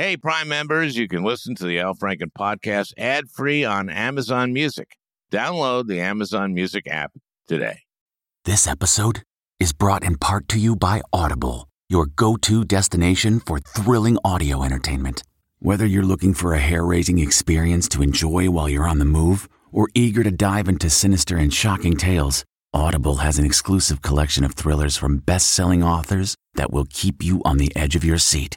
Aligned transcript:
Hey, 0.00 0.16
Prime 0.16 0.48
members, 0.48 0.96
you 0.96 1.08
can 1.08 1.24
listen 1.24 1.54
to 1.56 1.66
the 1.66 1.78
Al 1.78 1.94
Franken 1.94 2.32
podcast 2.32 2.94
ad 2.96 3.28
free 3.28 3.66
on 3.66 3.90
Amazon 3.90 4.50
Music. 4.50 4.96
Download 5.30 5.86
the 5.86 6.00
Amazon 6.00 6.54
Music 6.54 6.86
app 6.88 7.12
today. 7.46 7.80
This 8.46 8.66
episode 8.66 9.24
is 9.58 9.74
brought 9.74 10.02
in 10.02 10.16
part 10.16 10.48
to 10.48 10.58
you 10.58 10.74
by 10.74 11.02
Audible, 11.12 11.68
your 11.90 12.06
go 12.06 12.36
to 12.36 12.64
destination 12.64 13.40
for 13.40 13.58
thrilling 13.58 14.16
audio 14.24 14.62
entertainment. 14.62 15.22
Whether 15.58 15.84
you're 15.84 16.02
looking 16.02 16.32
for 16.32 16.54
a 16.54 16.60
hair 16.60 16.82
raising 16.82 17.18
experience 17.18 17.86
to 17.90 18.02
enjoy 18.02 18.48
while 18.48 18.70
you're 18.70 18.88
on 18.88 19.00
the 19.00 19.04
move 19.04 19.50
or 19.70 19.90
eager 19.94 20.24
to 20.24 20.30
dive 20.30 20.66
into 20.66 20.88
sinister 20.88 21.36
and 21.36 21.52
shocking 21.52 21.98
tales, 21.98 22.42
Audible 22.72 23.16
has 23.16 23.38
an 23.38 23.44
exclusive 23.44 24.00
collection 24.00 24.44
of 24.44 24.54
thrillers 24.54 24.96
from 24.96 25.18
best 25.18 25.50
selling 25.50 25.82
authors 25.82 26.36
that 26.54 26.72
will 26.72 26.86
keep 26.88 27.22
you 27.22 27.42
on 27.44 27.58
the 27.58 27.70
edge 27.76 27.96
of 27.96 28.02
your 28.02 28.16
seat 28.16 28.56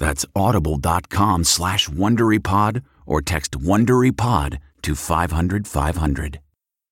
That's 0.00 0.24
audible.com 0.34 1.44
slash 1.44 1.88
WonderyPod 1.88 2.82
or 3.06 3.20
text 3.20 3.52
WonderyPod 3.52 4.58
to 4.82 4.94
500 4.96 5.68
500. 5.68 6.40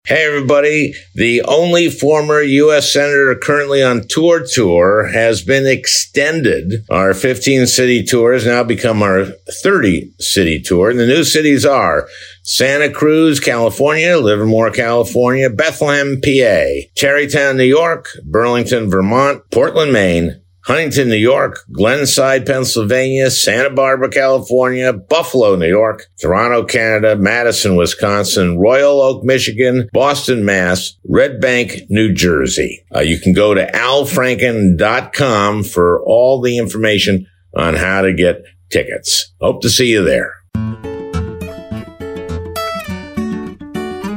Hey, 0.05 0.27
everybody. 0.27 0.95
The 1.15 1.42
only 1.42 1.91
former 1.91 2.41
U.S. 2.41 2.92
Senator 2.92 3.34
currently 3.34 3.83
on 3.83 4.09
tour 4.09 4.42
tour 4.42 5.09
has 5.09 5.42
been 5.42 5.67
extended. 5.67 6.84
Our 6.91 7.12
15 7.15 7.67
city 7.67 8.03
tour 8.05 8.34
has 8.34 8.47
now 8.47 8.62
become 8.62 9.03
our 9.03 9.27
30 9.62 10.12
city 10.19 10.61
tour. 10.61 10.91
And 10.91 10.98
the 10.98 11.06
new 11.06 11.25
cities 11.25 11.67
are 11.67 12.09
Santa 12.43 12.91
Cruz, 12.91 13.41
California, 13.41 14.19
Livermore, 14.19 14.70
California, 14.70 15.50
Bethlehem, 15.50 16.20
PA, 16.22 16.65
Tarrytown, 16.97 17.56
New 17.56 17.65
York, 17.65 18.09
Burlington, 18.25 18.89
Vermont, 18.91 19.43
Portland, 19.50 19.93
Maine, 19.93 20.41
Huntington, 20.69 21.09
New 21.09 21.17
York, 21.17 21.65
Glenside, 21.73 22.45
Pennsylvania, 22.45 23.31
Santa 23.31 23.71
Barbara, 23.71 24.11
California, 24.11 24.93
Buffalo, 24.93 25.57
New 25.57 25.67
York, 25.67 26.05
Toronto, 26.21 26.63
Canada, 26.63 27.17
Madison, 27.17 27.75
Wisconsin, 27.75 28.59
Royal 28.59 29.01
Oak, 29.01 29.25
Michigan, 29.25 29.89
Boston, 29.95 30.45
Mass, 30.45 30.99
Red 31.09 31.41
Bank, 31.41 31.85
New 31.89 32.13
Jersey. 32.13 32.85
Uh, 32.95 33.01
you 33.01 33.19
can 33.19 33.33
go 33.33 33.55
to 33.55 33.65
alfranken.com 33.65 35.65
for 35.65 36.05
all 36.05 36.43
the 36.43 36.59
information 36.59 37.27
on 37.57 37.73
how 37.73 38.03
to 38.03 38.13
get 38.13 38.43
tickets. 38.69 39.33
Hope 39.41 39.63
to 39.63 39.71
see 39.71 39.91
you 39.91 40.05
there. 40.05 40.35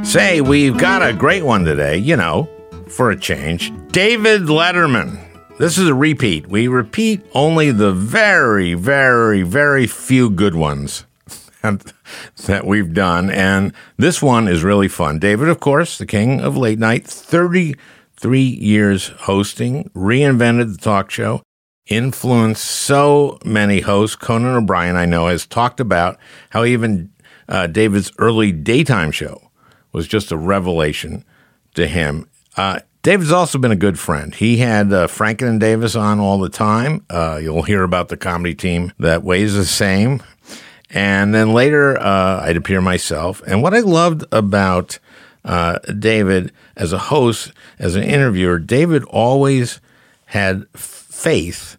Say, 0.04 0.42
we've 0.42 0.76
got 0.76 1.02
a 1.02 1.14
great 1.14 1.44
one 1.44 1.64
today, 1.64 1.96
you 1.96 2.16
know, 2.16 2.46
for 2.88 3.10
a 3.10 3.18
change. 3.18 3.72
David 3.90 4.42
Letterman. 4.42 5.31
This 5.58 5.78
is 5.78 5.86
a 5.86 5.94
repeat. 5.94 6.48
We 6.48 6.66
repeat 6.66 7.24
only 7.34 7.70
the 7.70 7.92
very, 7.92 8.74
very, 8.74 9.42
very 9.42 9.86
few 9.86 10.28
good 10.28 10.54
ones 10.56 11.04
that 11.62 12.64
we've 12.64 12.92
done. 12.92 13.30
And 13.30 13.72
this 13.96 14.20
one 14.20 14.48
is 14.48 14.64
really 14.64 14.88
fun. 14.88 15.20
David, 15.20 15.48
of 15.48 15.60
course, 15.60 15.98
the 15.98 16.06
king 16.06 16.40
of 16.40 16.56
late 16.56 16.80
night, 16.80 17.06
33 17.06 18.40
years 18.40 19.08
hosting, 19.08 19.88
reinvented 19.94 20.72
the 20.72 20.82
talk 20.82 21.10
show, 21.10 21.42
influenced 21.86 22.64
so 22.64 23.38
many 23.44 23.80
hosts. 23.80 24.16
Conan 24.16 24.56
O'Brien, 24.56 24.96
I 24.96 25.06
know, 25.06 25.28
has 25.28 25.46
talked 25.46 25.78
about 25.78 26.18
how 26.50 26.64
even 26.64 27.12
uh, 27.48 27.68
David's 27.68 28.10
early 28.18 28.50
daytime 28.50 29.12
show 29.12 29.50
was 29.92 30.08
just 30.08 30.32
a 30.32 30.36
revelation 30.36 31.24
to 31.74 31.86
him. 31.86 32.28
Uh, 32.56 32.80
David's 33.02 33.32
also 33.32 33.58
been 33.58 33.72
a 33.72 33.76
good 33.76 33.98
friend. 33.98 34.32
He 34.32 34.58
had 34.58 34.92
uh, 34.92 35.08
Franken 35.08 35.48
and 35.48 35.60
Davis 35.60 35.96
on 35.96 36.20
all 36.20 36.38
the 36.38 36.48
time. 36.48 37.04
Uh, 37.10 37.40
you'll 37.42 37.64
hear 37.64 37.82
about 37.82 38.08
the 38.08 38.16
comedy 38.16 38.54
team 38.54 38.92
that 39.00 39.24
weighs 39.24 39.54
the 39.54 39.64
same. 39.64 40.22
And 40.88 41.34
then 41.34 41.52
later, 41.52 41.98
uh, 42.00 42.42
I'd 42.44 42.56
appear 42.56 42.80
myself. 42.80 43.42
And 43.44 43.60
what 43.60 43.74
I 43.74 43.80
loved 43.80 44.24
about 44.30 45.00
uh, 45.44 45.78
David 45.98 46.52
as 46.76 46.92
a 46.92 46.98
host, 46.98 47.52
as 47.80 47.96
an 47.96 48.04
interviewer, 48.04 48.60
David 48.60 49.02
always 49.04 49.80
had 50.26 50.68
faith 50.72 51.76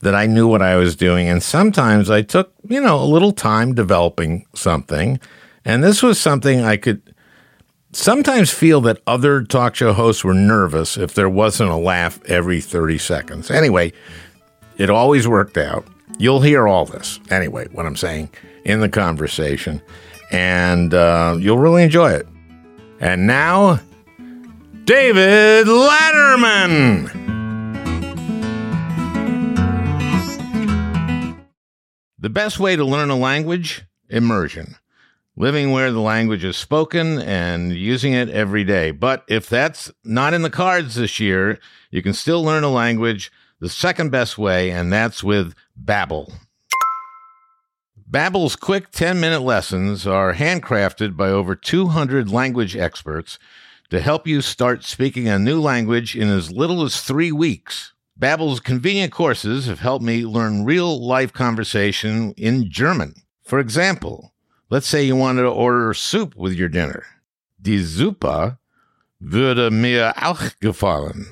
that 0.00 0.14
I 0.14 0.26
knew 0.26 0.48
what 0.48 0.60
I 0.60 0.74
was 0.74 0.96
doing. 0.96 1.28
And 1.28 1.40
sometimes 1.40 2.10
I 2.10 2.22
took, 2.22 2.52
you 2.68 2.80
know, 2.80 3.00
a 3.00 3.06
little 3.06 3.32
time 3.32 3.74
developing 3.74 4.44
something. 4.54 5.20
And 5.64 5.84
this 5.84 6.02
was 6.02 6.20
something 6.20 6.62
I 6.62 6.76
could 6.76 7.13
sometimes 7.96 8.50
feel 8.50 8.80
that 8.82 9.00
other 9.06 9.42
talk 9.42 9.74
show 9.74 9.92
hosts 9.92 10.24
were 10.24 10.34
nervous 10.34 10.96
if 10.96 11.14
there 11.14 11.28
wasn't 11.28 11.70
a 11.70 11.76
laugh 11.76 12.22
every 12.26 12.60
30 12.60 12.98
seconds. 12.98 13.50
Anyway, 13.50 13.92
it 14.76 14.90
always 14.90 15.28
worked 15.28 15.56
out. 15.56 15.86
You'll 16.18 16.42
hear 16.42 16.68
all 16.68 16.84
this, 16.84 17.18
anyway, 17.30 17.68
what 17.72 17.86
I'm 17.86 17.96
saying 17.96 18.30
in 18.64 18.80
the 18.80 18.88
conversation, 18.88 19.82
and 20.30 20.94
uh, 20.94 21.36
you'll 21.38 21.58
really 21.58 21.82
enjoy 21.82 22.12
it. 22.12 22.26
And 23.00 23.26
now, 23.26 23.80
David 24.84 25.66
Letterman. 25.66 27.10
The 32.18 32.30
best 32.30 32.58
way 32.58 32.76
to 32.76 32.84
learn 32.84 33.10
a 33.10 33.16
language? 33.16 33.84
Immersion 34.08 34.76
living 35.36 35.72
where 35.72 35.90
the 35.90 36.00
language 36.00 36.44
is 36.44 36.56
spoken 36.56 37.20
and 37.20 37.72
using 37.72 38.12
it 38.12 38.28
every 38.30 38.64
day. 38.64 38.90
But 38.90 39.24
if 39.28 39.48
that's 39.48 39.90
not 40.04 40.32
in 40.34 40.42
the 40.42 40.50
cards 40.50 40.94
this 40.94 41.18
year, 41.18 41.58
you 41.90 42.02
can 42.02 42.12
still 42.12 42.42
learn 42.42 42.64
a 42.64 42.68
language 42.68 43.32
the 43.60 43.68
second 43.68 44.10
best 44.10 44.38
way, 44.38 44.70
and 44.70 44.92
that's 44.92 45.24
with 45.24 45.54
Babbel. 45.82 46.32
Babbel's 48.08 48.54
quick 48.54 48.92
10-minute 48.92 49.40
lessons 49.40 50.06
are 50.06 50.34
handcrafted 50.34 51.16
by 51.16 51.30
over 51.30 51.56
200 51.56 52.30
language 52.30 52.76
experts 52.76 53.38
to 53.90 54.00
help 54.00 54.26
you 54.26 54.40
start 54.40 54.84
speaking 54.84 55.26
a 55.26 55.38
new 55.38 55.60
language 55.60 56.14
in 56.14 56.28
as 56.28 56.52
little 56.52 56.82
as 56.82 57.00
3 57.00 57.32
weeks. 57.32 57.92
Babbel's 58.18 58.60
convenient 58.60 59.12
courses 59.12 59.66
have 59.66 59.80
helped 59.80 60.04
me 60.04 60.24
learn 60.24 60.64
real-life 60.64 61.32
conversation 61.32 62.32
in 62.36 62.70
German. 62.70 63.14
For 63.42 63.58
example, 63.58 64.33
Let's 64.70 64.88
say 64.88 65.04
you 65.04 65.16
wanted 65.16 65.42
to 65.42 65.50
order 65.50 65.92
soup 65.94 66.34
with 66.36 66.54
your 66.54 66.68
dinner. 66.68 67.04
Die 67.60 67.82
Suppe 67.82 68.58
würde 69.20 69.70
mir 69.70 70.12
auch 70.16 70.58
gefallen. 70.60 71.26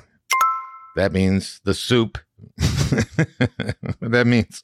That 0.95 1.11
means 1.11 1.59
the 1.63 1.73
soup. 1.73 2.17
that 2.57 4.23
means 4.25 4.63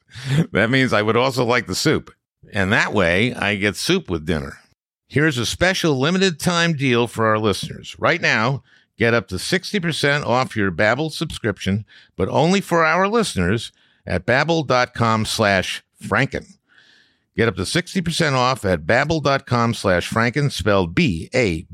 that 0.51 0.69
means 0.69 0.93
I 0.93 1.01
would 1.01 1.17
also 1.17 1.43
like 1.45 1.67
the 1.67 1.75
soup. 1.75 2.11
And 2.53 2.71
that 2.71 2.93
way 2.93 3.33
I 3.33 3.55
get 3.55 3.75
soup 3.75 4.09
with 4.09 4.25
dinner. 4.25 4.57
Here's 5.07 5.37
a 5.37 5.45
special 5.45 5.97
limited 5.97 6.39
time 6.39 6.73
deal 6.73 7.07
for 7.07 7.25
our 7.25 7.39
listeners. 7.39 7.95
Right 7.97 8.21
now, 8.21 8.63
get 8.97 9.13
up 9.15 9.27
to 9.29 9.35
60% 9.35 10.23
off 10.25 10.55
your 10.55 10.71
Babbel 10.71 11.11
subscription, 11.11 11.85
but 12.15 12.29
only 12.29 12.61
for 12.61 12.85
our 12.85 13.07
listeners 13.07 13.71
at 14.05 14.25
babbel.com 14.25 15.25
slash 15.25 15.83
franken. 16.03 16.58
Get 17.35 17.47
up 17.47 17.55
to 17.55 17.61
60% 17.61 18.33
off 18.33 18.65
at 18.65 18.85
babbel.com 18.85 19.73
slash 19.73 20.09
franken, 20.09 20.51
spelled 20.51 20.93
B-A-B-B-E-L 20.93 21.69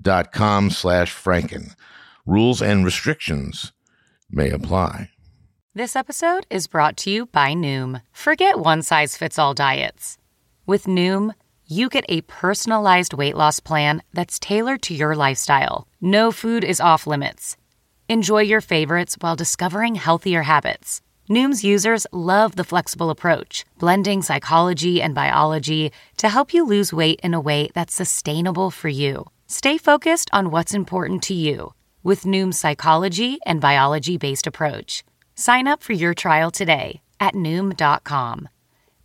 dot 0.00 0.32
com 0.32 0.70
slash 0.70 1.14
franken. 1.14 1.74
Rules 2.26 2.62
and 2.62 2.84
restrictions 2.84 3.72
may 4.30 4.50
apply. 4.50 5.10
This 5.74 5.94
episode 5.96 6.46
is 6.50 6.66
brought 6.66 6.96
to 6.98 7.10
you 7.10 7.26
by 7.26 7.52
Noom. 7.54 8.02
Forget 8.12 8.58
one-size-fits-all 8.58 9.54
diets. 9.54 10.18
With 10.66 10.84
Noom, 10.84 11.32
you 11.66 11.88
get 11.88 12.04
a 12.08 12.20
personalized 12.22 13.12
weight 13.14 13.36
loss 13.36 13.60
plan 13.60 14.02
that's 14.12 14.38
tailored 14.38 14.82
to 14.82 14.94
your 14.94 15.14
lifestyle. 15.14 15.86
No 16.00 16.30
food 16.32 16.64
is 16.64 16.80
off 16.80 17.06
limits. 17.06 17.56
Enjoy 18.08 18.40
your 18.40 18.60
favorites 18.60 19.16
while 19.20 19.36
discovering 19.36 19.94
healthier 19.94 20.42
habits. 20.42 21.00
Noom's 21.30 21.62
users 21.62 22.06
love 22.12 22.56
the 22.56 22.64
flexible 22.64 23.10
approach, 23.10 23.64
blending 23.78 24.22
psychology 24.22 25.00
and 25.00 25.14
biology 25.14 25.92
to 26.16 26.28
help 26.28 26.52
you 26.52 26.64
lose 26.64 26.92
weight 26.92 27.20
in 27.22 27.34
a 27.34 27.40
way 27.40 27.70
that's 27.74 27.94
sustainable 27.94 28.70
for 28.70 28.88
you. 28.88 29.30
Stay 29.46 29.78
focused 29.78 30.30
on 30.32 30.50
what's 30.50 30.74
important 30.74 31.22
to 31.24 31.34
you 31.34 31.74
with 32.02 32.24
Noom's 32.24 32.58
psychology 32.58 33.38
and 33.46 33.60
biology 33.60 34.16
based 34.16 34.46
approach. 34.46 35.04
Sign 35.34 35.68
up 35.68 35.82
for 35.82 35.92
your 35.92 36.14
trial 36.14 36.50
today 36.50 37.00
at 37.20 37.34
Noom.com. 37.34 38.48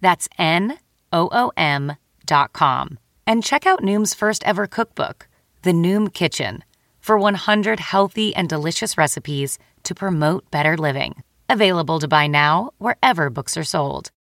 That's 0.01 0.27
N 0.37 0.79
O 1.13 1.29
O 1.31 1.51
M 1.55 1.95
dot 2.25 2.53
com. 2.53 2.99
And 3.25 3.43
check 3.43 3.65
out 3.65 3.81
Noom's 3.81 4.13
first 4.13 4.43
ever 4.45 4.67
cookbook, 4.67 5.27
The 5.63 5.71
Noom 5.73 6.13
Kitchen, 6.13 6.63
for 6.99 7.17
100 7.17 7.79
healthy 7.79 8.35
and 8.35 8.49
delicious 8.49 8.97
recipes 8.97 9.59
to 9.83 9.95
promote 9.95 10.49
better 10.51 10.77
living. 10.77 11.23
Available 11.49 11.99
to 11.99 12.07
buy 12.07 12.27
now 12.27 12.71
wherever 12.77 13.29
books 13.29 13.55
are 13.57 13.63
sold. 13.63 14.11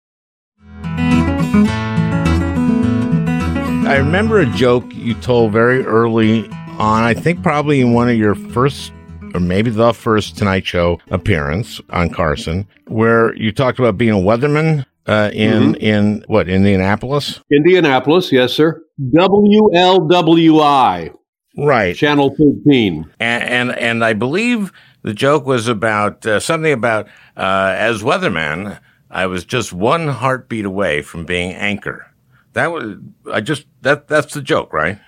I 3.89 3.97
remember 3.99 4.39
a 4.41 4.47
joke 4.47 4.85
you 4.95 5.15
told 5.15 5.53
very 5.53 5.85
early 5.85 6.47
on, 6.79 7.03
I 7.05 7.15
think 7.15 7.43
probably 7.43 7.81
in 7.81 7.93
one 7.93 8.09
of 8.09 8.17
your 8.17 8.35
first 8.35 8.93
or 9.35 9.41
maybe 9.41 9.71
the 9.71 9.93
first 9.93 10.37
Tonight 10.39 10.67
Show 10.67 10.99
appearance 11.11 11.81
on 11.91 12.11
Carson, 12.11 12.67
where 12.89 13.35
you 13.37 13.53
talked 13.53 13.79
about 13.79 13.99
being 13.99 14.13
a 14.13 14.17
weatherman 14.17 14.85
uh, 15.07 15.31
in 15.33 15.75
Mhm. 15.75 15.79
in 15.83 16.25
what 16.27 16.49
Indianapolis, 16.49 17.41
Indianapolis, 17.53 18.33
yes, 18.33 18.53
sir. 18.53 18.83
WLWI, 19.15 21.11
right? 21.59 21.95
Channel 21.95 22.35
13. 22.37 23.05
And 23.21 23.43
and, 23.45 23.71
and 23.79 24.05
I 24.05 24.15
believe 24.15 24.73
the 25.07 25.15
joke 25.15 25.47
was 25.47 25.69
about 25.69 26.27
uh, 26.27 26.41
something 26.41 26.73
about 26.73 27.07
uh, 27.37 27.73
as 27.79 28.03
weatherman, 28.03 28.81
I 29.09 29.27
was 29.27 29.45
just 29.45 29.73
one 29.73 30.09
heartbeat 30.09 30.65
away 30.65 31.01
from 31.03 31.25
being 31.25 31.53
anchor. 31.53 32.13
That 32.55 32.73
was 32.73 32.97
I 33.33 33.41
just 33.41 33.67
that 33.83 34.09
that's 34.09 34.35
the 34.35 34.43
joke, 34.43 34.73
right? 34.73 34.99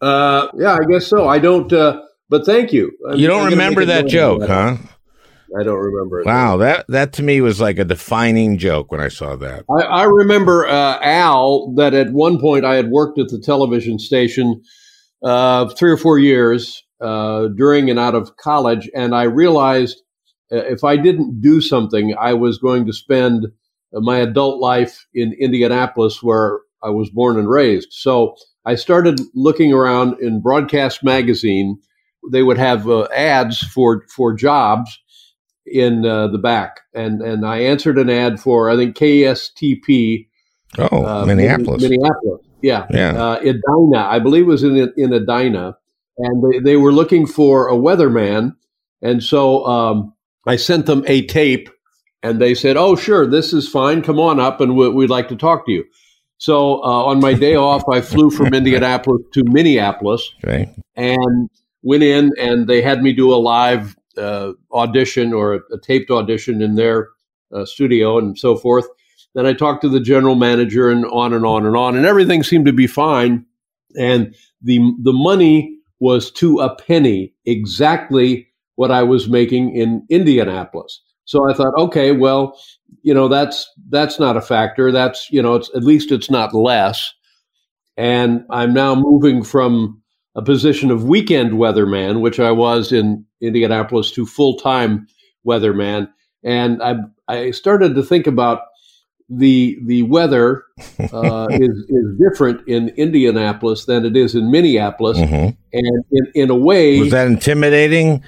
Uh, 0.00 0.46
yeah, 0.56 0.74
I 0.80 0.84
guess 0.88 1.08
so. 1.08 1.28
I 1.28 1.40
don't, 1.40 1.72
uh, 1.72 2.02
but 2.28 2.46
thank 2.46 2.72
you. 2.72 2.92
I'm- 3.08 3.18
You 3.18 3.26
don't 3.26 3.50
remember 3.50 3.84
that 3.84 4.06
joke, 4.06 4.42
huh? 4.46 4.76
I 5.58 5.64
don't 5.64 5.78
remember 5.80 6.20
it. 6.20 6.26
Wow, 6.26 6.58
that 6.58 6.84
that 6.88 7.12
to 7.14 7.24
me 7.24 7.40
was 7.40 7.60
like 7.60 7.80
a 7.80 7.84
defining 7.84 8.58
joke 8.58 8.92
when 8.92 9.00
I 9.00 9.08
saw 9.08 9.34
that. 9.36 9.64
I, 9.68 9.82
I 9.82 10.04
remember 10.04 10.68
uh, 10.68 11.00
Al 11.02 11.72
that 11.74 11.94
at 11.94 12.12
one 12.12 12.38
point 12.38 12.64
I 12.64 12.76
had 12.76 12.90
worked 12.90 13.18
at 13.18 13.26
the 13.28 13.40
television 13.40 13.98
station 13.98 14.62
uh, 15.24 15.66
three 15.70 15.90
or 15.90 15.96
four 15.96 16.20
years 16.20 16.84
uh, 17.00 17.48
during 17.48 17.90
and 17.90 17.98
out 17.98 18.14
of 18.14 18.36
college, 18.36 18.90
and 18.94 19.14
I 19.14 19.24
realized 19.24 20.02
uh, 20.52 20.56
if 20.56 20.84
I 20.84 20.96
didn't 20.96 21.40
do 21.40 21.60
something, 21.60 22.14
I 22.18 22.34
was 22.34 22.58
going 22.58 22.86
to 22.86 22.92
spend 22.92 23.46
my 23.92 24.18
adult 24.18 24.60
life 24.60 25.06
in 25.14 25.32
Indianapolis, 25.38 26.22
where 26.22 26.60
I 26.82 26.90
was 26.90 27.10
born 27.10 27.38
and 27.38 27.48
raised. 27.48 27.88
So 27.92 28.36
I 28.64 28.74
started 28.74 29.20
looking 29.34 29.72
around 29.72 30.20
in 30.20 30.40
Broadcast 30.42 31.02
Magazine. 31.02 31.78
They 32.30 32.42
would 32.42 32.58
have 32.58 32.88
uh, 32.88 33.08
ads 33.14 33.58
for 33.60 34.04
for 34.14 34.34
jobs 34.34 34.98
in 35.66 36.04
uh, 36.04 36.28
the 36.28 36.38
back, 36.38 36.80
and 36.94 37.22
and 37.22 37.46
I 37.46 37.58
answered 37.60 37.98
an 37.98 38.10
ad 38.10 38.40
for 38.40 38.70
I 38.70 38.76
think 38.76 38.96
KSTP 38.96 40.26
Oh, 40.78 41.04
uh, 41.04 41.24
Minneapolis. 41.24 41.82
Minneapolis, 41.82 42.46
yeah, 42.60 42.86
Yeah. 42.90 43.12
uh, 43.12 43.36
Edina, 43.40 44.06
I 44.06 44.18
believe 44.18 44.42
it 44.42 44.48
was 44.48 44.62
in 44.64 44.92
in 44.96 45.12
Edina, 45.12 45.76
and 46.18 46.42
they, 46.52 46.58
they 46.60 46.76
were 46.76 46.92
looking 46.92 47.26
for 47.26 47.68
a 47.68 47.74
weatherman, 47.74 48.54
and 49.02 49.22
so 49.22 49.64
um, 49.66 50.14
I 50.46 50.56
sent 50.56 50.86
them 50.86 51.04
a 51.06 51.24
tape, 51.26 51.68
and 52.22 52.40
they 52.40 52.54
said, 52.54 52.76
"Oh, 52.76 52.96
sure, 52.96 53.26
this 53.26 53.52
is 53.52 53.68
fine. 53.68 54.02
Come 54.02 54.18
on 54.18 54.40
up, 54.40 54.60
and 54.60 54.76
we, 54.76 54.88
we'd 54.88 55.10
like 55.10 55.28
to 55.28 55.36
talk 55.36 55.66
to 55.66 55.72
you." 55.72 55.84
So 56.38 56.82
uh, 56.84 57.04
on 57.04 57.20
my 57.20 57.34
day 57.34 57.56
off, 57.56 57.82
I 57.92 58.00
flew 58.00 58.30
from 58.30 58.54
Indianapolis 58.54 59.22
to 59.32 59.44
Minneapolis 59.44 60.30
Okay. 60.44 60.72
and 60.94 61.48
went 61.82 62.02
in, 62.02 62.30
and 62.38 62.68
they 62.68 62.80
had 62.80 63.02
me 63.02 63.12
do 63.12 63.32
a 63.32 63.36
live 63.36 63.96
uh, 64.16 64.52
audition 64.72 65.32
or 65.32 65.54
a, 65.54 65.60
a 65.72 65.80
taped 65.80 66.10
audition 66.10 66.62
in 66.62 66.74
their 66.76 67.08
uh, 67.52 67.64
studio 67.64 68.18
and 68.18 68.38
so 68.38 68.56
forth. 68.56 68.86
Then 69.34 69.46
I 69.46 69.52
talked 69.52 69.82
to 69.82 69.88
the 69.88 70.00
general 70.00 70.34
manager 70.34 70.88
and 70.90 71.04
on 71.06 71.32
and 71.32 71.44
on 71.44 71.66
and 71.66 71.76
on, 71.76 71.96
and 71.96 72.06
everything 72.06 72.42
seemed 72.42 72.66
to 72.66 72.72
be 72.72 72.86
fine. 72.86 73.44
And 73.96 74.34
the 74.62 74.78
the 75.02 75.12
money 75.12 75.77
was 76.00 76.30
to 76.32 76.60
a 76.60 76.74
penny 76.74 77.32
exactly 77.44 78.48
what 78.76 78.90
I 78.90 79.02
was 79.02 79.28
making 79.28 79.74
in 79.74 80.06
Indianapolis. 80.08 81.00
So 81.24 81.50
I 81.50 81.52
thought, 81.52 81.74
okay, 81.76 82.12
well, 82.12 82.58
you 83.02 83.12
know, 83.12 83.28
that's 83.28 83.68
that's 83.90 84.18
not 84.18 84.36
a 84.36 84.40
factor. 84.40 84.90
That's 84.90 85.28
you 85.30 85.42
know, 85.42 85.56
it's 85.56 85.70
at 85.74 85.84
least 85.84 86.10
it's 86.12 86.30
not 86.30 86.54
less. 86.54 87.12
And 87.96 88.44
I'm 88.50 88.72
now 88.72 88.94
moving 88.94 89.42
from 89.42 90.00
a 90.36 90.42
position 90.42 90.90
of 90.90 91.04
weekend 91.04 91.52
weatherman, 91.52 92.20
which 92.20 92.38
I 92.38 92.52
was 92.52 92.92
in 92.92 93.24
Indianapolis, 93.40 94.12
to 94.12 94.24
full 94.24 94.56
time 94.56 95.06
weatherman. 95.46 96.08
And 96.44 96.82
I 96.82 96.94
I 97.26 97.50
started 97.50 97.94
to 97.96 98.02
think 98.02 98.26
about 98.26 98.60
the 99.28 99.78
the 99.84 100.02
weather 100.02 100.64
uh, 101.12 101.48
is 101.52 101.76
is 101.88 102.06
different 102.18 102.66
in 102.68 102.88
Indianapolis 102.90 103.84
than 103.84 104.04
it 104.06 104.16
is 104.16 104.34
in 104.34 104.50
Minneapolis, 104.50 105.18
Mhm. 105.18 105.56
and 105.72 106.04
in 106.12 106.26
in 106.34 106.50
a 106.50 106.56
way, 106.56 107.00
Was 107.00 107.10
that 107.10 107.26
intimidating? 107.26 108.22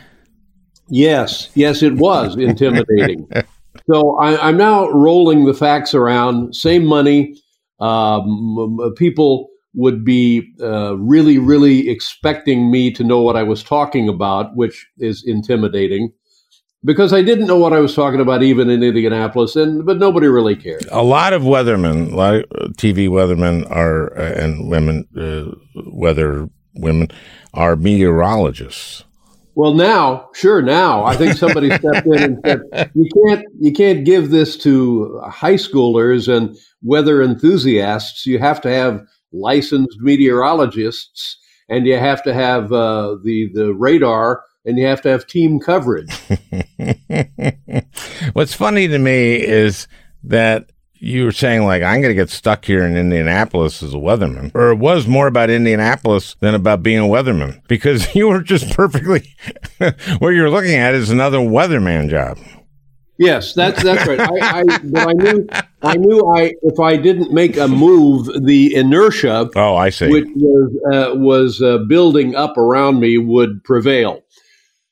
yes, 0.89 1.51
yes, 1.55 1.83
it 1.83 1.95
was 1.97 2.37
intimidating. 2.37 3.29
so 3.91 4.17
I, 4.19 4.49
I'm 4.49 4.57
now 4.57 4.89
rolling 4.91 5.45
the 5.47 5.55
facts 5.55 5.95
around. 5.95 6.55
Same 6.55 6.85
money, 6.85 7.35
um, 7.81 8.79
people 8.97 9.49
would 9.75 10.05
be 10.05 10.43
uh, 10.61 10.97
really, 10.99 11.39
really 11.39 11.89
expecting 11.89 12.71
me 12.73 12.91
to 12.91 13.05
know 13.05 13.21
what 13.23 13.37
I 13.37 13.45
was 13.45 13.63
talking 13.63 14.09
about, 14.09 14.57
which 14.57 14.87
is 14.99 15.23
intimidating. 15.25 16.13
Because 16.83 17.13
I 17.13 17.21
didn't 17.23 17.47
know 17.47 17.59
what 17.59 17.75
I 17.75 17.81
was 17.81 17.95
talking 17.95 18.21
about 18.21 18.43
even 18.43 18.71
in 18.71 18.83
Indianapolis, 18.83 19.55
and 19.55 19.85
but 19.85 19.99
nobody 19.99 20.29
really 20.29 20.57
cared. 20.57 20.87
A 20.91 21.03
lot 21.03 21.35
of 21.35 21.43
weathermen, 21.43 22.13
a 22.13 22.17
lot 22.17 22.35
of 22.35 22.45
uh, 22.59 22.69
TV 22.73 23.09
weathermen 23.09 23.71
are 23.71 24.17
uh, 24.19 24.33
and 24.33 24.71
women, 24.71 25.07
uh, 25.15 25.55
weather 25.93 26.49
women, 26.75 27.09
are 27.53 27.77
meteorologists. 27.77 29.05
Well, 29.61 29.75
now, 29.75 30.31
sure, 30.33 30.63
now 30.63 31.05
I 31.05 31.17
think 31.17 31.37
somebody 31.37 31.69
stepped 31.77 32.07
in 32.07 32.23
and 32.23 32.39
said 32.47 32.91
you 32.95 33.09
can't 33.15 33.45
you 33.61 33.73
can't 33.73 34.05
give 34.07 34.31
this 34.31 34.57
to 34.59 35.21
high 35.29 35.57
schoolers 35.57 36.35
and 36.35 36.57
weather 36.83 37.23
enthusiasts. 37.23 38.25
You 38.25 38.39
have 38.39 38.61
to 38.63 38.71
have 38.71 39.03
licensed 39.33 39.99
meteorologists, 40.01 41.37
and 41.69 41.87
you 41.87 41.99
have 41.99 42.23
to 42.23 42.33
have 42.33 42.73
uh, 42.73 43.17
the 43.23 43.51
the 43.53 43.75
radar, 43.75 44.45
and 44.65 44.79
you 44.79 44.87
have 44.87 45.03
to 45.03 45.09
have 45.09 45.27
team 45.27 45.61
coverage. 45.61 46.11
What's 48.33 48.55
funny 48.55 48.89
to 48.89 48.99
me 48.99 49.37
is 49.37 49.87
that 50.25 50.71
you 50.95 51.25
were 51.25 51.33
saying 51.33 51.65
like 51.65 51.83
I'm 51.83 52.01
going 52.03 52.11
to 52.11 52.15
get 52.21 52.31
stuck 52.31 52.65
here 52.65 52.85
in 52.85 52.97
Indianapolis 52.97 53.83
as 53.83 53.95
a 53.95 53.99
weatherman, 53.99 54.51
or 54.55 54.71
it 54.71 54.77
was 54.77 55.07
more 55.07 55.27
about 55.27 55.51
Indianapolis 55.51 56.37
than 56.41 56.55
about 56.55 56.83
being 56.83 56.99
a 56.99 57.03
weatherman 57.09 57.67
because 57.69 58.15
you 58.15 58.29
were 58.29 58.43
just 58.43 58.71
perfectly. 58.71 59.35
what 60.19 60.31
you're 60.31 60.51
looking 60.51 60.75
at 60.75 60.95
is 60.95 61.11
another 61.11 61.39
weatherman 61.39 62.09
job. 62.11 62.39
Yes, 63.19 63.53
that's 63.53 63.83
that's 63.83 64.07
right. 64.07 64.19
I, 64.19 64.61
I, 64.61 64.65
I 64.97 65.13
knew 65.13 65.47
I 65.83 65.95
knew 65.97 66.21
I 66.35 66.55
if 66.63 66.81
I 66.81 66.97
didn't 66.97 67.33
make 67.33 67.59
a 67.59 67.69
move, 67.69 68.27
the 68.47 68.75
inertia 68.75 69.51
Oh, 69.57 69.77
I 69.77 69.91
see. 69.91 70.09
which 70.09 70.27
was 70.37 70.73
uh, 70.91 71.15
was 71.19 71.61
uh, 71.61 71.79
building 71.87 72.35
up 72.35 72.57
around 72.57 72.99
me 72.99 73.19
would 73.19 73.63
prevail. 73.63 74.23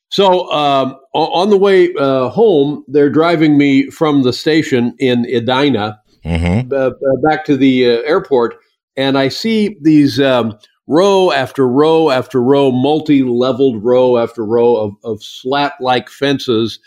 So 0.09 0.51
um, 0.51 0.97
on 1.13 1.49
the 1.49 1.57
way 1.57 1.93
uh, 1.93 2.29
home, 2.29 2.83
they're 2.87 3.11
driving 3.11 3.57
me 3.57 3.89
from 3.89 4.23
the 4.23 4.33
station 4.33 4.95
in 4.99 5.25
Edina 5.25 6.01
hmm 6.23 6.59
uh, 6.71 6.75
uh, 6.75 6.91
back 7.23 7.45
to 7.45 7.55
the 7.55 7.85
uh, 7.85 8.01
airport, 8.01 8.55
and 8.95 9.17
I 9.17 9.29
see 9.29 9.77
these 9.81 10.19
um, 10.19 10.57
row 10.87 11.31
after 11.31 11.67
row 11.67 12.09
after 12.09 12.41
row, 12.41 12.71
multi-leveled 12.71 13.83
row 13.83 14.17
after 14.17 14.45
row 14.45 14.75
of, 14.75 14.93
of 15.03 15.23
slat-like 15.23 16.09
fences 16.09 16.79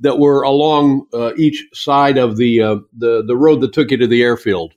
that 0.00 0.18
were 0.18 0.42
along 0.42 1.06
uh, 1.14 1.32
each 1.36 1.64
side 1.72 2.18
of 2.18 2.36
the 2.36 2.60
uh, 2.60 2.76
the 2.96 3.24
the 3.26 3.36
road 3.36 3.60
that 3.62 3.72
took 3.72 3.90
you 3.90 3.96
to 3.96 4.06
the 4.06 4.22
airfield. 4.22 4.74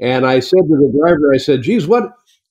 And 0.00 0.26
I 0.26 0.40
said 0.40 0.62
to 0.62 0.76
the 0.76 0.98
driver, 0.98 1.32
I 1.32 1.38
said, 1.38 1.62
"Geez, 1.62 1.86
what 1.86 2.10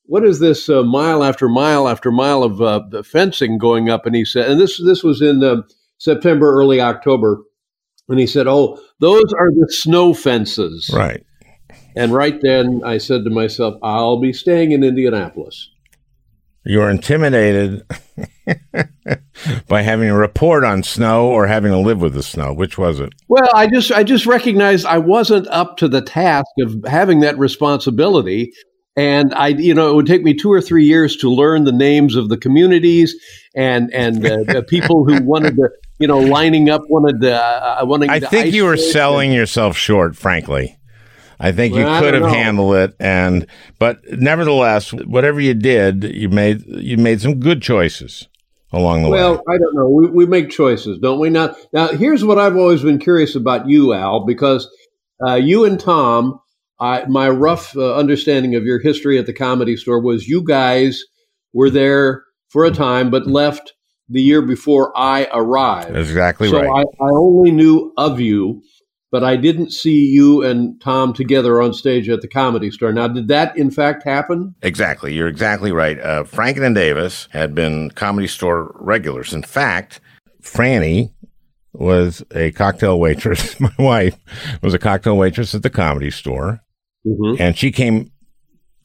what 0.09 0.25
is 0.25 0.39
this 0.39 0.67
uh, 0.69 0.81
mile 0.81 1.23
after 1.23 1.47
mile 1.47 1.87
after 1.87 2.11
mile 2.11 2.41
of 2.41 2.61
uh, 2.61 2.81
the 2.89 3.03
fencing 3.03 3.57
going 3.57 3.89
up?" 3.89 4.05
And 4.05 4.15
he 4.15 4.25
said, 4.25 4.49
and 4.49 4.59
this 4.59 4.81
this 4.83 5.03
was 5.03 5.21
in 5.21 5.43
uh, 5.43 5.61
September, 5.99 6.51
early 6.51 6.81
October. 6.81 7.43
And 8.09 8.19
he 8.19 8.25
said, 8.25 8.47
"Oh, 8.47 8.81
those 8.99 9.31
are 9.37 9.51
the 9.51 9.67
snow 9.69 10.13
fences." 10.15 10.89
Right. 10.91 11.23
And 11.95 12.11
right 12.11 12.39
then, 12.41 12.81
I 12.83 12.97
said 12.97 13.23
to 13.23 13.29
myself, 13.29 13.75
"I'll 13.83 14.19
be 14.19 14.33
staying 14.33 14.71
in 14.71 14.83
Indianapolis." 14.83 15.69
You're 16.65 16.89
intimidated 16.89 17.83
by 19.67 19.81
having 19.81 20.09
a 20.09 20.17
report 20.17 20.63
on 20.63 20.83
snow 20.83 21.27
or 21.27 21.47
having 21.47 21.71
to 21.71 21.79
live 21.79 22.01
with 22.01 22.13
the 22.13 22.23
snow. 22.23 22.51
Which 22.51 22.77
was 22.77 22.99
it? 22.99 23.13
Well, 23.27 23.49
I 23.53 23.67
just 23.67 23.91
I 23.91 24.03
just 24.03 24.25
recognized 24.25 24.85
I 24.85 24.97
wasn't 24.97 25.47
up 25.47 25.77
to 25.77 25.87
the 25.87 26.01
task 26.01 26.47
of 26.61 26.75
having 26.85 27.19
that 27.19 27.37
responsibility. 27.37 28.51
And 28.99 29.33
I, 29.33 29.47
you 29.47 29.73
know, 29.73 29.89
it 29.89 29.95
would 29.95 30.07
take 30.07 30.23
me 30.23 30.33
two 30.33 30.51
or 30.51 30.59
three 30.59 30.83
years 30.83 31.15
to 31.17 31.29
learn 31.29 31.63
the 31.63 31.71
names 31.71 32.17
of 32.17 32.27
the 32.27 32.35
communities 32.35 33.15
and 33.55 33.93
and 33.93 34.17
uh, 34.25 34.43
the 34.45 34.61
people 34.61 35.05
who 35.05 35.23
wanted 35.23 35.55
to, 35.55 35.69
you 35.99 36.07
know, 36.07 36.19
lining 36.19 36.69
up 36.69 36.81
wanted 36.89 37.21
to. 37.21 37.33
Uh, 37.33 37.79
wanting 37.85 38.09
I 38.09 38.19
think 38.19 38.53
you 38.53 38.65
were 38.65 38.75
selling 38.75 39.31
yourself 39.31 39.77
short, 39.77 40.17
frankly. 40.17 40.77
I 41.39 41.53
think 41.53 41.73
Well, 41.73 41.95
you 41.95 42.01
could 42.01 42.13
have 42.13 42.23
know. 42.23 42.29
handled 42.29 42.75
it, 42.75 42.95
and 42.99 43.47
but 43.79 44.01
nevertheless, 44.11 44.91
whatever 44.91 45.39
you 45.39 45.53
did, 45.53 46.03
you 46.03 46.27
made 46.27 46.65
you 46.67 46.97
made 46.97 47.21
some 47.21 47.39
good 47.39 47.61
choices 47.61 48.27
along 48.73 49.03
the 49.03 49.09
way. 49.09 49.19
Well, 49.19 49.41
I 49.47 49.57
don't 49.59 49.75
know. 49.75 49.87
We, 49.87 50.07
we 50.09 50.25
make 50.25 50.49
choices, 50.49 50.99
don't 50.99 51.19
we? 51.19 51.29
Now, 51.29 51.55
now 51.71 51.87
here's 51.87 52.25
what 52.25 52.37
I've 52.37 52.57
always 52.57 52.83
been 52.83 52.99
curious 52.99 53.35
about 53.35 53.69
you, 53.69 53.93
Al, 53.93 54.25
because 54.25 54.69
uh, 55.25 55.35
you 55.35 55.63
and 55.63 55.79
Tom, 55.79 56.41
I, 56.79 57.05
my 57.05 57.29
rough 57.29 57.75
uh, 57.75 57.95
understanding 57.95 58.55
of 58.55 58.63
your 58.63 58.79
history 58.79 59.17
at 59.17 59.25
the 59.25 59.33
comedy 59.33 59.75
store 59.75 60.01
was 60.01 60.27
you 60.27 60.43
guys 60.43 61.03
were 61.53 61.69
there 61.69 62.23
for 62.49 62.65
a 62.65 62.71
time, 62.71 63.09
but 63.09 63.27
left 63.27 63.73
the 64.07 64.21
year 64.21 64.41
before 64.41 64.91
I 64.97 65.27
arrived. 65.31 65.93
That's 65.93 66.09
exactly 66.09 66.49
so 66.49 66.61
right. 66.61 66.69
I, 66.69 67.03
I 67.03 67.09
only 67.11 67.51
knew 67.51 67.93
of 67.97 68.19
you, 68.19 68.61
but 69.11 69.23
I 69.23 69.35
didn't 69.35 69.71
see 69.71 70.05
you 70.05 70.43
and 70.43 70.79
Tom 70.81 71.13
together 71.13 71.61
on 71.61 71.73
stage 71.73 72.09
at 72.09 72.21
the 72.21 72.27
comedy 72.27 72.71
store. 72.71 72.91
Now, 72.91 73.07
did 73.07 73.27
that 73.27 73.55
in 73.57 73.71
fact 73.71 74.03
happen? 74.03 74.55
Exactly. 74.61 75.13
You're 75.13 75.27
exactly 75.27 75.71
right. 75.71 75.99
Uh, 75.99 76.23
Franken 76.23 76.65
and 76.65 76.75
Davis 76.75 77.27
had 77.31 77.53
been 77.53 77.91
comedy 77.91 78.27
store 78.27 78.75
regulars. 78.79 79.33
In 79.33 79.43
fact, 79.43 79.99
Franny 80.41 81.11
was 81.73 82.23
a 82.33 82.51
cocktail 82.51 82.99
waitress. 82.99 83.59
My 83.59 83.73
wife 83.77 84.17
was 84.61 84.73
a 84.73 84.79
cocktail 84.79 85.17
waitress 85.17 85.53
at 85.53 85.63
the 85.63 85.69
comedy 85.69 86.11
store, 86.11 86.61
Mm-hmm. 87.05 87.41
and 87.41 87.57
she 87.57 87.71
came 87.71 88.11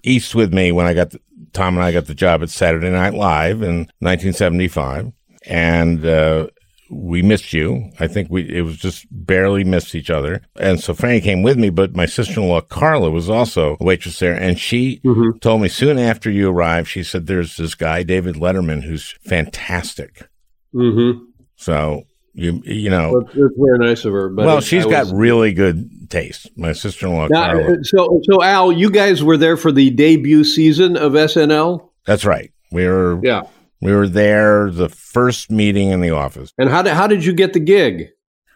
east 0.04 0.34
with 0.34 0.52
me 0.54 0.70
when 0.72 0.86
I 0.86 0.94
got 0.94 1.10
the, 1.10 1.20
Tom 1.52 1.76
and 1.76 1.84
I 1.84 1.90
got 1.92 2.06
the 2.06 2.14
job 2.14 2.42
at 2.42 2.50
Saturday 2.50 2.90
Night 2.90 3.14
Live 3.14 3.60
in 3.62 3.88
1975, 3.98 5.12
and 5.46 6.04
uh, 6.04 6.46
we 6.90 7.22
missed 7.22 7.52
you. 7.52 7.90
I 7.98 8.06
think 8.06 8.28
we 8.30 8.42
it 8.48 8.62
was 8.62 8.76
just 8.76 9.06
barely 9.10 9.64
missed 9.64 9.94
each 9.94 10.10
other, 10.10 10.42
and 10.56 10.78
so 10.80 10.94
Franny 10.94 11.22
came 11.22 11.42
with 11.42 11.56
me. 11.58 11.70
But 11.70 11.96
my 11.96 12.06
sister-in-law 12.06 12.62
Carla 12.62 13.10
was 13.10 13.28
also 13.30 13.76
a 13.80 13.84
waitress 13.84 14.18
there, 14.18 14.34
and 14.34 14.58
she 14.58 15.00
Mm-hmm. 15.04 15.38
told 15.38 15.62
me 15.62 15.68
soon 15.68 15.98
after 15.98 16.30
you 16.30 16.50
arrived. 16.50 16.88
She 16.88 17.02
said, 17.02 17.26
"There's 17.26 17.56
this 17.56 17.74
guy 17.74 18.02
David 18.02 18.36
Letterman 18.36 18.82
who's 18.84 19.14
fantastic." 19.26 20.28
Mm-hmm. 20.74 21.24
So 21.56 22.04
you 22.34 22.60
you 22.64 22.90
know. 22.90 23.20
That's, 23.20 23.34
that's 23.34 23.54
very 23.56 23.78
nice 23.78 24.04
of 24.04 24.12
her. 24.12 24.28
But 24.28 24.46
well, 24.46 24.60
she's 24.60 24.86
I 24.86 24.90
got 24.90 25.04
was- 25.04 25.12
really 25.12 25.52
good 25.52 26.10
taste. 26.10 26.50
My 26.56 26.72
sister-in-law 26.72 27.28
Now, 27.30 27.58
uh, 27.58 27.74
so, 27.82 28.20
so 28.24 28.42
Al, 28.42 28.70
you 28.72 28.90
guys 28.90 29.22
were 29.22 29.36
there 29.36 29.56
for 29.56 29.72
the 29.72 29.90
debut 29.90 30.44
season 30.44 30.96
of 30.96 31.12
SNL. 31.12 31.88
That's 32.06 32.24
right. 32.24 32.52
We 32.70 32.86
were 32.86 33.20
Yeah. 33.22 33.42
we 33.80 33.92
were 33.92 34.08
there 34.08 34.70
the 34.70 34.88
first 34.88 35.50
meeting 35.50 35.88
in 35.90 36.00
the 36.00 36.10
office. 36.10 36.52
And 36.58 36.68
how 36.68 36.82
did 36.82 36.92
how 36.94 37.06
did 37.06 37.24
you 37.24 37.32
get 37.32 37.52
the 37.52 37.60
gig? 37.60 38.08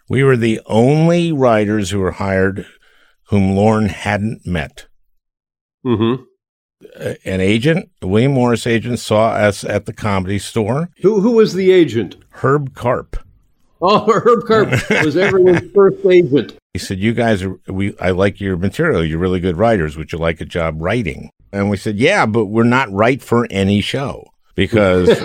We 0.08 0.22
were 0.22 0.36
the 0.36 0.60
only 0.66 1.32
writers 1.32 1.90
who 1.90 1.98
were 2.00 2.12
hired 2.12 2.66
whom 3.28 3.54
Lorne 3.54 3.88
hadn't 3.90 4.46
met. 4.46 4.86
Mm-hmm. 5.86 6.22
An 7.24 7.40
agent, 7.40 7.90
a 8.02 8.06
William 8.06 8.32
Morris 8.32 8.66
agent, 8.66 9.00
saw 9.00 9.30
us 9.30 9.64
at 9.64 9.86
the 9.86 9.92
comedy 9.92 10.38
store. 10.38 10.90
Who 11.02 11.20
who 11.20 11.32
was 11.32 11.54
the 11.54 11.70
agent? 11.72 12.16
Herb 12.30 12.74
Karp. 12.74 13.16
Oh, 13.80 14.10
Herb 14.24 14.44
Karp 14.46 14.70
was 15.04 15.16
everyone's 15.16 15.70
first 15.72 16.04
agent. 16.06 16.56
He 16.72 16.78
said, 16.78 16.98
"You 16.98 17.12
guys 17.14 17.42
are 17.42 17.58
we. 17.68 17.96
I 17.98 18.10
like 18.10 18.40
your 18.40 18.56
material. 18.56 19.04
You're 19.04 19.18
really 19.18 19.40
good 19.40 19.56
writers. 19.56 19.96
Would 19.96 20.12
you 20.12 20.18
like 20.18 20.40
a 20.40 20.44
job 20.44 20.76
writing?" 20.80 21.30
And 21.52 21.70
we 21.70 21.76
said, 21.76 21.96
"Yeah, 21.96 22.26
but 22.26 22.46
we're 22.46 22.64
not 22.64 22.90
right 22.92 23.22
for 23.22 23.46
any 23.50 23.80
show." 23.80 24.24
Because 24.54 25.08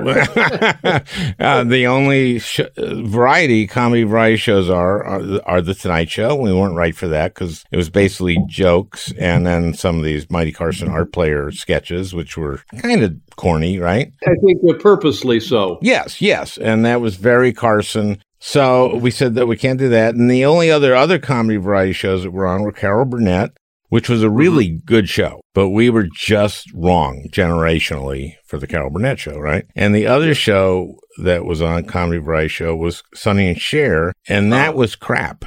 uh, 1.40 1.64
the 1.64 1.88
only 1.88 2.38
sh- 2.38 2.60
variety 2.78 3.66
comedy 3.66 4.04
variety 4.04 4.38
shows 4.38 4.70
are, 4.70 5.04
are 5.04 5.42
are 5.46 5.62
the 5.62 5.74
Tonight 5.74 6.12
Show. 6.12 6.36
We 6.36 6.54
weren't 6.54 6.76
right 6.76 6.96
for 6.96 7.08
that 7.08 7.34
because 7.34 7.64
it 7.72 7.78
was 7.78 7.90
basically 7.90 8.38
jokes 8.48 9.12
and 9.18 9.44
then 9.44 9.74
some 9.74 9.98
of 9.98 10.04
these 10.04 10.30
Mighty 10.30 10.52
Carson 10.52 10.88
art 10.88 11.12
player 11.12 11.50
sketches, 11.52 12.14
which 12.14 12.38
were 12.38 12.62
kind 12.80 13.02
of 13.02 13.16
corny, 13.36 13.80
right? 13.80 14.14
I 14.24 14.36
think 14.46 14.62
uh, 14.70 14.78
purposely 14.80 15.40
so. 15.40 15.80
Yes, 15.82 16.22
yes, 16.22 16.58
and 16.58 16.86
that 16.86 17.02
was 17.02 17.16
very 17.16 17.54
Carson. 17.54 18.22
So 18.46 18.98
we 18.98 19.10
said 19.10 19.36
that 19.36 19.48
we 19.48 19.56
can't 19.56 19.80
do 19.80 19.88
that. 19.88 20.16
And 20.16 20.30
the 20.30 20.44
only 20.44 20.70
other 20.70 20.94
other 20.94 21.18
comedy 21.18 21.56
variety 21.56 21.94
shows 21.94 22.24
that 22.24 22.32
were 22.32 22.46
on 22.46 22.62
were 22.62 22.74
Carol 22.74 23.06
Burnett, 23.06 23.52
which 23.88 24.10
was 24.10 24.22
a 24.22 24.26
mm-hmm. 24.26 24.36
really 24.36 24.82
good 24.86 25.08
show, 25.08 25.40
but 25.54 25.70
we 25.70 25.90
were 25.90 26.10
just 26.14 26.70
wrong 26.74 27.30
generationally 27.32 28.34
for 28.46 28.58
the 28.58 28.68
Carol 28.68 28.90
Burnett 28.90 29.18
show, 29.18 29.38
right? 29.40 29.66
And 29.78 29.96
the 29.96 30.08
other 30.08 30.36
show 30.36 30.98
that 31.20 31.46
was 31.46 31.62
on 31.62 31.86
comedy 31.86 32.20
variety 32.20 32.50
show 32.50 32.76
was 32.76 33.02
Sonny 33.16 33.48
and 33.48 33.60
Cher, 33.60 34.12
and 34.28 34.52
that 34.52 34.74
oh. 34.74 34.78
was 34.78 34.98
crap, 34.98 35.46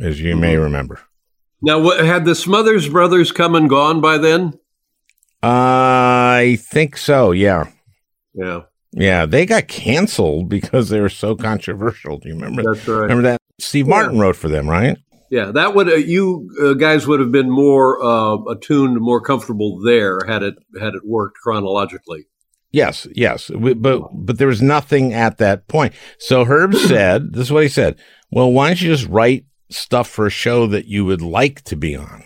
as 0.00 0.18
you 0.18 0.34
may 0.34 0.54
mm-hmm. 0.54 0.62
remember. 0.62 1.00
Now, 1.60 1.78
what, 1.78 2.02
had 2.02 2.24
the 2.24 2.34
Smothers 2.34 2.88
Brothers 2.88 3.32
come 3.32 3.54
and 3.54 3.68
gone 3.68 4.00
by 4.00 4.16
then? 4.16 4.54
I 5.42 6.58
think 6.58 6.96
so. 6.96 7.32
Yeah. 7.32 7.70
Yeah, 8.32 8.62
Yeah, 8.92 9.26
they 9.26 9.44
got 9.46 9.68
canceled 9.68 10.48
because 10.48 10.88
they 10.88 11.00
were 11.00 11.08
so 11.10 11.36
controversial. 11.36 12.18
Do 12.18 12.28
you 12.28 12.34
remember? 12.34 12.62
that's 12.74 12.86
right. 12.88 13.02
Remember 13.02 13.22
that 13.22 13.40
Steve 13.58 13.86
Martin 13.86 14.18
wrote 14.18 14.36
for 14.36 14.48
them, 14.48 14.68
right? 14.68 14.96
Yeah, 15.30 15.50
that 15.52 15.74
would 15.74 15.88
uh, 15.90 15.96
you 15.96 16.48
uh, 16.62 16.72
guys 16.72 17.06
would 17.06 17.20
have 17.20 17.30
been 17.30 17.50
more 17.50 18.02
uh, 18.02 18.36
attuned, 18.50 18.98
more 18.98 19.20
comfortable 19.20 19.78
there 19.80 20.20
had 20.26 20.42
it 20.42 20.54
had 20.80 20.94
it 20.94 21.02
worked 21.04 21.36
chronologically. 21.36 22.24
Yes, 22.70 23.06
yes, 23.14 23.50
we, 23.50 23.74
but 23.74 24.02
but 24.12 24.38
there 24.38 24.48
was 24.48 24.62
nothing 24.62 25.12
at 25.12 25.36
that 25.38 25.68
point. 25.68 25.92
So 26.18 26.44
Herb 26.46 26.74
said, 26.88 27.34
"This 27.34 27.42
is 27.48 27.52
what 27.52 27.62
he 27.62 27.68
said. 27.68 27.98
Well, 28.30 28.50
why 28.52 28.68
don't 28.68 28.80
you 28.80 28.88
just 28.90 29.08
write 29.08 29.44
stuff 29.68 30.08
for 30.08 30.26
a 30.26 30.30
show 30.30 30.66
that 30.68 30.86
you 30.86 31.04
would 31.04 31.20
like 31.22 31.62
to 31.64 31.76
be 31.76 31.94
on, 31.94 32.24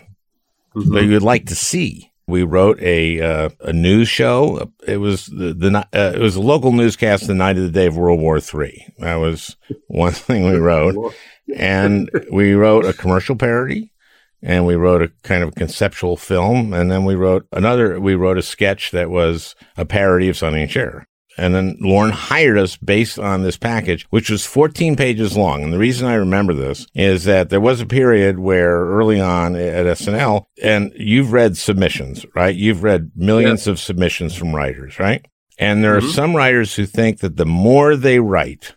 Mm-hmm. 0.77 0.95
that 0.95 1.05
you 1.05 1.11
would 1.11 1.23
like 1.23 1.47
to 1.47 1.57
see." 1.57 2.12
We 2.33 2.45
wrote 2.45 2.81
a 2.81 3.21
uh, 3.21 3.51
a 3.61 3.75
news 3.75 4.09
show. 4.09 4.73
It 4.87 4.97
was 4.97 5.27
the, 5.27 5.53
the 5.53 5.87
uh, 5.93 6.13
it 6.15 6.19
was 6.19 6.35
a 6.35 6.41
local 6.41 6.73
newscast 6.73 7.27
the 7.27 7.35
night 7.35 7.59
of 7.59 7.65
the 7.65 7.71
day 7.71 7.85
of 7.85 7.99
World 7.99 8.21
War 8.21 8.41
Three. 8.41 8.87
That 9.01 9.17
was 9.17 9.59
one 9.89 10.13
thing 10.13 10.45
we 10.45 10.57
wrote, 10.57 11.15
and 11.55 12.11
we 12.33 12.55
wrote 12.55 12.87
a 12.87 12.95
commercial 12.95 13.37
parody, 13.37 13.93
and 14.41 14.65
we 14.65 14.77
wrote 14.77 15.03
a 15.03 15.13
kind 15.23 15.45
of 15.45 15.55
conceptual 15.57 16.17
film, 16.17 16.73
and 16.73 16.91
then 16.91 17.05
we 17.05 17.17
wrote 17.17 17.47
another. 17.53 18.01
We 18.01 18.15
wrote 18.15 18.39
a 18.39 18.43
sketch 18.43 18.93
that 18.93 19.11
was 19.11 19.55
a 19.77 19.85
parody 19.85 20.31
of 20.31 20.39
Sonny 20.39 20.63
and 20.63 20.71
Cher. 20.71 21.07
And 21.39 21.55
then 21.55 21.79
Lorne 21.81 22.11
hired 22.11 22.59
us 22.59 22.77
based 22.77 23.19
on 23.19 23.43
this 23.43 23.57
package, 23.57 24.07
which 24.11 24.29
was 24.29 24.45
14 24.45 24.97
pages 24.97 25.37
long. 25.37 25.63
And 25.63 25.73
the 25.73 25.79
reason 25.79 26.07
I 26.07 26.15
remember 26.15 26.53
this 26.53 26.87
is 26.95 27.25
that 27.25 27.49
there 27.49 27.61
was 27.61 27.81
a 27.81 27.87
period 27.87 28.39
where 28.39 28.85
early 28.85 29.21
on 29.21 29.57
at 29.57 29.87
SNL, 29.87 30.45
and 30.63 30.93
you've 30.97 31.33
read 31.33 31.57
submissions, 31.57 32.27
right? 32.35 32.55
You've 32.55 32.83
read 32.83 33.13
millions 33.17 33.67
of 33.67 33.81
submissions 33.81 34.35
from 34.35 34.55
writers, 34.55 34.99
right? 34.99 35.25
And 35.59 35.83
there 35.83 35.97
are 35.97 36.01
some 36.01 36.35
writers 36.35 36.75
who 36.75 36.87
think 36.87 37.21
that 37.21 37.37
the 37.37 37.47
more 37.47 37.97
they 37.97 38.19
write, 38.19 38.75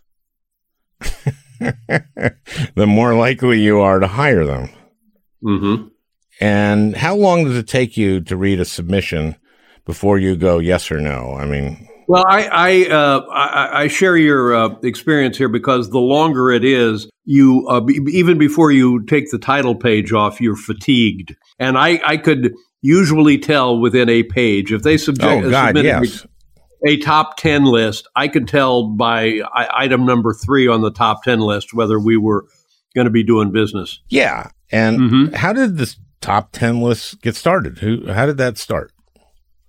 the 1.59 2.85
more 2.87 3.15
likely 3.15 3.59
you 3.61 3.79
are 3.79 3.99
to 3.99 4.07
hire 4.07 4.45
them. 4.45 4.69
Mm-hmm. 5.43 5.87
And 6.39 6.95
how 6.95 7.15
long 7.15 7.45
does 7.45 7.57
it 7.57 7.67
take 7.67 7.97
you 7.97 8.21
to 8.21 8.35
read 8.35 8.59
a 8.59 8.65
submission 8.65 9.35
before 9.85 10.19
you 10.19 10.35
go 10.35 10.59
yes 10.59 10.91
or 10.91 10.99
no? 10.99 11.33
I 11.33 11.45
mean, 11.45 11.87
Well, 12.07 12.23
I 12.27 12.47
I, 12.51 12.89
uh, 12.89 13.19
I 13.31 13.81
I 13.83 13.87
share 13.87 14.15
your 14.17 14.53
uh, 14.55 14.69
experience 14.83 15.37
here 15.37 15.49
because 15.49 15.89
the 15.89 15.99
longer 15.99 16.51
it 16.51 16.63
is, 16.63 17.09
you 17.23 17.67
uh, 17.67 17.79
b- 17.81 17.99
even 18.11 18.37
before 18.37 18.71
you 18.71 19.03
take 19.05 19.31
the 19.31 19.39
title 19.39 19.75
page 19.75 20.13
off, 20.13 20.39
you're 20.39 20.55
fatigued, 20.55 21.35
and 21.59 21.77
I 21.77 21.99
I 22.05 22.17
could 22.17 22.53
usually 22.81 23.37
tell 23.39 23.79
within 23.79 24.09
a 24.09 24.23
page 24.23 24.71
if 24.71 24.83
they 24.83 24.97
subject 24.97 25.45
oh 25.45 25.49
God, 25.49 25.67
submitted 25.69 25.87
yes. 26.03 26.27
a 26.85 26.97
top 26.97 27.35
10 27.37 27.63
list, 27.65 28.07
I 28.15 28.27
could 28.27 28.47
tell 28.47 28.83
by 28.89 29.39
I, 29.53 29.85
item 29.85 30.05
number 30.05 30.33
three 30.35 30.67
on 30.67 30.81
the 30.81 30.91
top 30.91 31.23
10 31.23 31.39
list 31.39 31.73
whether 31.73 31.99
we 31.99 32.15
were 32.15 32.45
going 32.93 33.05
to 33.05 33.11
be 33.11 33.23
doing 33.23 33.51
business. 33.51 34.01
Yeah. 34.09 34.49
And 34.71 34.99
Mhm. 34.99 35.33
how 35.33 35.51
did 35.51 35.77
this 35.77 35.97
top 36.21 36.51
10 36.51 36.79
list 36.81 37.21
get 37.23 37.35
started? 37.35 37.79
Who, 37.79 38.11
how 38.11 38.27
did 38.27 38.37
that 38.37 38.59
start? 38.59 38.91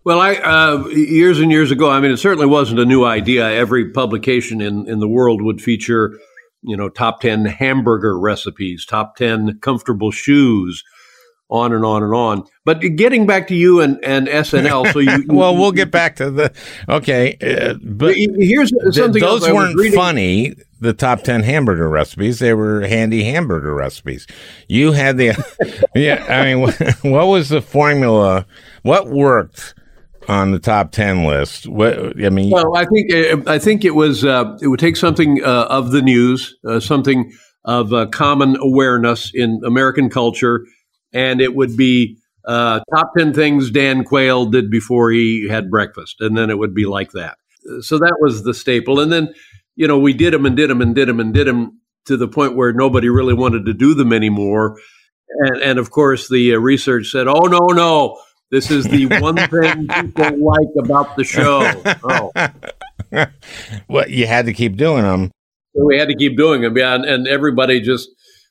Well, 0.07 0.21
I 0.21 0.37
uh, 0.37 0.87
years 0.91 1.41
and 1.41 1.51
years 1.51 1.73
ago, 1.73 1.91
I 1.91 1.99
mean, 1.99 2.13
it 2.13 2.19
certainly 2.19 2.47
wasn't 2.47 2.79
a 2.79 2.85
new 2.85 3.05
idea. 3.05 3.51
Every 3.51 3.91
publication 3.91 4.61
in, 4.61 4.89
in 4.89 5.01
the 5.01 5.09
world 5.09 5.43
would 5.43 5.61
feature, 5.61 6.17
you 6.63 6.77
know, 6.77 6.89
top 6.89 7.21
10 7.23 7.45
hamburger 7.45 8.17
recipes, 8.17 8.87
top 8.87 9.17
10 9.17 9.59
comfortable 9.59 10.13
shoes, 10.13 10.85
on 11.51 11.73
and 11.73 11.85
on 11.85 12.05
and 12.05 12.15
on. 12.15 12.45
But 12.65 12.79
getting 12.95 13.27
back 13.27 13.49
to 13.49 13.57
you 13.57 13.81
and, 13.81 13.99
and 14.05 14.29
SNL, 14.29 14.93
so 14.93 15.01
you. 15.01 15.25
Well, 15.29 15.57
we'll 15.57 15.73
get 15.73 15.91
back 15.91 16.15
to 16.17 16.31
the, 16.31 16.53
okay. 16.89 17.37
Uh, 17.43 17.75
but 17.83 18.15
Here's 18.15 18.71
something 18.95 19.21
else 19.21 19.41
those 19.41 19.53
weren't 19.53 19.93
funny, 19.93 20.55
the 20.79 20.93
top 20.93 21.23
10 21.23 21.43
hamburger 21.43 21.89
recipes. 21.89 22.39
They 22.39 22.55
were 22.55 22.87
handy 22.87 23.25
hamburger 23.25 23.75
recipes. 23.75 24.29
You 24.69 24.93
had 24.93 25.17
the, 25.17 25.35
yeah, 25.97 26.25
I 26.29 26.55
mean, 26.55 26.61
what 27.13 27.27
was 27.27 27.49
the 27.49 27.61
formula? 27.61 28.47
What 28.83 29.09
worked 29.09 29.75
on 30.29 30.51
the 30.51 30.59
top 30.59 30.93
10 30.93 31.25
list? 31.25 31.67
What, 31.67 32.23
I 32.23 32.31
mean, 32.31 32.51
Well, 32.51 32.77
I 32.77 32.85
think 32.85 33.13
uh, 33.13 33.51
I 33.51 33.59
think 33.59 33.85
it 33.85 33.95
was 33.95 34.25
uh, 34.25 34.57
it 34.61 34.69
would 34.69 34.81
take 34.81 34.97
something 34.97 35.43
uh, 35.45 35.67
of 35.69 35.91
the 35.91 36.03
news, 36.03 36.57
uh, 36.67 36.81
something 36.81 37.33
of 37.65 37.93
uh, 37.93 38.07
common 38.07 38.57
awareness 38.61 39.33
in 39.35 39.61
American 39.65 40.09
culture, 40.09 40.67
and 41.13 41.41
it 41.41 41.55
would 41.55 41.77
be 41.77 42.19
uh, 42.47 42.81
top 42.95 43.13
10 43.19 43.35
things 43.35 43.71
Dan 43.71 44.05
Quayle 44.05 44.47
did 44.47 44.71
before 44.71 45.11
he 45.11 45.49
had 45.49 45.71
breakfast. 45.71 46.21
And 46.21 46.37
then 46.37 46.49
it 46.49 46.59
would 46.59 46.75
be 46.75 46.87
like 46.87 47.11
that. 47.13 47.37
So 47.81 47.99
that 47.99 48.19
was 48.21 48.45
the 48.45 48.55
staple. 48.55 49.01
And 49.01 49.13
then, 49.13 49.35
you 49.75 49.89
know, 49.89 49.99
we 49.99 50.13
did 50.13 50.33
them 50.33 50.47
and 50.47 50.57
did 50.57 50.71
them 50.71 50.81
and 50.81 50.95
did 50.95 51.09
them 51.09 51.19
and 51.19 51.35
did 51.35 51.49
them 51.49 51.81
to 52.07 52.17
the 52.17 52.29
point 52.29 52.55
where 52.55 52.73
nobody 52.73 53.09
really 53.09 53.35
wanted 53.35 53.67
to 53.67 53.75
do 53.75 53.95
them 53.95 54.13
anymore. 54.13 54.79
And, 55.29 55.57
and 55.61 55.79
of 55.81 55.91
course, 55.91 56.29
the 56.29 56.55
research 56.55 57.09
said, 57.09 57.27
oh, 57.27 57.47
no, 57.47 57.59
no, 57.73 58.21
this 58.51 58.71
is 58.71 58.85
the 58.85 59.07
one 59.21 59.37
thing 59.37 59.89
people 59.89 60.45
like 60.45 60.69
about 60.85 61.17
the 61.17 61.25
show. 61.25 61.71
Oh. 62.05 62.31
well, 63.89 64.09
you 64.09 64.27
had 64.27 64.47
to 64.47 64.53
keep 64.53 64.77
doing 64.77 65.03
them. 65.03 65.31
We 65.75 65.99
had 65.99 66.09
to 66.09 66.15
keep 66.15 66.37
doing 66.37 66.63
them. 66.63 66.77
Yeah, 66.77 66.95
and, 66.95 67.05
and 67.05 67.29
everybody 67.29 67.81
just 67.81 68.09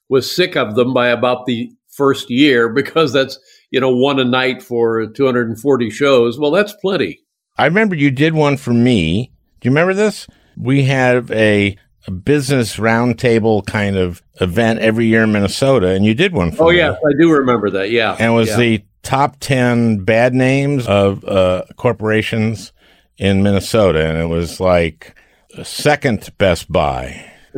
was 0.10 0.34
sick 0.34 0.56
of 0.56 0.76
them 0.76 0.94
by 0.94 1.08
about 1.08 1.46
the 1.46 1.72
first 1.90 2.30
year 2.30 2.70
because 2.74 3.14
that's, 3.14 3.40
you 3.72 3.80
know, 3.80 3.96
one 3.96 4.20
a 4.20 4.26
night 4.26 4.62
for 4.62 5.08
240 5.08 5.90
shows. 5.90 6.40
Well, 6.40 6.52
that's 6.52 6.74
plenty. 6.82 7.20
I 7.58 7.66
remember 7.66 7.96
you 7.96 8.12
did 8.12 8.34
one 8.34 8.58
for 8.58 8.74
me. 8.74 9.32
Do 9.62 9.68
you 9.68 9.72
remember 9.72 9.94
this? 9.94 10.28
We 10.58 10.84
have 10.84 11.32
a, 11.32 11.78
a 12.06 12.12
business 12.12 12.76
roundtable 12.78 13.66
kind 13.66 13.98
of 13.98 14.22
event 14.42 14.80
every 14.80 15.06
year 15.06 15.24
in 15.24 15.32
Minnesota, 15.32 15.88
and 15.90 16.06
you 16.06 16.14
did 16.14 16.34
one 16.34 16.52
for 16.52 16.66
Oh, 16.66 16.70
me. 16.70 16.78
yes, 16.78 16.98
I 16.98 17.12
do 17.20 17.32
remember 17.32 17.70
that. 17.72 17.92
Yeah. 17.92 18.16
And 18.20 18.34
it 18.34 18.36
was 18.36 18.50
yeah. 18.50 18.58
the 18.58 18.84
top 19.06 19.38
10 19.40 20.04
bad 20.04 20.34
names 20.34 20.88
of 20.88 21.24
uh, 21.24 21.64
corporations 21.78 22.74
in 23.18 23.44
Minnesota. 23.44 24.06
And 24.06 24.18
it 24.18 24.26
was 24.28 24.60
like 24.60 25.16
second 25.64 26.30
Best 26.38 26.70
Buy 26.72 27.32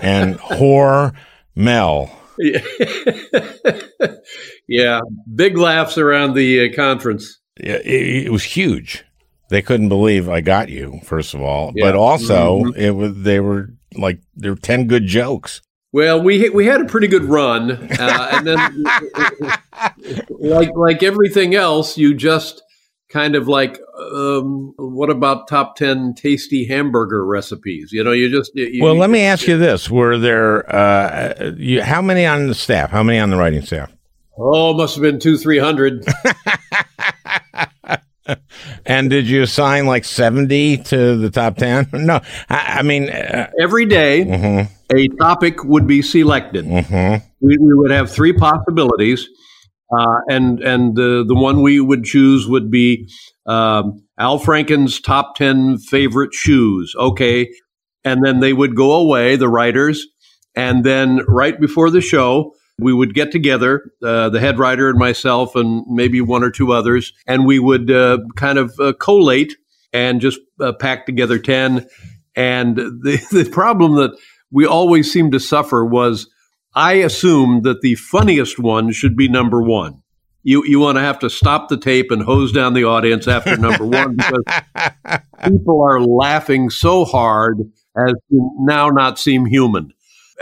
and 0.00 0.38
Whore 0.38 1.14
Mel. 1.54 2.10
yeah, 4.68 5.00
big 5.34 5.56
laughs 5.56 5.98
around 5.98 6.34
the 6.34 6.70
uh, 6.70 6.74
conference. 6.76 7.38
Yeah, 7.58 7.78
It, 7.84 8.26
it 8.26 8.32
was 8.32 8.44
huge. 8.44 9.04
They 9.48 9.62
couldn't 9.62 9.88
believe 9.88 10.28
I 10.28 10.40
got 10.40 10.68
you, 10.68 11.00
first 11.04 11.32
of 11.34 11.40
all. 11.40 11.72
Yeah. 11.74 11.86
But 11.86 11.94
also, 11.94 12.64
Mhm. 12.64 12.76
it 12.76 12.90
was 12.92 13.14
they 13.22 13.40
were 13.40 13.70
like, 13.96 14.20
there 14.34 14.52
were 14.52 14.58
10 14.58 14.86
good 14.86 15.06
jokes. 15.06 15.62
Well, 15.96 16.20
we 16.20 16.50
we 16.50 16.66
had 16.66 16.82
a 16.82 16.84
pretty 16.84 17.06
good 17.06 17.24
run, 17.24 17.70
uh, 17.70 18.28
and 18.32 18.46
then 18.46 18.84
like 20.28 20.68
like 20.76 21.02
everything 21.02 21.54
else, 21.54 21.96
you 21.96 22.12
just 22.12 22.62
kind 23.08 23.34
of 23.34 23.48
like, 23.48 23.80
um, 23.98 24.74
what 24.76 25.08
about 25.08 25.48
top 25.48 25.76
ten 25.76 26.12
tasty 26.12 26.66
hamburger 26.66 27.24
recipes? 27.24 27.92
You 27.92 28.04
know, 28.04 28.12
you 28.12 28.28
just 28.28 28.50
you, 28.54 28.84
Well, 28.84 28.94
let 28.94 29.08
me 29.08 29.22
ask 29.22 29.46
you 29.46 29.56
this: 29.56 29.88
Were 29.88 30.18
there 30.18 30.70
uh, 30.70 31.52
you, 31.56 31.82
how 31.82 32.02
many 32.02 32.26
on 32.26 32.46
the 32.46 32.54
staff? 32.54 32.90
How 32.90 33.02
many 33.02 33.18
on 33.18 33.30
the 33.30 33.38
writing 33.38 33.62
staff? 33.62 33.90
Oh, 34.36 34.74
must 34.74 34.96
have 34.96 35.02
been 35.02 35.18
two 35.18 35.38
three 35.38 35.58
hundred. 35.58 36.04
And 38.84 39.10
did 39.10 39.28
you 39.28 39.42
assign 39.42 39.86
like 39.86 40.04
seventy 40.04 40.76
to 40.78 41.16
the 41.16 41.30
top 41.30 41.56
ten? 41.56 41.88
No, 41.92 42.20
I, 42.48 42.78
I 42.78 42.82
mean, 42.82 43.08
uh, 43.10 43.50
Every 43.60 43.86
day, 43.86 44.24
mhm, 44.24 44.68
a 44.94 45.08
topic 45.20 45.64
would 45.64 45.86
be 45.86 46.02
selected. 46.02 46.64
mhm. 46.64 47.22
we, 47.40 47.56
we 47.58 47.74
would 47.74 47.90
have 47.90 48.10
three 48.10 48.32
possibilities, 48.32 49.26
uh, 49.96 50.18
and 50.28 50.60
and 50.60 50.96
the 50.96 51.24
the 51.26 51.34
one 51.34 51.62
we 51.62 51.80
would 51.80 52.04
choose 52.04 52.48
would 52.48 52.70
be 52.70 53.08
um, 53.46 54.02
Al 54.18 54.38
Franken's 54.38 55.00
top 55.00 55.34
ten 55.36 55.78
favorite 55.78 56.34
shoes. 56.34 56.94
Okay, 56.98 57.48
and 58.04 58.24
then 58.24 58.40
they 58.40 58.52
would 58.52 58.74
go 58.76 58.92
away, 58.92 59.36
the 59.36 59.48
writers, 59.48 60.06
and 60.54 60.84
then 60.84 61.20
right 61.28 61.60
before 61.60 61.90
the 61.90 62.00
show. 62.00 62.52
We 62.78 62.92
would 62.92 63.14
get 63.14 63.32
together, 63.32 63.90
uh, 64.02 64.28
the 64.28 64.40
head 64.40 64.58
writer 64.58 64.90
and 64.90 64.98
myself, 64.98 65.56
and 65.56 65.82
maybe 65.88 66.20
one 66.20 66.44
or 66.44 66.50
two 66.50 66.72
others, 66.72 67.12
and 67.26 67.46
we 67.46 67.58
would 67.58 67.90
uh, 67.90 68.18
kind 68.36 68.58
of 68.58 68.78
uh, 68.78 68.92
collate 69.00 69.56
and 69.92 70.20
just 70.20 70.40
uh, 70.60 70.72
pack 70.72 71.06
together 71.06 71.38
10. 71.38 71.86
And 72.34 72.76
the, 72.76 73.26
the 73.44 73.50
problem 73.50 73.96
that 73.96 74.16
we 74.50 74.66
always 74.66 75.10
seemed 75.10 75.32
to 75.32 75.40
suffer 75.40 75.84
was 75.84 76.28
I 76.74 76.94
assumed 76.94 77.64
that 77.64 77.80
the 77.80 77.94
funniest 77.94 78.58
one 78.58 78.92
should 78.92 79.16
be 79.16 79.28
number 79.28 79.62
one. 79.62 80.02
You 80.42 80.62
you 80.64 80.78
want 80.78 80.96
to 80.96 81.02
have 81.02 81.18
to 81.20 81.30
stop 81.30 81.68
the 81.68 81.76
tape 81.76 82.12
and 82.12 82.22
hose 82.22 82.52
down 82.52 82.74
the 82.74 82.84
audience 82.84 83.26
after 83.26 83.56
number 83.56 83.84
one 83.84 84.14
because 84.14 84.44
people 85.44 85.82
are 85.82 86.00
laughing 86.00 86.70
so 86.70 87.04
hard 87.04 87.58
as 87.96 88.12
to 88.30 88.50
now 88.60 88.90
not 88.90 89.18
seem 89.18 89.46
human. 89.46 89.92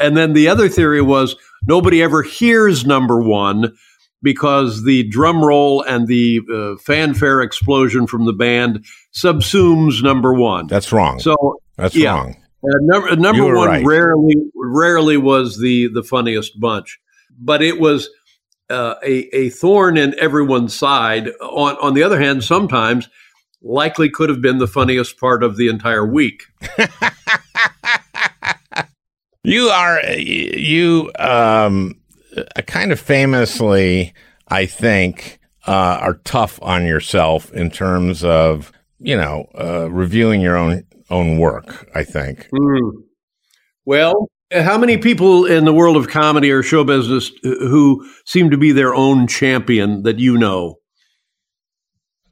And 0.00 0.16
then 0.16 0.32
the 0.32 0.48
other 0.48 0.68
theory 0.68 1.02
was 1.02 1.36
nobody 1.66 2.02
ever 2.02 2.22
hears 2.22 2.84
number 2.84 3.20
one 3.22 3.76
because 4.22 4.84
the 4.84 5.04
drum 5.04 5.44
roll 5.44 5.82
and 5.82 6.08
the 6.08 6.40
uh, 6.52 6.80
fanfare 6.82 7.42
explosion 7.42 8.06
from 8.06 8.24
the 8.24 8.32
band 8.32 8.84
subsumes 9.14 10.02
number 10.02 10.34
one. 10.34 10.66
That's 10.66 10.90
wrong. 10.92 11.20
So 11.20 11.60
That's 11.76 11.94
yeah. 11.94 12.14
wrong. 12.14 12.36
uh, 12.64 12.78
number 12.80 13.16
number 13.16 13.54
one 13.54 13.68
right. 13.68 13.84
rarely 13.84 14.34
rarely 14.54 15.16
was 15.16 15.60
the 15.60 15.88
the 15.88 16.02
funniest 16.02 16.58
bunch, 16.58 16.98
but 17.38 17.62
it 17.62 17.78
was 17.78 18.08
uh, 18.70 18.94
a 19.04 19.36
a 19.36 19.50
thorn 19.50 19.96
in 19.98 20.18
everyone's 20.18 20.74
side. 20.74 21.28
On 21.40 21.76
on 21.76 21.94
the 21.94 22.02
other 22.02 22.18
hand, 22.18 22.42
sometimes 22.42 23.08
likely 23.62 24.10
could 24.10 24.30
have 24.30 24.40
been 24.40 24.58
the 24.58 24.66
funniest 24.66 25.18
part 25.18 25.42
of 25.42 25.56
the 25.56 25.68
entire 25.68 26.06
week. 26.06 26.44
You 29.44 29.68
are 29.68 30.02
you 30.16 31.12
um 31.18 32.00
uh, 32.36 32.62
kind 32.62 32.90
of 32.90 32.98
famously, 32.98 34.12
I 34.48 34.66
think, 34.66 35.38
uh, 35.68 35.98
are 36.00 36.20
tough 36.24 36.58
on 36.62 36.86
yourself 36.86 37.52
in 37.52 37.70
terms 37.70 38.24
of 38.24 38.72
you 38.98 39.16
know 39.16 39.46
uh, 39.58 39.90
reviewing 39.90 40.40
your 40.40 40.56
own 40.56 40.84
own 41.10 41.38
work. 41.38 41.90
I 41.94 42.04
think. 42.04 42.48
Hmm. 42.56 43.02
Well, 43.84 44.30
how 44.50 44.78
many 44.78 44.96
people 44.96 45.44
in 45.44 45.66
the 45.66 45.74
world 45.74 45.96
of 45.96 46.08
comedy 46.08 46.50
or 46.50 46.62
show 46.62 46.82
business 46.84 47.30
who 47.42 48.08
seem 48.24 48.50
to 48.50 48.56
be 48.56 48.72
their 48.72 48.94
own 48.94 49.26
champion 49.26 50.04
that 50.04 50.18
you 50.18 50.38
know? 50.38 50.76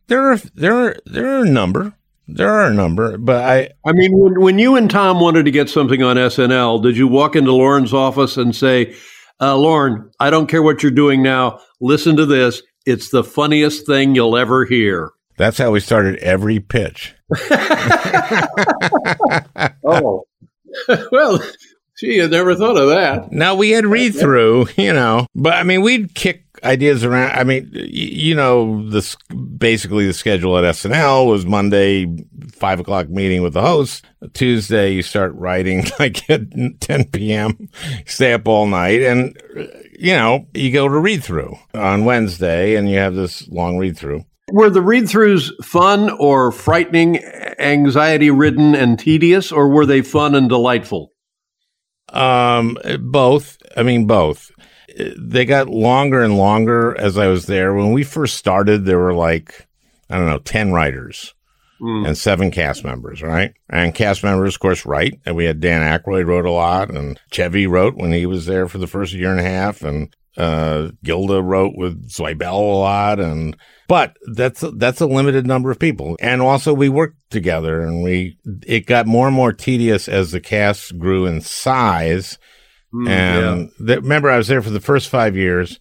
There 0.07 0.33
are 0.33 0.39
there 0.55 0.75
are 0.75 0.97
there 1.05 1.27
are 1.27 1.45
a 1.45 1.49
number. 1.49 1.95
There 2.29 2.49
are 2.49 2.67
a 2.67 2.75
number, 2.75 3.19
but 3.19 3.45
I 3.45 3.71
I 3.85 3.93
mean, 3.93 4.17
when, 4.17 4.41
when 4.41 4.59
you 4.59 4.77
and 4.77 4.91
Tom 4.91 5.21
wanted 5.21 5.45
to 5.45 5.51
get 5.51 5.69
something 5.69 6.03
on 6.03 6.17
SNL, 6.17 6.83
did 6.83 6.97
you 6.97 7.09
walk 7.09 7.37
into 7.37 7.53
Lorne's 7.53 7.93
office 7.93 8.37
and 8.37 8.55
say, 8.55 8.95
uh, 9.41 9.57
Lauren, 9.57 10.11
I 10.21 10.31
don't 10.31 10.47
care 10.47 10.63
what 10.63 10.83
you're 10.83 10.93
doing 10.93 11.23
now. 11.23 11.59
Listen 11.81 12.17
to 12.17 12.27
this. 12.27 12.63
It's 12.87 13.11
the 13.11 13.25
funniest 13.25 13.87
thing 13.87 14.15
you'll 14.15 14.37
ever 14.37 14.65
hear. 14.65 15.11
that's 15.37 15.59
how 15.59 15.71
we 15.73 15.81
started 15.81 16.19
every 16.21 16.61
pitch. 16.61 17.15
Oh, 19.85 20.25
well, 21.13 21.43
gee, 21.99 22.23
I 22.23 22.27
never 22.27 22.55
thought 22.55 22.77
of 22.77 22.89
that. 22.91 23.33
Now 23.33 23.55
we 23.55 23.71
had 23.71 23.87
read 23.87 24.15
through, 24.15 24.69
you 24.77 24.93
know, 24.93 25.27
but 25.35 25.55
I 25.55 25.63
mean, 25.65 25.83
we'd 25.83 26.15
kick 26.15 26.45
ideas 26.65 27.05
around. 27.05 27.33
I 27.33 27.45
mean, 27.45 27.71
y- 27.75 27.83
you 27.85 28.35
know, 28.35 28.89
this 28.89 29.17
basically 29.59 30.07
the 30.07 30.13
schedule 30.13 30.57
at 30.59 30.65
SNL 30.65 31.27
was 31.27 31.45
Monday, 31.47 32.07
five 32.53 32.81
o'clock 32.81 33.09
meeting 33.09 33.43
with 33.43 33.55
the 33.55 33.63
host. 33.63 34.05
Tuesday, 34.35 34.93
you 34.93 35.03
start 35.03 35.35
writing 35.35 35.85
like 35.99 36.29
at 36.31 36.43
10 36.81 37.05
p.m., 37.11 37.69
stay 38.07 38.33
up 38.33 38.47
all 38.49 38.67
night. 38.67 39.03
And, 39.03 39.37
uh, 39.57 39.65
you 39.99 40.13
know, 40.13 40.47
you 40.55 40.73
go 40.73 40.89
to 40.89 40.99
read 40.99 41.23
through 41.25 41.57
on 41.75 42.05
Wednesday 42.05 42.77
and 42.77 42.91
you 42.91 42.99
have 42.99 43.15
this 43.15 43.49
long 43.49 43.79
read 43.79 43.97
through. 43.97 44.25
Were 44.51 44.71
the 44.71 44.83
read 44.83 45.05
throughs 45.05 45.51
fun 45.65 46.11
or 46.11 46.53
frightening, 46.53 47.25
anxiety 47.59 48.31
ridden, 48.31 48.75
and 48.75 48.99
tedious, 48.99 49.51
or 49.53 49.69
were 49.69 49.87
they 49.87 50.03
fun 50.03 50.35
and 50.35 50.49
delightful? 50.49 51.13
Um, 52.09 52.77
both. 53.01 53.57
I 53.77 53.83
mean, 53.83 54.07
both. 54.07 54.51
They 55.19 55.45
got 55.45 55.69
longer 55.69 56.23
and 56.23 56.37
longer 56.37 56.97
as 56.99 57.19
I 57.19 57.27
was 57.29 57.47
there. 57.47 57.75
When 57.75 57.93
we 57.93 58.05
first 58.05 58.37
started, 58.37 58.85
there 58.85 58.99
were 58.99 59.15
like, 59.15 59.67
I 60.11 60.17
don't 60.17 60.27
know, 60.27 60.39
10 60.39 60.73
writers 60.73 61.35
Mm. 61.83 62.07
and 62.07 62.17
seven 62.17 62.53
cast 62.53 62.85
members, 62.85 63.23
right? 63.23 63.55
And 63.69 63.93
cast 63.93 64.23
members, 64.23 64.55
of 64.55 64.61
course, 64.61 64.87
write. 64.87 65.19
And 65.27 65.35
we 65.35 65.47
had 65.47 65.59
Dan 65.59 65.81
Aykroyd 65.83 66.27
wrote 66.27 66.47
a 66.47 66.51
lot 66.53 66.91
and 66.91 67.19
Chevy 67.33 67.67
wrote 67.67 67.97
when 67.97 68.13
he 68.13 68.25
was 68.25 68.47
there 68.47 68.69
for 68.69 68.79
the 68.79 68.87
first 68.87 69.13
year 69.13 69.33
and 69.33 69.41
a 69.41 69.43
half. 69.43 69.83
And, 69.83 70.15
uh, 70.37 70.91
Gilda 71.03 71.43
wrote 71.43 71.73
with 71.77 72.09
Zweibel 72.09 72.53
a 72.53 72.77
lot. 72.79 73.19
And, 73.19 73.57
but 73.89 74.17
that's, 74.33 74.63
that's 74.77 75.01
a 75.01 75.07
limited 75.07 75.45
number 75.45 75.73
of 75.73 75.81
people. 75.81 76.17
And 76.21 76.41
also 76.41 76.73
we 76.73 76.89
worked 76.89 77.17
together 77.31 77.81
and 77.81 78.05
we, 78.05 78.39
it 78.65 78.87
got 78.87 79.09
more 79.09 79.27
and 79.27 79.35
more 79.35 79.53
tedious 79.53 80.09
as 80.09 80.31
the 80.31 80.41
cast 80.41 80.97
grew 80.99 81.27
in 81.27 81.41
size. 81.41 82.39
Mm, 82.95 83.09
And 83.09 83.71
the, 83.79 84.01
remember, 84.01 84.31
I 84.31 84.37
was 84.37 84.49
there 84.49 84.63
for 84.63 84.71
the 84.71 84.81
first 84.81 85.09
five 85.09 85.37
years. 85.37 85.79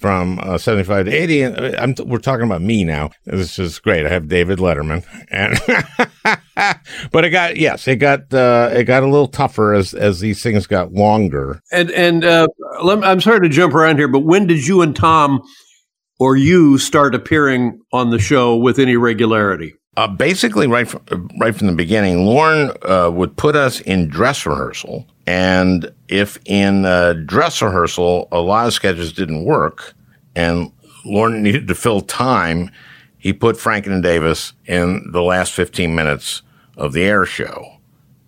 from 0.00 0.38
uh, 0.42 0.58
75 0.58 1.06
to 1.06 1.10
80. 1.10 1.42
And 1.42 1.58
uh, 1.58 1.78
I'm, 1.80 1.94
we're 2.06 2.18
talking 2.18 2.44
about 2.44 2.60
me 2.60 2.84
now. 2.84 3.10
This 3.24 3.58
is 3.58 3.78
great. 3.78 4.04
I 4.04 4.10
have 4.10 4.28
David 4.28 4.58
Letterman. 4.58 5.04
And 5.30 5.58
but 7.12 7.24
it 7.24 7.30
got 7.30 7.56
yes, 7.56 7.88
it 7.88 7.96
got 7.96 8.32
uh, 8.34 8.68
it 8.72 8.84
got 8.84 9.02
a 9.02 9.06
little 9.06 9.28
tougher 9.28 9.72
as 9.72 9.94
as 9.94 10.20
these 10.20 10.42
things 10.42 10.66
got 10.66 10.92
longer. 10.92 11.60
And 11.72 11.90
and 11.92 12.24
uh, 12.24 12.46
I'm 12.80 13.20
sorry 13.22 13.40
to 13.40 13.48
jump 13.48 13.72
around 13.74 13.96
here, 13.96 14.08
but 14.08 14.20
when 14.20 14.46
did 14.46 14.66
you 14.66 14.82
and 14.82 14.94
Tom 14.94 15.40
or 16.18 16.36
you 16.36 16.76
start 16.78 17.14
appearing 17.14 17.80
on 17.92 18.10
the 18.10 18.18
show 18.18 18.54
with 18.56 18.78
any 18.78 18.96
regularity? 18.96 19.72
Uh, 19.96 20.06
basically, 20.08 20.66
right 20.66 20.86
from, 20.88 21.28
right 21.40 21.54
from 21.56 21.68
the 21.68 21.72
beginning, 21.72 22.26
Lorne 22.26 22.70
uh, 22.82 23.10
would 23.10 23.34
put 23.38 23.56
us 23.56 23.80
in 23.80 24.08
dress 24.08 24.44
rehearsal, 24.44 25.06
and 25.26 25.92
if 26.08 26.38
in 26.44 26.84
uh, 26.84 27.14
dress 27.24 27.60
rehearsal 27.60 28.28
a 28.30 28.40
lot 28.40 28.66
of 28.66 28.72
sketches 28.72 29.12
didn't 29.12 29.44
work, 29.44 29.94
and 30.34 30.72
Lorne 31.04 31.42
needed 31.42 31.68
to 31.68 31.74
fill 31.74 32.00
time, 32.00 32.70
he 33.18 33.32
put 33.32 33.56
Franken 33.56 33.88
and 33.88 34.02
Davis 34.02 34.52
in 34.66 35.10
the 35.12 35.22
last 35.22 35.52
fifteen 35.52 35.94
minutes 35.94 36.42
of 36.76 36.92
the 36.92 37.02
air 37.02 37.24
show 37.24 37.76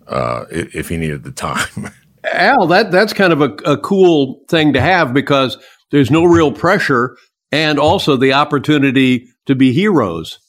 uh, 0.07 0.45
if 0.51 0.89
he 0.89 0.97
needed 0.97 1.23
the 1.23 1.31
time. 1.31 1.91
Al, 2.33 2.67
that 2.67 2.91
that's 2.91 3.13
kind 3.13 3.31
of 3.31 3.41
a, 3.41 3.53
a 3.65 3.77
cool 3.77 4.41
thing 4.49 4.73
to 4.73 4.81
have 4.81 5.13
because 5.13 5.57
there's 5.91 6.11
no 6.11 6.25
real 6.25 6.51
pressure, 6.51 7.15
and 7.51 7.79
also 7.79 8.17
the 8.17 8.33
opportunity 8.33 9.27
to 9.45 9.55
be 9.55 9.71
heroes. 9.71 10.39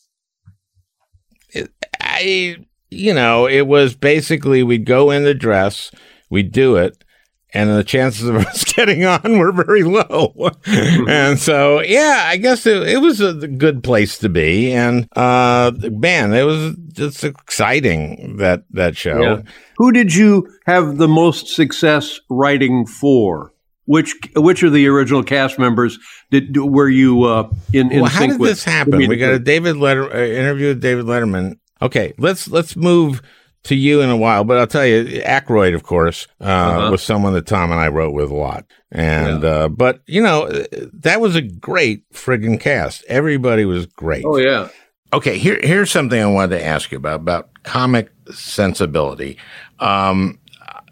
I, 2.01 2.57
you 2.91 3.15
know, 3.15 3.47
it 3.47 3.67
was 3.67 3.95
basically 3.95 4.63
we'd 4.63 4.85
go 4.85 5.11
in 5.11 5.25
the 5.25 5.35
dress, 5.35 5.91
we'd 6.31 6.53
do 6.53 6.77
it, 6.77 7.05
and 7.53 7.69
the 7.71 7.85
chances 7.85 8.29
of 8.29 8.37
us 8.47 8.65
getting 8.65 9.05
on 9.05 9.39
were 9.39 9.53
very 9.53 9.83
low. 9.83 10.51
and 10.67 11.39
so, 11.39 11.83
yeah, 11.83 12.25
I 12.27 12.37
guess 12.37 12.67
it, 12.67 12.89
it, 12.89 12.99
was 12.99 13.21
a 13.21 13.35
good 13.35 13.83
place 13.83 14.19
to 14.19 14.29
be. 14.29 14.73
And 14.73 15.09
uh, 15.17 15.73
man, 15.77 16.33
it 16.33 16.45
was 16.45 16.77
just 16.93 17.25
exciting 17.25 18.37
that 18.39 18.65
that 18.71 18.97
show. 18.97 19.21
Yeah. 19.21 19.43
Who 19.77 19.93
did 19.93 20.15
you 20.15 20.49
have 20.67 20.97
the 20.97 21.09
most 21.09 21.49
success 21.49 22.21
writing 22.29 22.87
for? 22.87 23.53
Which 23.87 24.15
which 24.37 24.63
of 24.63 24.73
the 24.73 24.87
original 24.87 25.25
cast 25.25 25.59
members 25.59 25.99
did 26.31 26.57
were 26.57 26.89
you 26.89 27.25
uh, 27.25 27.51
in? 27.73 27.91
in 27.91 28.03
well, 28.03 28.11
how 28.11 28.27
did 28.27 28.39
this 28.39 28.63
happen? 28.63 29.09
We 29.09 29.17
got 29.17 29.33
a 29.33 29.39
David 29.41 29.79
Letter 29.79 30.05
uh, 30.05 30.17
interview 30.17 30.69
with 30.69 30.81
David 30.81 31.07
Letterman 31.07 31.57
Okay, 31.83 32.13
let's 32.19 32.49
let's 32.49 32.77
move 32.77 33.23
to 33.65 33.75
you 33.75 34.01
in 34.01 34.11
a 34.11 34.17
while, 34.17 34.45
but 34.45 34.59
I'll 34.59 34.67
tell 34.67 34.87
you, 34.87 35.23
Aykroyd, 35.23 35.75
of 35.75 35.83
course, 35.83 36.27
uh, 36.41 36.45
uh-huh. 36.45 36.91
was 36.91 37.03
someone 37.03 37.35
that 37.35 37.47
Tom 37.47 37.71
and 37.71 37.81
I 37.81 37.89
wrote 37.89 38.15
with 38.15 38.31
a 38.31 38.35
lot. 38.35 38.65
And, 38.91 39.43
yeah. 39.43 39.49
uh, 39.49 39.69
but, 39.69 40.01
you 40.07 40.23
know, 40.23 40.49
that 40.93 41.21
was 41.21 41.37
a 41.37 41.43
great 41.43 42.11
friggin' 42.11 42.59
cast. 42.61 43.05
Everybody 43.07 43.65
was 43.65 43.87
great. 43.87 44.25
Oh, 44.25 44.39
yeah. 44.39 44.69
Okay, 45.13 45.39
here, 45.39 45.61
here's 45.63 45.91
something 45.91 46.21
I 46.21 46.27
wanted 46.27 46.59
to 46.59 46.65
ask 46.65 46.91
you 46.91 46.97
about, 46.97 47.21
about 47.21 47.63
comic 47.63 48.11
sensibility. 48.33 49.39
Um, 49.79 50.39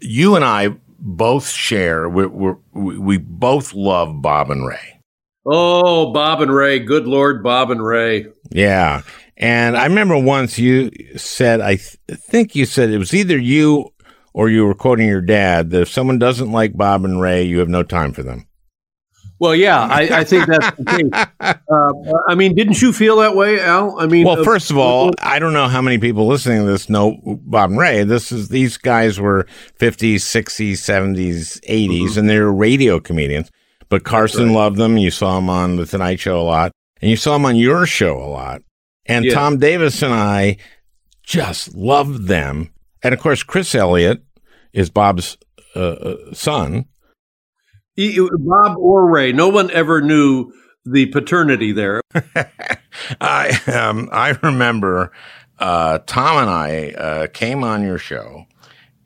you 0.01 0.35
and 0.35 0.45
I 0.45 0.75
both 0.99 1.47
share, 1.47 2.09
we 2.09 2.25
we 2.73 3.17
both 3.17 3.73
love 3.73 4.21
Bob 4.21 4.51
and 4.51 4.65
Ray. 4.67 4.99
Oh, 5.45 6.11
Bob 6.11 6.41
and 6.41 6.53
Ray. 6.53 6.79
Good 6.79 7.07
Lord, 7.07 7.41
Bob 7.41 7.71
and 7.71 7.83
Ray. 7.83 8.27
Yeah. 8.51 9.01
And 9.39 9.77
I 9.77 9.85
remember 9.85 10.17
once 10.17 10.59
you 10.59 10.91
said, 11.15 11.61
I 11.61 11.77
th- 11.77 11.97
think 12.09 12.55
you 12.55 12.65
said 12.65 12.89
it 12.89 12.97
was 12.97 13.13
either 13.13 13.37
you 13.37 13.93
or 14.33 14.49
you 14.49 14.65
were 14.65 14.75
quoting 14.75 15.07
your 15.07 15.21
dad 15.21 15.69
that 15.69 15.83
if 15.83 15.89
someone 15.89 16.19
doesn't 16.19 16.51
like 16.51 16.75
Bob 16.75 17.05
and 17.05 17.21
Ray, 17.21 17.43
you 17.43 17.59
have 17.59 17.69
no 17.69 17.81
time 17.81 18.11
for 18.11 18.21
them. 18.21 18.47
Well, 19.39 19.55
yeah, 19.55 19.79
I, 19.79 20.19
I 20.19 20.23
think 20.25 20.47
that's 20.47 20.75
the 20.77 20.85
case. 20.85 21.55
Uh, 21.71 21.93
I 22.27 22.35
mean, 22.35 22.55
didn't 22.55 22.81
you 22.81 22.91
feel 22.91 23.17
that 23.17 23.35
way, 23.35 23.59
Al? 23.59 23.99
I 23.99 24.07
mean, 24.07 24.25
well, 24.25 24.41
uh, 24.41 24.43
first 24.43 24.71
of 24.71 24.77
all, 24.77 25.11
I 25.21 25.37
don't 25.37 25.53
know 25.53 25.67
how 25.67 25.81
many 25.81 25.99
people 25.99 26.25
listening 26.25 26.65
to 26.65 26.65
this 26.65 26.89
know 26.89 27.19
Bob 27.43 27.69
and 27.69 27.79
Ray. 27.79 28.03
This 28.03 28.31
is 28.31 28.49
these 28.49 28.75
guys 28.75 29.19
were 29.19 29.45
50s, 29.79 30.15
60s, 30.15 30.71
70s, 30.71 31.59
80s, 31.61 31.89
mm-hmm. 31.89 32.19
and 32.19 32.29
they 32.29 32.39
were 32.39 32.51
radio 32.51 32.99
comedians. 32.99 33.51
But 33.87 34.03
Carson 34.03 34.47
right. 34.47 34.55
loved 34.55 34.77
them. 34.77 34.97
You 34.97 35.11
saw 35.11 35.37
him 35.37 35.49
on 35.49 35.75
the 35.75 35.85
Tonight 35.85 36.19
Show 36.19 36.41
a 36.41 36.43
lot, 36.43 36.71
and 37.01 37.09
you 37.09 37.15
saw 37.15 37.35
him 37.35 37.45
on 37.45 37.55
your 37.55 37.85
show 37.85 38.17
a 38.17 38.25
lot. 38.27 38.63
And 39.09 39.25
yeah. 39.25 39.33
Tom 39.33 39.57
Davis 39.57 40.03
and 40.03 40.13
I 40.13 40.57
just 41.23 41.73
loved 41.73 42.27
them. 42.27 42.71
And 43.03 43.13
of 43.13 43.19
course, 43.19 43.41
Chris 43.43 43.73
Elliott 43.73 44.23
is 44.71 44.89
Bob's 44.89 45.37
uh, 45.75 45.79
uh 45.79 46.33
son. 46.33 46.85
He, 47.95 48.17
Bob 48.17 48.77
or 48.77 49.11
Ray, 49.11 49.33
no 49.33 49.49
one 49.49 49.71
ever 49.71 49.99
knew 49.99 50.53
the 50.85 51.07
paternity 51.07 51.71
there. 51.71 52.01
I 53.19 53.59
um, 53.67 54.09
I 54.11 54.37
remember 54.43 55.11
uh, 55.57 55.99
Tom 56.05 56.37
and 56.37 56.49
I 56.49 56.91
uh, 56.91 57.27
came 57.27 57.63
on 57.63 57.83
your 57.83 57.97
show, 57.97 58.45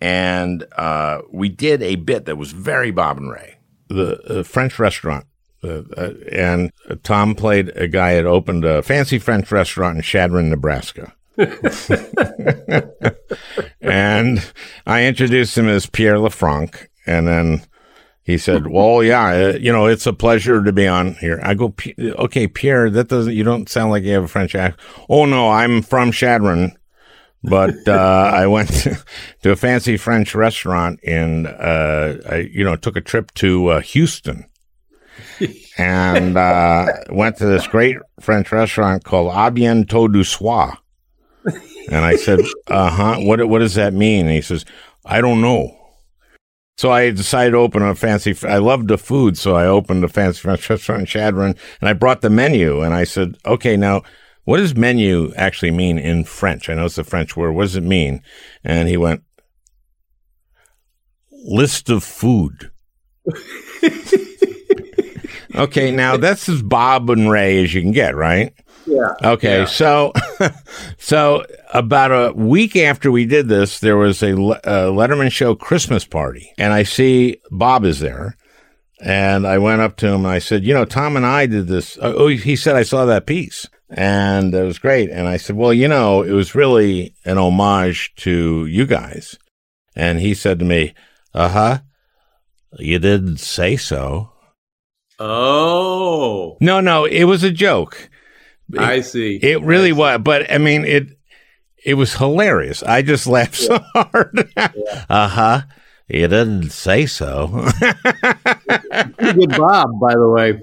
and 0.02 0.66
uh, 0.78 1.22
we 1.32 1.50
did 1.50 1.82
a 1.82 1.96
bit 1.96 2.26
that 2.26 2.38
was 2.38 2.52
very 2.52 2.92
Bob 2.92 3.18
and 3.18 3.32
Ray, 3.32 3.56
the 3.88 4.22
uh, 4.22 4.44
French 4.44 4.78
restaurant 4.78 5.26
and 5.64 6.72
Tom 7.04 7.36
played 7.36 7.70
a 7.76 7.88
guy 7.88 8.16
that 8.16 8.26
opened 8.26 8.66
a 8.66 8.82
fancy 8.82 9.20
French 9.20 9.52
restaurant 9.52 9.98
in 9.98 10.02
Chadron, 10.02 10.50
Nebraska. 10.50 11.14
and 13.82 14.52
I 14.86 15.06
introduced 15.06 15.58
him 15.58 15.68
as 15.68 15.88
Pierre 15.88 16.18
Lafranc, 16.18 16.88
and 17.08 17.28
then 17.28 17.64
he 18.24 18.38
said, 18.38 18.68
"Well, 18.68 19.04
yeah, 19.04 19.30
uh, 19.30 19.58
you 19.60 19.72
know, 19.72 19.88
it's 19.88 20.06
a 20.06 20.14
pleasure 20.14 20.64
to 20.64 20.72
be 20.72 20.88
on 20.88 21.16
here." 21.16 21.40
I 21.44 21.56
go, 21.56 21.74
"Okay, 22.00 22.48
Pierre, 22.48 22.92
that 22.92 23.08
doesn't. 23.08 23.34
You 23.34 23.44
don't 23.44 23.68
sound 23.68 23.90
like 23.90 24.04
you 24.04 24.14
have 24.14 24.26
a 24.26 24.28
French 24.28 24.54
accent." 24.54 24.80
Oh 25.10 25.26
no, 25.26 25.50
I'm 25.50 25.82
from 25.82 26.12
Chadron, 26.12 26.78
but 27.44 27.88
uh, 27.88 28.32
I 28.34 28.46
went 28.48 28.70
to, 28.70 29.04
to, 29.42 29.52
a 29.52 29.56
fancy 29.56 29.98
French 29.98 30.36
restaurant 30.36 31.00
in, 31.04 31.48
uh, 31.48 32.18
I, 32.30 32.36
you 32.52 32.64
know, 32.64 32.76
took 32.76 32.96
a 32.96 33.02
trip 33.02 33.34
to 33.36 33.68
uh, 33.70 33.80
Houston 33.82 34.46
and 35.78 36.38
uh, 36.38 36.88
went 37.10 37.38
to 37.38 37.46
this 37.46 37.68
great 37.68 37.98
French 38.20 38.52
restaurant 38.52 39.04
called 39.04 39.32
Abiento 39.32 40.12
du 40.12 40.24
Soir. 40.24 40.78
And 41.90 42.06
I 42.06 42.16
said, 42.16 42.40
"Uh 42.68 42.90
huh. 42.90 43.16
What 43.20 43.48
what 43.50 43.60
does 43.60 43.76
that 43.76 43.94
mean?" 43.94 44.28
And 44.28 44.36
he 44.36 44.42
says, 44.42 44.66
"I 45.06 45.20
don't 45.20 45.42
know." 45.42 45.78
So 46.78 46.92
I 46.92 47.12
decided 47.12 47.52
to 47.52 47.58
open 47.58 47.84
a 47.84 47.94
fancy. 47.94 48.36
I 48.48 48.58
loved 48.58 48.88
the 48.88 48.98
food, 48.98 49.38
so 49.38 49.56
I 49.56 49.66
opened 49.66 50.04
a 50.04 50.08
fancy 50.08 50.40
French 50.40 50.70
restaurant 50.70 51.02
in 51.02 51.06
Chadron, 51.06 51.56
and 51.82 51.90
I 51.90 51.94
brought 51.94 52.22
the 52.22 52.30
menu. 52.30 52.82
And 52.82 52.94
I 52.94 53.04
said, 53.04 53.38
"Okay, 53.46 53.78
now." 53.78 54.02
What 54.46 54.58
does 54.58 54.76
menu 54.76 55.34
actually 55.38 55.72
mean 55.72 55.98
in 55.98 56.26
French? 56.26 56.68
I 56.68 56.74
know 56.74 56.84
it's 56.84 56.98
a 56.98 57.06
French 57.06 57.38
word. 57.38 57.54
What 57.54 57.64
does 57.64 57.78
it 57.78 57.84
mean? 57.84 58.22
And 58.62 58.90
he 58.90 58.98
went, 58.98 59.24
list 61.44 61.90
of 61.90 62.04
food. 62.04 62.72
Okay, 65.56 65.92
now 65.92 66.18
that's 66.18 66.50
as 66.50 66.62
Bob 66.62 67.10
and 67.10 67.30
Ray 67.30 67.64
as 67.64 67.74
you 67.74 67.82
can 67.82 67.92
get, 67.92 68.16
right? 68.16 68.54
Yeah. 68.86 69.14
Okay, 69.24 69.60
yeah. 69.60 69.66
so 69.66 70.14
so 70.98 71.46
about 71.74 72.12
a 72.12 72.34
week 72.34 72.76
after 72.76 73.12
we 73.12 73.26
did 73.26 73.48
this, 73.48 73.80
there 73.80 73.98
was 73.98 74.22
a, 74.24 74.34
a 74.34 74.92
Letterman 74.92 75.32
show 75.32 75.56
Christmas 75.56 76.06
party, 76.06 76.52
and 76.58 76.74
I 76.74 76.84
see 76.84 77.38
Bob 77.52 77.86
is 77.86 78.00
there, 78.00 78.36
and 79.00 79.46
I 79.46 79.58
went 79.58 79.82
up 79.82 79.96
to 79.98 80.08
him 80.08 80.26
and 80.26 80.28
I 80.28 80.40
said, 80.40 80.64
you 80.64 80.74
know, 80.74 80.86
Tom 80.86 81.16
and 81.16 81.26
I 81.26 81.46
did 81.46 81.68
this. 81.68 81.98
Uh, 81.98 82.14
oh, 82.16 82.28
he 82.28 82.56
said 82.56 82.76
I 82.76 82.84
saw 82.84 83.06
that 83.06 83.26
piece, 83.26 83.68
and 83.90 84.54
it 84.54 84.64
was 84.64 84.80
great. 84.80 85.10
And 85.10 85.28
I 85.28 85.38
said, 85.38 85.56
well, 85.56 85.74
you 85.74 85.88
know, 85.88 86.24
it 86.24 86.32
was 86.32 86.56
really 86.56 87.16
an 87.26 87.38
homage 87.38 88.14
to 88.18 88.66
you 88.66 88.86
guys, 88.86 89.38
and 89.96 90.20
he 90.20 90.34
said 90.34 90.60
to 90.60 90.66
me, 90.66 90.94
uh 91.34 91.50
huh, 91.50 91.80
you 92.80 93.00
didn't 93.00 93.38
say 93.38 93.78
so. 93.78 94.33
Oh. 95.20 96.58
No, 96.60 96.80
no, 96.80 97.06
it 97.06 97.24
was 97.26 97.44
a 97.44 97.52
joke. 97.52 98.10
It, 98.72 98.80
I 98.80 99.02
see. 99.02 99.40
It 99.42 99.62
really 99.62 99.90
see. 99.90 99.94
was, 99.94 100.20
but 100.24 100.52
I 100.52 100.58
mean 100.58 100.86
it 100.86 101.08
it 101.84 101.96
was 101.96 102.16
hilarious. 102.16 102.82
I 102.84 103.02
just 103.02 103.28
laughed 103.28 103.60
yeah. 103.62 103.68
so 103.68 103.80
hard. 103.94 104.52
yeah. 104.58 105.06
Uh-huh. 105.10 105.62
You 106.08 106.28
didn't 106.28 106.72
say 106.72 107.06
so. 107.06 107.48
good 109.18 109.50
Bob, 109.50 110.00
by 110.00 110.14
the 110.14 110.30
way. 110.30 110.62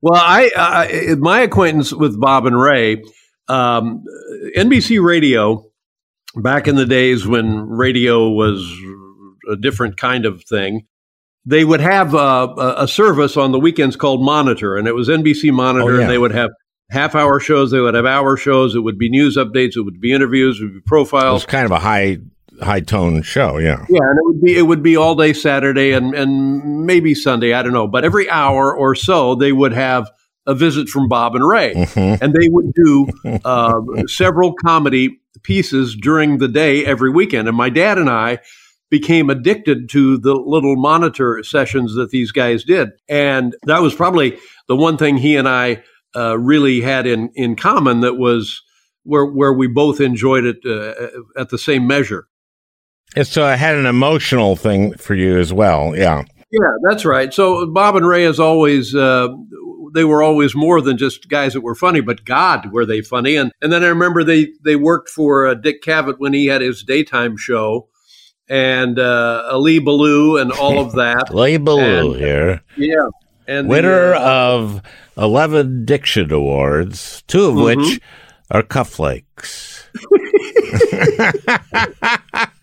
Well, 0.00 0.20
I, 0.20 0.50
I 0.56 1.14
my 1.18 1.40
acquaintance 1.40 1.92
with 1.92 2.20
Bob 2.20 2.46
and 2.46 2.60
Ray, 2.60 3.02
um, 3.48 4.04
NBC 4.56 5.02
Radio, 5.02 5.66
back 6.36 6.68
in 6.68 6.76
the 6.76 6.86
days 6.86 7.26
when 7.26 7.68
radio 7.68 8.28
was 8.28 8.60
a 9.50 9.56
different 9.56 9.96
kind 9.96 10.26
of 10.26 10.44
thing, 10.44 10.86
they 11.44 11.64
would 11.64 11.80
have 11.80 12.14
a, 12.14 12.74
a, 12.78 12.88
service 12.88 13.36
on 13.36 13.52
the 13.52 13.58
weekends 13.58 13.96
called 13.96 14.22
Monitor, 14.22 14.76
and 14.76 14.86
it 14.86 14.94
was 14.94 15.08
NBC 15.08 15.52
Monitor, 15.52 15.90
oh, 15.90 15.94
yeah. 15.96 16.02
and 16.02 16.10
they 16.10 16.18
would 16.18 16.32
have 16.32 16.50
half 16.90 17.14
hour 17.14 17.40
shows, 17.40 17.70
they 17.70 17.80
would 17.80 17.94
have 17.94 18.06
hour 18.06 18.36
shows, 18.36 18.74
it 18.74 18.80
would 18.80 18.98
be 18.98 19.10
news 19.10 19.36
updates, 19.36 19.76
it 19.76 19.82
would 19.82 20.00
be 20.00 20.12
interviews, 20.12 20.60
it 20.60 20.64
would 20.64 20.74
be 20.74 20.80
profiles. 20.86 21.42
It 21.42 21.46
was 21.46 21.50
kind 21.50 21.64
of 21.64 21.72
a 21.72 21.78
high 21.78 22.18
high 22.60 22.80
tone 22.80 23.22
show. 23.22 23.58
Yeah. 23.58 23.84
Yeah, 23.88 24.00
and 24.02 24.18
it 24.18 24.24
would 24.24 24.40
be 24.40 24.56
it 24.56 24.62
would 24.62 24.82
be 24.82 24.96
all 24.96 25.14
day 25.14 25.32
Saturday 25.32 25.92
and 25.92 26.14
and 26.14 26.86
maybe 26.86 27.14
Sunday. 27.14 27.54
I 27.54 27.62
don't 27.62 27.72
know, 27.72 27.88
but 27.88 28.04
every 28.04 28.28
hour 28.30 28.74
or 28.74 28.94
so 28.94 29.34
they 29.34 29.52
would 29.52 29.72
have 29.72 30.10
a 30.46 30.54
visit 30.54 30.88
from 30.88 31.08
Bob 31.08 31.34
and 31.34 31.46
Ray, 31.46 31.74
Mm-hmm. 31.74 32.22
and 32.22 32.34
they 32.34 32.48
would 32.48 32.72
do 32.74 33.08
uh, 33.44 33.80
several 34.06 34.54
comedy 34.54 35.20
pieces 35.42 35.96
during 35.96 36.38
the 36.38 36.48
day 36.48 36.84
every 36.84 37.10
weekend. 37.10 37.48
And 37.48 37.56
my 37.56 37.70
dad 37.70 37.98
and 37.98 38.10
I 38.10 38.38
became 38.92 39.30
addicted 39.30 39.88
to 39.88 40.18
the 40.18 40.34
little 40.34 40.76
monitor 40.76 41.42
sessions 41.42 41.94
that 41.94 42.10
these 42.10 42.30
guys 42.30 42.62
did, 42.62 42.90
and 43.08 43.56
that 43.64 43.80
was 43.80 43.94
probably 43.94 44.38
the 44.68 44.76
one 44.76 44.98
thing 44.98 45.16
he 45.16 45.34
and 45.34 45.48
I 45.48 45.82
uh, 46.14 46.38
really 46.38 46.82
had 46.82 47.06
in 47.06 47.30
in 47.34 47.56
common. 47.56 48.00
That 48.00 48.18
was 48.18 48.60
where 49.02 49.24
where 49.24 49.54
we 49.54 49.66
both 49.66 49.98
enjoyed 49.98 50.44
it 50.44 50.58
uh, 50.66 51.40
at 51.40 51.48
the 51.48 51.56
same 51.56 51.86
measure. 51.86 52.28
And 53.16 53.26
so 53.26 53.44
I 53.44 53.56
had 53.56 53.76
an 53.76 53.86
emotional 53.86 54.56
thing 54.56 54.92
for 54.94 55.14
you 55.14 55.38
as 55.38 55.52
well. 55.52 55.96
Yeah. 55.96 56.24
Yeah, 56.50 56.72
that's 56.86 57.06
right. 57.06 57.32
So 57.32 57.64
Bob 57.66 57.96
and 57.96 58.06
Ray 58.06 58.24
is 58.24 58.38
always 58.38 58.94
uh, 58.94 59.28
they 59.94 60.04
were 60.04 60.22
always 60.22 60.54
more 60.54 60.82
than 60.82 60.98
just 60.98 61.30
guys 61.30 61.54
that 61.54 61.62
were 61.62 61.74
funny, 61.74 62.02
but 62.02 62.26
God 62.26 62.72
were 62.72 62.84
they 62.84 63.00
funny. 63.00 63.36
And 63.36 63.52
and 63.62 63.72
then 63.72 63.82
I 63.82 63.88
remember 63.88 64.22
they 64.22 64.48
they 64.62 64.76
worked 64.76 65.08
for 65.08 65.46
uh, 65.46 65.54
Dick 65.54 65.82
Cavett 65.82 66.18
when 66.18 66.34
he 66.34 66.46
had 66.46 66.60
his 66.60 66.82
daytime 66.82 67.38
show, 67.38 67.88
and 68.48 68.98
uh, 68.98 69.48
Wally 69.52 69.78
Ballou 69.78 70.36
and 70.38 70.52
all 70.52 70.78
of 70.80 70.92
that. 70.92 71.32
Label 71.34 71.78
And- 71.80 72.16
here. 72.16 72.62
yeah, 72.76 73.06
and 73.46 73.66
the, 73.66 73.70
Winner 73.70 74.14
uh, 74.14 74.20
of 74.20 74.82
11 75.16 75.84
Diction 75.84 76.32
Awards, 76.32 77.22
two 77.26 77.44
of 77.46 77.54
Mm-hmm. 77.54 77.80
which 77.80 78.00
are 78.50 78.62
cufflinks. 78.62 79.70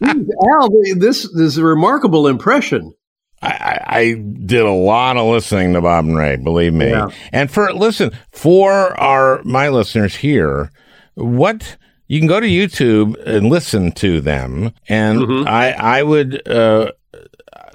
Al, 0.01 0.69
this, 0.97 1.29
this 1.33 1.47
is 1.53 1.57
a 1.57 1.63
remarkable 1.63 2.27
impression. 2.27 2.93
I, 3.41 3.47
I, 3.87 3.99
I 3.99 4.13
did 4.45 4.61
a 4.65 4.71
lot 4.71 5.17
of 5.17 5.25
listening 5.27 5.73
to 5.73 5.81
Bob 5.81 6.05
and 6.05 6.17
Ray, 6.17 6.35
believe 6.35 6.73
me. 6.73 6.89
Yeah. 6.89 7.09
And 7.31 7.49
for 7.49 7.71
listen 7.73 8.11
for 8.31 8.99
our 8.99 9.41
my 9.43 9.69
listeners 9.69 10.15
here, 10.15 10.71
what 11.15 11.77
you 12.09 12.19
can 12.19 12.27
go 12.27 12.39
to 12.41 12.47
YouTube 12.47 13.15
and 13.25 13.47
listen 13.49 13.93
to 13.93 14.19
them, 14.19 14.73
and 14.89 15.19
Mm-hmm. 15.21 15.47
I 15.47 15.71
I 15.99 16.03
would 16.03 16.45
uh, 16.47 16.91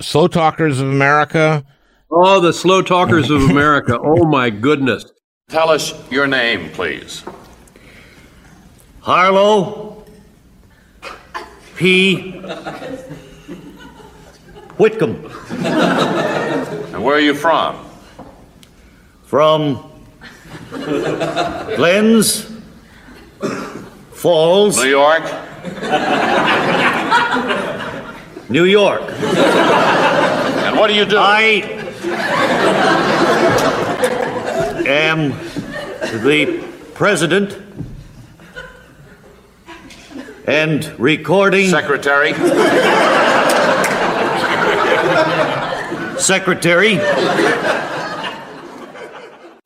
Slow 0.01 0.29
Talkers 0.29 0.79
of 0.81 0.88
America. 0.88 1.64
Oh, 2.11 2.38
the 2.40 2.53
slow 2.53 2.81
talkers 2.83 3.31
of 3.31 3.42
America. 3.51 3.99
Oh 3.99 4.25
my 4.27 4.49
goodness. 4.51 5.11
Tell 5.49 5.68
us 5.70 5.92
your 6.12 6.27
name, 6.29 6.70
please. 6.70 7.25
Harlow 9.01 10.05
P. 11.77 12.31
Whitcomb 14.79 15.16
And 15.51 17.03
where 17.05 17.16
are 17.16 17.20
you 17.20 17.35
from? 17.35 17.85
from 19.25 19.90
Glens 20.70 22.49
Falls, 24.25 24.79
New 24.79 24.89
York? 24.89 25.23
New 28.49 28.65
York. 28.65 29.03
And 29.03 30.79
what 30.79 30.87
do 30.87 30.95
you 30.95 31.05
do? 31.05 31.19
I 31.19 31.61
am 34.87 35.33
the 36.25 36.67
president 36.95 37.59
and 40.47 40.99
recording 40.99 41.69
Secretary? 41.69 42.33
secretary. 46.19 46.95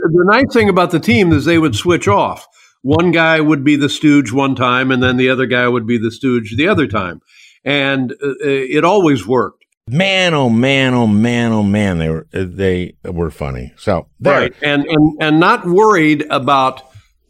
The 0.01 0.25
nice 0.25 0.53
thing 0.53 0.69
about 0.69 0.91
the 0.91 0.99
team 0.99 1.31
is 1.31 1.45
they 1.45 1.59
would 1.61 1.77
switch 1.77 2.09
off. 2.09 2.49
One 2.83 3.11
guy 3.11 3.41
would 3.41 3.65
be 3.65 3.77
the 3.77 3.89
stooge 3.89 4.33
one 4.33 4.55
time, 4.55 4.91
and 4.91 5.03
then 5.03 5.17
the 5.17 5.31
other 5.31 5.47
guy 5.47 5.67
would 5.69 5.87
be 5.87 5.99
the 5.99 6.11
stooge 6.11 6.57
the 6.57 6.69
other 6.69 6.87
time. 6.87 7.21
And 7.65 8.13
uh, 8.13 8.35
it 8.41 8.85
always 8.85 9.27
worked. 9.27 9.65
Man, 9.89 10.35
oh 10.35 10.51
man, 10.51 10.93
oh 10.95 11.07
man, 11.07 11.53
oh 11.53 11.63
man, 11.63 11.99
they 11.99 12.11
were 12.11 12.27
they 12.31 12.95
were 13.05 13.31
funny. 13.31 13.73
So 13.77 14.09
there, 14.21 14.41
Right. 14.41 14.55
And, 14.63 14.85
and, 14.87 15.17
and 15.21 15.41
not 15.41 15.67
worried 15.67 16.27
about 16.31 16.83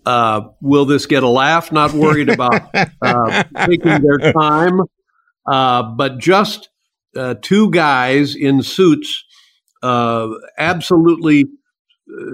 uh, 0.05 0.49
will 0.61 0.87
this 0.87 1.07
get 1.07 1.23
a 1.23 1.29
laugh, 1.29 1.71
not 1.71 1.93
worried 1.93 2.31
about 2.31 2.75
uh, 3.03 3.45
taking 3.67 4.03
their 4.03 4.33
time, 4.33 4.81
uh, 5.47 5.83
but 5.83 6.19
just 6.19 6.71
uh, 7.15 7.35
two 7.41 7.71
guys 7.71 8.35
in 8.35 8.63
suits, 8.63 9.25
uh, 9.83 10.29
absolutely 10.57 11.43
uh, 11.43 11.47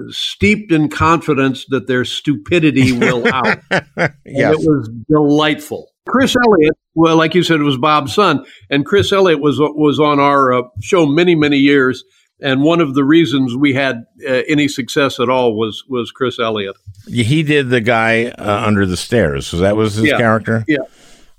steeped 0.09 0.71
in 0.71 0.89
confidence 0.89 1.65
that 1.69 1.87
their 1.87 2.05
stupidity 2.05 2.91
will 2.91 3.27
out. 3.33 3.57
And 3.69 4.13
it 4.25 4.59
was 4.59 4.89
delightful. 5.09 5.91
Chris 6.07 6.35
Elliott, 6.35 6.77
well, 6.93 7.17
like 7.17 7.33
you 7.33 7.41
said, 7.43 7.59
it 7.59 7.63
was 7.63 7.77
Bob's 7.77 8.13
son, 8.13 8.45
and 8.69 8.85
Chris 8.85 9.11
Elliott 9.11 9.41
was 9.41 9.57
was 9.59 9.99
on 9.99 10.19
our 10.19 10.53
uh, 10.53 10.61
show 10.81 11.05
many 11.05 11.33
many 11.35 11.57
years. 11.57 12.03
And 12.41 12.61
one 12.61 12.81
of 12.81 12.95
the 12.95 13.03
reasons 13.05 13.55
we 13.55 13.73
had 13.73 14.03
uh, 14.27 14.41
any 14.47 14.67
success 14.67 15.19
at 15.19 15.29
all 15.29 15.55
was 15.55 15.83
was 15.89 16.11
Chris 16.11 16.37
Elliott. 16.37 16.75
he 17.07 17.41
did 17.43 17.69
the 17.69 17.81
guy 17.81 18.25
uh, 18.25 18.63
under 18.67 18.85
the 18.85 18.97
stairs. 18.97 19.47
So 19.47 19.57
that 19.57 19.75
was 19.77 19.95
his 19.95 20.05
Yeah. 20.05 20.17
character. 20.17 20.63
Yeah, 20.67 20.77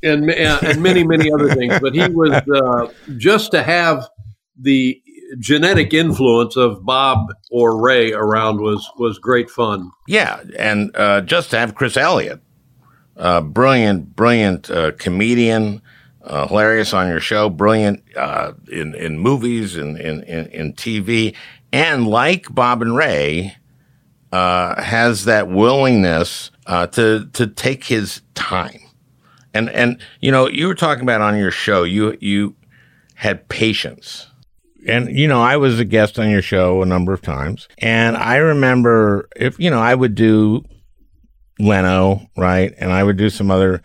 and 0.02 0.28
and 0.30 0.82
many 0.82 1.04
many 1.04 1.30
other 1.30 1.54
things. 1.54 1.78
But 1.80 1.94
he 1.94 2.08
was 2.08 2.32
uh, 2.32 2.92
just 3.18 3.52
to 3.52 3.62
have 3.62 4.08
the 4.60 5.00
genetic 5.38 5.92
influence 5.92 6.56
of 6.56 6.84
Bob 6.84 7.32
or 7.50 7.80
Ray 7.80 8.12
around 8.12 8.60
was 8.60 8.88
was 8.98 9.18
great 9.18 9.50
fun. 9.50 9.90
Yeah, 10.06 10.42
and 10.58 10.94
uh, 10.96 11.22
just 11.22 11.50
to 11.50 11.58
have 11.58 11.74
Chris 11.74 11.96
Elliott, 11.96 12.40
uh, 13.16 13.40
brilliant, 13.40 14.14
brilliant 14.16 14.70
uh, 14.70 14.92
comedian, 14.92 15.82
uh, 16.22 16.48
hilarious 16.48 16.92
on 16.92 17.08
your 17.08 17.20
show, 17.20 17.48
brilliant 17.48 18.02
uh, 18.16 18.52
in 18.70 18.94
in 18.94 19.18
movies 19.18 19.76
and 19.76 19.98
in, 19.98 20.22
in 20.24 20.46
in 20.46 20.72
TV, 20.74 21.34
and 21.72 22.06
like 22.06 22.54
Bob 22.54 22.82
and 22.82 22.96
Ray, 22.96 23.56
uh, 24.32 24.80
has 24.82 25.24
that 25.24 25.48
willingness 25.48 26.50
to 26.66 27.28
to 27.32 27.46
take 27.46 27.84
his 27.84 28.22
time, 28.34 28.80
and 29.54 29.68
and 29.70 30.00
you 30.20 30.30
know 30.30 30.48
you 30.48 30.66
were 30.66 30.74
talking 30.74 31.02
about 31.02 31.20
on 31.20 31.36
your 31.36 31.50
show, 31.50 31.82
you 31.84 32.16
you 32.20 32.54
had 33.16 33.48
patience. 33.48 34.26
And 34.86 35.16
you 35.16 35.28
know, 35.28 35.42
I 35.42 35.56
was 35.56 35.78
a 35.78 35.84
guest 35.84 36.18
on 36.18 36.30
your 36.30 36.42
show 36.42 36.82
a 36.82 36.86
number 36.86 37.12
of 37.12 37.22
times, 37.22 37.68
and 37.78 38.16
I 38.16 38.36
remember 38.36 39.28
if 39.36 39.58
you 39.58 39.70
know, 39.70 39.80
I 39.80 39.94
would 39.94 40.14
do 40.14 40.64
Leno, 41.58 42.26
right, 42.36 42.74
and 42.78 42.92
I 42.92 43.02
would 43.02 43.16
do 43.16 43.30
some 43.30 43.50
other 43.50 43.82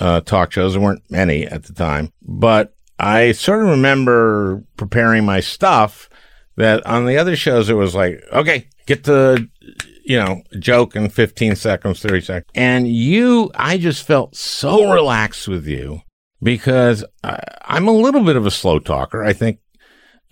uh, 0.00 0.20
talk 0.20 0.52
shows. 0.52 0.72
There 0.72 0.82
weren't 0.82 1.10
many 1.10 1.46
at 1.46 1.64
the 1.64 1.72
time, 1.72 2.12
but 2.22 2.74
I 2.98 3.32
sort 3.32 3.62
of 3.62 3.70
remember 3.70 4.64
preparing 4.76 5.24
my 5.24 5.40
stuff. 5.40 6.08
That 6.56 6.86
on 6.86 7.04
the 7.04 7.18
other 7.18 7.36
shows, 7.36 7.68
it 7.68 7.74
was 7.74 7.94
like, 7.94 8.22
okay, 8.32 8.68
get 8.86 9.04
the 9.04 9.46
you 10.04 10.18
know 10.18 10.42
joke 10.58 10.96
in 10.96 11.10
fifteen 11.10 11.54
seconds, 11.54 12.00
thirty 12.00 12.22
seconds, 12.22 12.50
and 12.54 12.88
you, 12.88 13.50
I 13.54 13.76
just 13.76 14.06
felt 14.06 14.34
so 14.34 14.90
relaxed 14.90 15.48
with 15.48 15.66
you 15.66 16.00
because 16.42 17.04
I, 17.22 17.40
I'm 17.62 17.88
a 17.88 17.92
little 17.92 18.22
bit 18.24 18.36
of 18.36 18.46
a 18.46 18.50
slow 18.50 18.78
talker. 18.78 19.22
I 19.22 19.34
think 19.34 19.58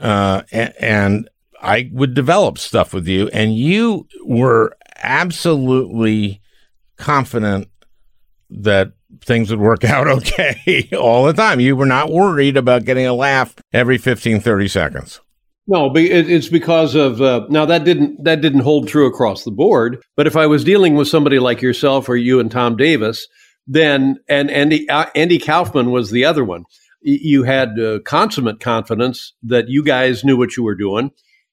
uh, 0.00 0.42
and, 0.52 0.74
and 0.80 1.30
I 1.60 1.90
would 1.92 2.14
develop 2.14 2.58
stuff 2.58 2.92
with 2.92 3.06
you, 3.06 3.28
and 3.28 3.56
you 3.56 4.06
were 4.24 4.76
absolutely 5.02 6.40
confident 6.96 7.68
that 8.50 8.92
things 9.20 9.50
would 9.50 9.60
work 9.60 9.84
out 9.84 10.06
okay 10.06 10.88
all 10.98 11.24
the 11.24 11.32
time. 11.32 11.60
You 11.60 11.76
were 11.76 11.86
not 11.86 12.10
worried 12.10 12.56
about 12.56 12.84
getting 12.84 13.06
a 13.06 13.14
laugh 13.14 13.54
every 13.72 13.98
15, 13.98 14.40
30 14.40 14.68
seconds. 14.68 15.20
No, 15.66 15.90
it's 15.94 16.48
because 16.48 16.94
of 16.94 17.22
uh, 17.22 17.46
now 17.48 17.64
that 17.64 17.84
didn't 17.84 18.22
that 18.22 18.42
didn't 18.42 18.60
hold 18.60 18.86
true 18.86 19.06
across 19.06 19.44
the 19.44 19.50
board. 19.50 20.02
But 20.14 20.26
if 20.26 20.36
I 20.36 20.46
was 20.46 20.62
dealing 20.62 20.94
with 20.94 21.08
somebody 21.08 21.38
like 21.38 21.62
yourself 21.62 22.06
or 22.06 22.16
you 22.16 22.38
and 22.38 22.50
Tom 22.50 22.76
Davis, 22.76 23.26
then 23.66 24.18
and 24.28 24.50
Andy 24.50 24.86
uh, 24.90 25.06
Andy 25.14 25.38
Kaufman 25.38 25.90
was 25.90 26.10
the 26.10 26.26
other 26.26 26.44
one. 26.44 26.64
You 27.06 27.42
had 27.42 27.78
uh, 27.78 27.98
consummate 28.00 28.60
confidence 28.60 29.34
that 29.42 29.68
you 29.68 29.84
guys 29.84 30.24
knew 30.24 30.38
what 30.38 30.56
you 30.56 30.62
were 30.62 30.74
doing, 30.74 31.10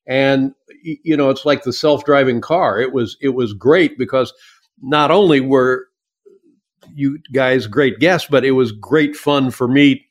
and 0.07 0.53
you 0.83 1.17
know 1.17 1.29
it's 1.29 1.45
like 1.45 1.63
the 1.63 1.73
self 1.73 2.05
driving 2.05 2.39
car. 2.39 2.79
It 2.79 2.93
was 2.93 3.17
it 3.21 3.29
was 3.29 3.53
great 3.53 3.97
because 3.97 4.33
not 4.81 5.11
only 5.11 5.41
were 5.41 5.87
you 6.93 7.19
guys 7.33 7.67
great 7.67 7.99
guests, 7.99 8.27
but 8.31 8.45
it 8.45 8.51
was 8.51 8.71
great 8.71 9.15
fun 9.15 9.51
for 9.51 9.67
me 9.67 10.05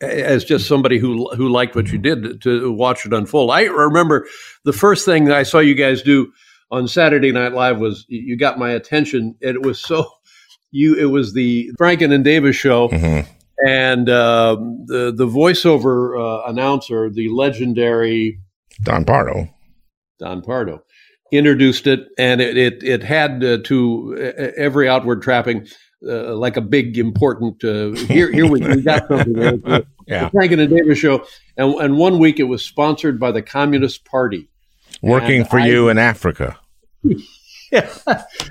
as 0.00 0.44
just 0.44 0.66
somebody 0.66 0.98
who 0.98 1.28
who 1.36 1.48
liked 1.48 1.74
what 1.76 1.90
you 1.92 1.98
did 1.98 2.40
to 2.42 2.72
watch 2.72 3.06
it 3.06 3.12
unfold. 3.12 3.50
I 3.50 3.62
remember 3.64 4.26
the 4.64 4.72
first 4.72 5.04
thing 5.04 5.24
that 5.26 5.36
I 5.36 5.42
saw 5.44 5.58
you 5.60 5.74
guys 5.74 6.02
do 6.02 6.32
on 6.70 6.86
Saturday 6.88 7.32
Night 7.32 7.52
Live 7.52 7.78
was 7.78 8.04
you 8.08 8.36
got 8.36 8.58
my 8.58 8.70
attention, 8.70 9.36
and 9.40 9.54
it 9.56 9.62
was 9.62 9.78
so 9.80 10.06
you. 10.70 10.94
It 10.94 11.06
was 11.06 11.32
the 11.32 11.70
Franken 11.80 12.12
and 12.12 12.24
Davis 12.24 12.56
show, 12.56 12.88
Mhm. 12.88 13.26
And 13.66 14.08
um, 14.10 14.84
the 14.86 15.12
the 15.14 15.26
voiceover 15.26 16.18
uh, 16.18 16.48
announcer, 16.50 17.10
the 17.10 17.28
legendary 17.30 18.38
Don 18.82 19.04
Pardo. 19.04 19.48
Don 20.18 20.42
Pardo, 20.42 20.82
introduced 21.32 21.86
it, 21.86 22.06
and 22.18 22.40
it 22.40 22.56
it, 22.56 22.82
it 22.82 23.02
had 23.02 23.42
uh, 23.44 23.58
to 23.64 24.16
uh, 24.18 24.50
every 24.56 24.88
outward 24.88 25.22
trapping. 25.22 25.66
Uh, 26.08 26.32
like 26.36 26.56
a 26.56 26.60
big 26.60 26.96
important 26.96 27.64
uh, 27.64 27.90
here 28.06 28.30
here 28.30 28.46
we, 28.46 28.60
we 28.60 28.80
got 28.82 29.08
something 29.08 29.32
there. 29.32 29.82
Yeah. 30.06 30.24
the 30.26 30.30
Frank 30.30 30.52
and 30.52 30.60
the 30.60 30.68
Davis 30.68 30.96
show 30.96 31.26
and, 31.56 31.74
and 31.74 31.96
one 31.96 32.20
week 32.20 32.38
it 32.38 32.44
was 32.44 32.64
sponsored 32.64 33.18
by 33.18 33.32
the 33.32 33.42
Communist 33.42 34.04
Party 34.04 34.48
Working 35.02 35.40
And 35.40 35.50
for 35.50 35.58
I- 35.58 35.66
you 35.66 35.88
in 35.88 35.98
Africa. 35.98 36.56
yeah. 37.72 37.90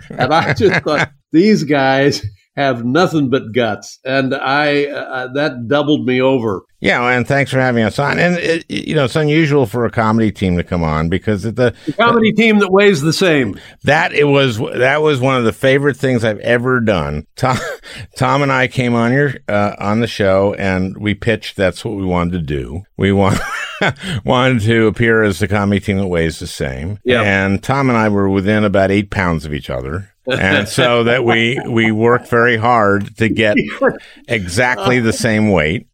and 0.09 0.33
I 0.33 0.53
just 0.55 0.83
thought 0.83 1.09
these 1.31 1.63
guys 1.63 2.21
have 2.57 2.83
nothing 2.83 3.29
but 3.29 3.53
guts, 3.53 3.99
and 4.03 4.35
I 4.35 4.85
uh, 4.87 5.27
that 5.33 5.67
doubled 5.69 6.05
me 6.05 6.21
over. 6.21 6.63
Yeah, 6.79 7.07
and 7.09 7.27
thanks 7.27 7.49
for 7.49 7.59
having 7.59 7.83
us 7.83 7.97
on. 7.97 8.19
And 8.19 8.35
it, 8.37 8.65
you 8.69 8.93
know, 8.93 9.05
it's 9.05 9.15
unusual 9.15 9.65
for 9.65 9.85
a 9.85 9.89
comedy 9.89 10.31
team 10.31 10.57
to 10.57 10.63
come 10.63 10.83
on 10.83 11.09
because 11.09 11.41
the 11.43 11.51
The 11.51 11.93
comedy 11.97 12.31
team 12.33 12.59
that 12.59 12.71
weighs 12.71 13.01
the 13.01 13.13
same. 13.13 13.59
that 13.83 14.13
it 14.13 14.25
was 14.25 14.57
that 14.59 15.01
was 15.01 15.19
one 15.19 15.37
of 15.37 15.43
the 15.45 15.53
favorite 15.53 15.97
things 15.97 16.23
I've 16.23 16.37
ever 16.39 16.79
done. 16.81 17.25
Tom, 17.35 17.57
Tom 18.17 18.41
and 18.43 18.51
I 18.51 18.67
came 18.67 18.93
on 18.93 19.11
your 19.13 19.33
uh, 19.47 19.75
on 19.79 20.01
the 20.01 20.07
show 20.07 20.53
and 20.55 20.97
we 20.97 21.13
pitched. 21.15 21.55
That's 21.55 21.85
what 21.85 21.95
we 21.95 22.05
wanted 22.05 22.33
to 22.33 22.41
do. 22.41 22.83
We 22.97 23.11
want 23.11 23.39
wanted 24.25 24.61
to 24.63 24.87
appear 24.87 25.23
as 25.23 25.39
the 25.39 25.47
comedy 25.47 25.79
team 25.79 25.97
that 25.97 26.07
weighs 26.07 26.39
the 26.39 26.47
same. 26.47 26.99
Yeah. 27.03 27.21
And 27.21 27.61
Tom 27.63 27.89
and 27.89 27.97
I 27.97 28.09
were 28.09 28.29
within 28.29 28.63
about 28.63 28.91
eight 28.91 29.09
pounds 29.09 29.45
of 29.45 29.53
each 29.53 29.69
other. 29.69 30.11
And 30.27 30.67
so 30.67 31.03
that 31.03 31.23
we 31.23 31.59
we 31.67 31.91
worked 31.91 32.27
very 32.27 32.57
hard 32.57 33.15
to 33.17 33.29
get 33.29 33.57
exactly 34.27 34.99
the 34.99 35.13
same 35.13 35.51
weight. 35.51 35.87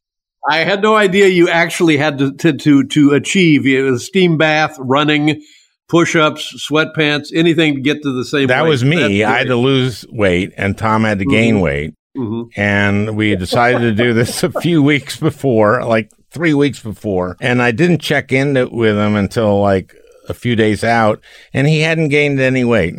I 0.50 0.58
had 0.58 0.82
no 0.82 0.96
idea 0.96 1.28
you 1.28 1.50
actually 1.50 1.98
had 1.98 2.18
to 2.18 2.34
to 2.34 2.54
to, 2.54 2.84
to 2.86 3.12
achieve 3.12 3.66
it 3.66 3.82
was 3.82 4.06
steam 4.06 4.38
bath, 4.38 4.76
running, 4.80 5.42
push 5.88 6.16
ups, 6.16 6.68
sweatpants, 6.70 7.30
anything 7.34 7.76
to 7.76 7.82
get 7.82 8.02
to 8.04 8.12
the 8.12 8.26
same. 8.26 8.48
That 8.48 8.64
weight. 8.64 8.70
was 8.70 8.84
me. 8.84 9.20
That's 9.20 9.32
I 9.32 9.38
had 9.40 9.48
to 9.48 9.56
lose 9.56 10.06
weight, 10.10 10.54
and 10.58 10.78
Tom 10.78 11.04
had 11.04 11.20
to 11.20 11.26
gain 11.26 11.60
weight. 11.62 11.94
Mhm. 12.18 12.50
And 12.56 13.16
we 13.16 13.36
decided 13.36 13.80
to 13.80 13.92
do 13.92 14.14
this 14.14 14.44
a 14.44 14.52
few 14.52 14.84
weeks 14.84 15.18
before, 15.18 15.84
like 15.84 16.12
three 16.32 16.54
weeks 16.54 16.80
before. 16.80 17.38
And 17.42 17.62
I 17.62 17.72
didn't 17.72 18.00
check 18.00 18.32
in 18.32 18.54
with 18.72 18.96
him 18.96 19.16
until 19.16 19.60
like 19.60 19.96
a 20.30 20.34
few 20.34 20.56
days 20.56 20.84
out, 20.84 21.22
and 21.54 21.68
he 21.68 21.82
hadn't 21.82 22.10
gained 22.10 22.40
any 22.40 22.64
weight. 22.64 22.96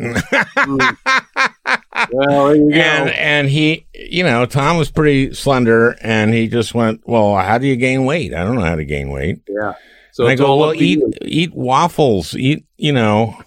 Well, 2.15 2.55
you 2.55 2.69
go. 2.71 2.75
and 2.77 3.09
and 3.09 3.49
he, 3.49 3.85
you 3.93 4.23
know, 4.23 4.45
Tom 4.45 4.77
was 4.77 4.89
pretty 4.91 5.33
slender, 5.33 5.97
and 6.01 6.33
he 6.33 6.47
just 6.47 6.73
went, 6.73 7.01
"Well, 7.05 7.35
how 7.35 7.57
do 7.57 7.67
you 7.67 7.75
gain 7.75 8.05
weight? 8.05 8.33
I 8.33 8.43
don't 8.43 8.55
know 8.55 8.61
how 8.61 8.75
to 8.75 8.85
gain 8.85 9.09
weight." 9.09 9.41
yeah. 9.47 9.73
So 10.11 10.23
And 10.23 10.31
I 10.31 10.35
go, 10.35 10.55
well, 10.55 10.73
eat 10.73 10.99
you. 10.99 11.11
eat 11.23 11.53
waffles, 11.53 12.35
eat, 12.37 12.65
you 12.77 12.93
know. 12.93 13.37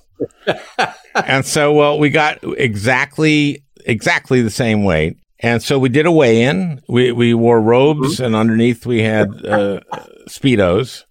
and 1.15 1.47
so, 1.47 1.73
well, 1.73 1.99
we 1.99 2.11
got 2.11 2.39
exactly 2.43 3.65
exactly 3.87 4.43
the 4.43 4.51
same 4.51 4.85
weight, 4.85 5.17
and 5.41 5.63
so 5.63 5.79
we 5.79 5.89
did 5.89 6.05
a 6.05 6.13
weigh 6.13 6.43
in. 6.43 6.83
We 6.89 7.13
we 7.13 7.33
wore 7.33 7.61
robes, 7.63 8.21
and 8.21 8.37
underneath 8.37 8.85
we 8.85 9.03
had 9.03 9.29
uh, 9.47 9.81
speedos. 10.29 11.05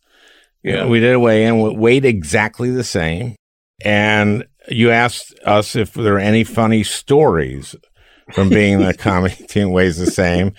Yeah. 0.64 0.86
we 0.86 1.00
did 1.00 1.14
a 1.16 1.20
weigh 1.20 1.46
in. 1.46 1.60
We 1.62 1.76
weighed 1.76 2.06
exactly 2.06 2.70
the 2.70 2.84
same, 2.84 3.36
and 3.84 4.46
you 4.68 4.92
asked 4.92 5.34
us 5.46 5.76
if 5.76 5.94
there 5.94 6.16
are 6.16 6.20
any 6.20 6.44
funny 6.44 6.84
stories 6.84 7.76
from 8.34 8.50
being 8.50 8.80
the 8.80 8.94
comedy 8.98 9.46
team 9.46 9.72
weighs 9.72 9.98
the 9.98 10.08
same. 10.08 10.54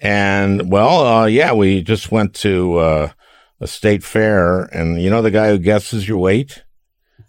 And 0.00 0.70
well, 0.70 1.06
uh, 1.06 1.26
yeah, 1.26 1.52
we 1.52 1.82
just 1.82 2.10
went 2.12 2.34
to 2.36 2.78
uh, 2.78 3.12
a 3.60 3.66
state 3.66 4.04
fair, 4.04 4.62
and 4.64 5.00
you 5.00 5.08
know 5.08 5.22
the 5.22 5.30
guy 5.30 5.48
who 5.48 5.58
guesses 5.58 6.06
your 6.06 6.18
weight. 6.18 6.64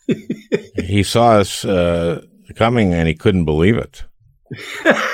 he 0.76 1.04
saw 1.04 1.34
us 1.34 1.64
uh, 1.64 2.22
coming, 2.56 2.94
and 2.94 3.08
he 3.08 3.14
couldn't 3.14 3.46
believe 3.46 3.78
it. 3.78 4.04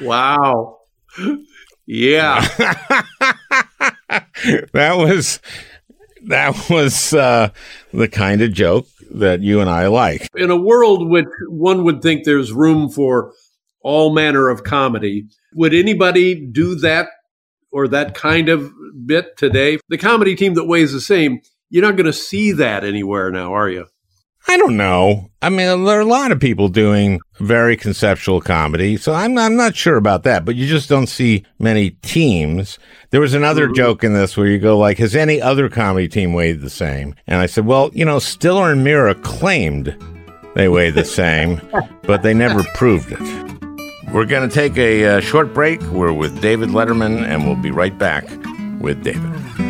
Wow. 0.00 0.78
Yeah. 1.86 2.40
that 4.72 4.94
was 4.96 5.40
that 6.28 6.68
was 6.70 7.12
uh, 7.12 7.50
the 7.92 8.08
kind 8.08 8.42
of 8.42 8.52
joke 8.52 8.86
that 9.10 9.40
you 9.40 9.60
and 9.60 9.68
I 9.68 9.88
like. 9.88 10.28
in 10.36 10.50
a 10.50 10.56
world 10.56 11.08
which 11.08 11.26
one 11.48 11.84
would 11.84 12.02
think 12.02 12.24
there's 12.24 12.52
room 12.52 12.88
for 12.88 13.32
all 13.82 14.12
manner 14.12 14.48
of 14.48 14.62
comedy, 14.64 15.26
would 15.54 15.74
anybody 15.74 16.34
do 16.34 16.74
that 16.76 17.08
or 17.72 17.88
that 17.88 18.14
kind 18.14 18.48
of 18.48 18.72
bit 19.06 19.36
today? 19.36 19.78
The 19.88 19.98
comedy 19.98 20.36
team 20.36 20.54
that 20.54 20.66
weighs 20.66 20.92
the 20.92 21.00
same, 21.00 21.40
you're 21.70 21.82
not 21.82 21.96
going 21.96 22.06
to 22.06 22.12
see 22.12 22.52
that 22.52 22.84
anywhere 22.84 23.30
now, 23.30 23.54
are 23.54 23.68
you? 23.68 23.86
I 24.48 24.56
don't 24.56 24.76
know. 24.76 25.30
I 25.42 25.48
mean, 25.48 25.84
there 25.84 25.98
are 25.98 26.00
a 26.00 26.04
lot 26.04 26.32
of 26.32 26.40
people 26.40 26.68
doing 26.68 27.20
very 27.38 27.76
conceptual 27.76 28.40
comedy, 28.40 28.96
so 28.96 29.12
I'm 29.12 29.38
I'm 29.38 29.56
not 29.56 29.76
sure 29.76 29.96
about 29.96 30.22
that. 30.24 30.44
But 30.44 30.56
you 30.56 30.66
just 30.66 30.88
don't 30.88 31.06
see 31.06 31.44
many 31.58 31.90
teams. 32.02 32.78
There 33.10 33.20
was 33.20 33.34
another 33.34 33.68
joke 33.68 34.02
in 34.02 34.12
this 34.14 34.36
where 34.36 34.46
you 34.46 34.58
go 34.58 34.78
like, 34.78 34.98
"Has 34.98 35.14
any 35.14 35.40
other 35.40 35.68
comedy 35.68 36.08
team 36.08 36.32
weighed 36.32 36.60
the 36.60 36.70
same?" 36.70 37.14
And 37.26 37.40
I 37.40 37.46
said, 37.46 37.66
"Well, 37.66 37.90
you 37.92 38.04
know, 38.04 38.18
Stiller 38.18 38.72
and 38.72 38.84
Meara 38.84 39.14
claimed 39.14 39.96
they 40.54 40.68
weigh 40.68 40.90
the 40.90 41.04
same, 41.04 41.60
but 42.02 42.22
they 42.22 42.34
never 42.34 42.64
proved 42.74 43.12
it." 43.12 43.20
We're 44.12 44.26
going 44.26 44.48
to 44.48 44.54
take 44.54 44.76
a 44.76 45.04
uh, 45.04 45.20
short 45.20 45.54
break. 45.54 45.80
We're 45.82 46.12
with 46.12 46.40
David 46.40 46.70
Letterman, 46.70 47.22
and 47.22 47.46
we'll 47.46 47.54
be 47.54 47.70
right 47.70 47.96
back 47.96 48.28
with 48.80 49.04
David. 49.04 49.69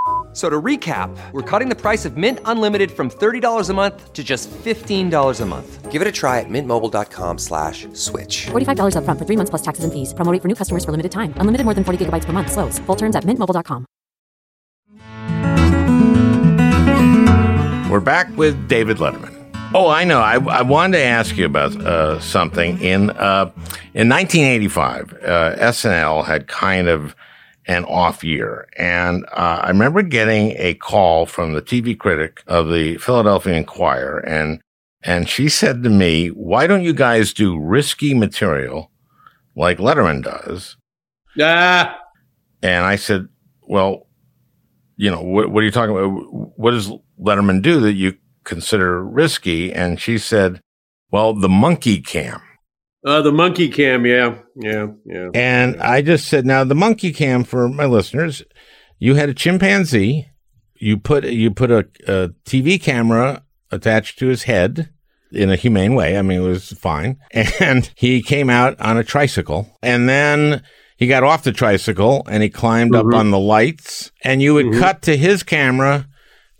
F- 0.31 0.37
So 0.37 0.49
to 0.49 0.61
recap, 0.61 1.09
we're 1.33 1.41
cutting 1.41 1.67
the 1.67 1.75
price 1.75 2.05
of 2.05 2.15
Mint 2.15 2.39
Unlimited 2.45 2.89
from 2.91 3.09
$30 3.09 3.69
a 3.69 3.73
month 3.73 4.13
to 4.13 4.23
just 4.23 4.49
$15 4.49 5.41
a 5.41 5.45
month. 5.45 5.91
Give 5.91 6.01
it 6.01 6.07
a 6.07 6.11
try 6.11 6.39
at 6.39 6.45
mintmobile.com 6.49 7.37
slash 7.37 7.85
switch. 7.91 8.45
$45 8.51 8.95
upfront 8.95 9.19
for 9.19 9.25
three 9.25 9.35
months 9.35 9.49
plus 9.49 9.61
taxes 9.61 9.83
and 9.83 9.91
fees. 9.91 10.13
Promo 10.13 10.31
rate 10.31 10.41
for 10.41 10.47
new 10.47 10.55
customers 10.55 10.85
for 10.85 10.91
limited 10.91 11.11
time. 11.11 11.33
Unlimited 11.35 11.65
more 11.65 11.73
than 11.73 11.83
40 11.83 12.05
gigabytes 12.05 12.23
per 12.23 12.31
month. 12.31 12.49
Slows. 12.49 12.79
Full 12.87 12.95
terms 12.95 13.17
at 13.17 13.25
mintmobile.com. 13.25 13.85
We're 17.91 17.99
back 17.99 18.29
with 18.37 18.69
David 18.69 18.97
Letterman. 18.99 19.35
Oh, 19.73 19.89
I 19.89 20.05
know. 20.05 20.21
I, 20.21 20.35
I 20.35 20.61
wanted 20.61 20.97
to 20.99 21.03
ask 21.03 21.35
you 21.35 21.45
about 21.45 21.75
uh, 21.75 22.19
something. 22.21 22.79
In 22.79 23.09
uh, 23.09 23.51
in 23.93 24.07
1985, 24.07 25.13
uh, 25.13 25.55
SNL 25.59 26.23
had 26.25 26.47
kind 26.47 26.87
of 26.87 27.15
an 27.71 27.85
off 27.85 28.23
year, 28.23 28.67
and 28.77 29.25
uh, 29.31 29.59
I 29.63 29.69
remember 29.69 30.01
getting 30.01 30.53
a 30.57 30.73
call 30.75 31.25
from 31.25 31.53
the 31.53 31.61
TV 31.61 31.97
critic 31.97 32.43
of 32.47 32.69
the 32.69 32.97
Philadelphia 32.97 33.53
Inquirer, 33.53 34.19
and 34.19 34.61
and 35.03 35.27
she 35.29 35.49
said 35.49 35.83
to 35.83 35.89
me, 35.89 36.27
"Why 36.29 36.67
don't 36.67 36.83
you 36.83 36.93
guys 36.93 37.33
do 37.33 37.59
risky 37.59 38.13
material 38.13 38.91
like 39.55 39.77
Letterman 39.79 40.23
does?" 40.23 40.75
Ah, 41.39 41.97
And 42.61 42.85
I 42.85 42.97
said, 42.97 43.27
well, 43.61 44.07
you 44.97 45.09
know, 45.09 45.21
what, 45.21 45.49
what 45.49 45.61
are 45.61 45.65
you 45.65 45.71
talking 45.71 45.95
about? 45.95 46.09
What 46.57 46.71
does 46.71 46.91
Letterman 47.19 47.61
do 47.61 47.79
that 47.79 47.93
you 47.93 48.15
consider 48.43 49.01
risky? 49.03 49.71
And 49.73 49.99
she 49.99 50.17
said, 50.17 50.59
well, 51.09 51.33
the 51.33 51.47
monkey 51.47 52.01
cam. 52.01 52.41
Uh, 53.05 53.21
the 53.21 53.31
monkey 53.31 53.69
cam, 53.69 54.05
yeah, 54.05 54.35
yeah, 54.55 54.87
yeah. 55.05 55.29
And 55.33 55.81
I 55.81 56.01
just 56.01 56.27
said, 56.27 56.45
now 56.45 56.63
the 56.63 56.75
monkey 56.75 57.11
cam 57.13 57.43
for 57.43 57.67
my 57.69 57.85
listeners, 57.85 58.43
you 58.99 59.15
had 59.15 59.29
a 59.29 59.33
chimpanzee, 59.33 60.27
you 60.75 60.97
put, 60.97 61.25
you 61.25 61.51
put 61.51 61.71
a, 61.71 61.79
a 62.07 62.29
TV 62.45 62.81
camera 62.81 63.43
attached 63.71 64.19
to 64.19 64.27
his 64.27 64.43
head 64.43 64.89
in 65.31 65.49
a 65.49 65.55
humane 65.55 65.95
way. 65.95 66.17
I 66.17 66.21
mean, 66.21 66.41
it 66.41 66.45
was 66.47 66.71
fine. 66.73 67.17
And 67.59 67.89
he 67.95 68.21
came 68.21 68.49
out 68.49 68.79
on 68.81 68.97
a 68.97 69.03
tricycle 69.03 69.67
and 69.81 70.09
then 70.09 70.61
he 70.97 71.07
got 71.07 71.23
off 71.23 71.43
the 71.43 71.51
tricycle 71.51 72.23
and 72.29 72.43
he 72.43 72.49
climbed 72.49 72.91
Mm-hmm. 72.91 73.07
up 73.13 73.19
on 73.19 73.31
the 73.31 73.39
lights 73.39 74.11
and 74.23 74.41
you 74.41 74.53
would 74.53 74.73
cut 74.73 75.01
to 75.03 75.15
his 75.17 75.41
camera 75.43 76.07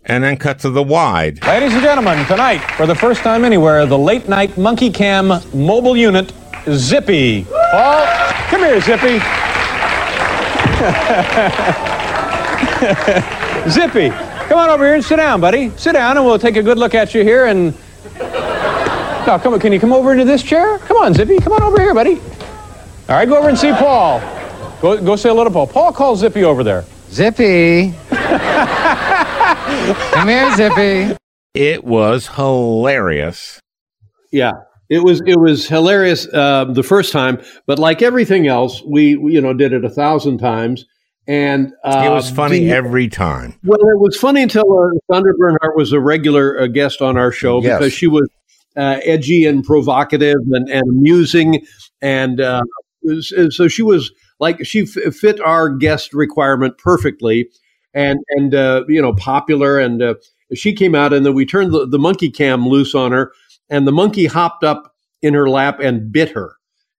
and 0.06 0.24
then 0.24 0.36
cut 0.36 0.58
to 0.60 0.70
the 0.70 0.82
wide. 0.82 1.44
Ladies 1.46 1.72
and 1.74 1.82
gentlemen, 1.82 2.24
tonight, 2.26 2.58
for 2.76 2.86
the 2.86 2.94
first 2.94 3.22
time 3.22 3.44
anywhere, 3.44 3.86
the 3.86 3.98
late 3.98 4.28
night 4.28 4.56
Monkey 4.58 4.90
Cam 4.90 5.28
mobile 5.54 5.96
unit, 5.96 6.32
Zippy. 6.70 7.44
Paul, 7.44 8.06
come 8.48 8.60
here, 8.60 8.80
Zippy. 8.80 9.18
Zippy, 13.70 14.10
come 14.48 14.58
on 14.58 14.70
over 14.70 14.84
here 14.84 14.94
and 14.94 15.04
sit 15.04 15.16
down, 15.16 15.40
buddy. 15.40 15.70
Sit 15.76 15.92
down, 15.92 16.16
and 16.16 16.26
we'll 16.26 16.38
take 16.38 16.56
a 16.56 16.62
good 16.62 16.78
look 16.78 16.94
at 16.94 17.14
you 17.14 17.22
here. 17.22 17.46
And 17.46 17.74
now, 19.26 19.38
come 19.38 19.54
on, 19.54 19.60
can 19.60 19.72
you 19.72 19.78
come 19.78 19.92
over 19.92 20.12
into 20.12 20.24
this 20.24 20.42
chair? 20.42 20.78
Come 20.78 20.96
on, 20.96 21.14
Zippy, 21.14 21.38
come 21.38 21.52
on 21.52 21.62
over 21.62 21.80
here, 21.80 21.94
buddy. 21.94 22.20
All 23.08 23.16
right, 23.16 23.28
go 23.28 23.36
over 23.36 23.48
and 23.48 23.58
see 23.58 23.72
Paul. 23.72 24.20
Go, 24.80 25.00
go 25.00 25.14
say 25.14 25.28
hello 25.28 25.44
to 25.44 25.50
Paul. 25.50 25.68
Paul, 25.68 25.92
call 25.92 26.16
Zippy 26.16 26.42
over 26.42 26.64
there. 26.64 26.84
Zippy. 27.10 27.94
Come 29.86 30.28
here, 30.28 30.54
Zippy. 30.56 31.16
It 31.54 31.84
was 31.84 32.28
hilarious. 32.28 33.60
Yeah, 34.30 34.52
it 34.88 35.02
was 35.02 35.20
it 35.26 35.38
was 35.40 35.66
hilarious 35.66 36.26
uh, 36.32 36.66
the 36.66 36.82
first 36.84 37.12
time, 37.12 37.42
but 37.66 37.78
like 37.78 38.00
everything 38.00 38.46
else, 38.46 38.80
we, 38.86 39.16
we, 39.16 39.34
you 39.34 39.40
know 39.40 39.52
did 39.52 39.72
it 39.72 39.84
a 39.84 39.90
thousand 39.90 40.38
times, 40.38 40.84
and 41.26 41.72
uh, 41.84 42.04
It 42.06 42.10
was 42.10 42.30
funny 42.30 42.60
the- 42.60 42.70
every 42.70 43.08
time. 43.08 43.58
Well, 43.64 43.80
it 43.80 43.98
was 44.00 44.16
funny 44.16 44.42
until 44.42 44.62
uh, 44.78 44.90
Sandra 45.12 45.34
Bernhard 45.36 45.72
was 45.76 45.92
a 45.92 46.00
regular 46.00 46.60
uh, 46.60 46.66
guest 46.68 47.02
on 47.02 47.16
our 47.18 47.32
show 47.32 47.60
Yes. 47.60 47.78
because 47.78 47.92
she 47.92 48.06
was 48.06 48.28
uh, 48.76 49.00
edgy 49.04 49.44
and 49.46 49.64
provocative 49.64 50.38
and, 50.52 50.68
and 50.70 50.88
amusing, 50.88 51.66
and 52.00 52.40
uh, 52.40 52.62
was- 53.02 53.32
uh, 53.36 53.50
so 53.50 53.66
she 53.68 53.82
was 53.82 54.12
like 54.38 54.64
she 54.64 54.82
f- 54.82 55.12
fit 55.14 55.40
our 55.40 55.68
guest 55.68 56.14
requirement 56.14 56.78
perfectly, 56.78 57.48
and 57.94 58.18
and 58.30 58.54
uh, 58.54 58.84
you 58.88 59.00
know 59.02 59.14
popular, 59.14 59.78
and 59.78 60.02
uh, 60.02 60.14
she 60.54 60.72
came 60.72 60.94
out, 60.94 61.12
and 61.12 61.24
then 61.26 61.34
we 61.34 61.46
turned 61.46 61.72
the, 61.72 61.86
the 61.86 61.98
monkey 61.98 62.30
cam 62.30 62.66
loose 62.66 62.94
on 62.94 63.12
her, 63.12 63.32
and 63.70 63.86
the 63.86 63.92
monkey 63.92 64.26
hopped 64.26 64.64
up 64.64 64.94
in 65.22 65.34
her 65.34 65.48
lap 65.48 65.78
and 65.80 66.10
bit 66.12 66.30
her. 66.30 66.56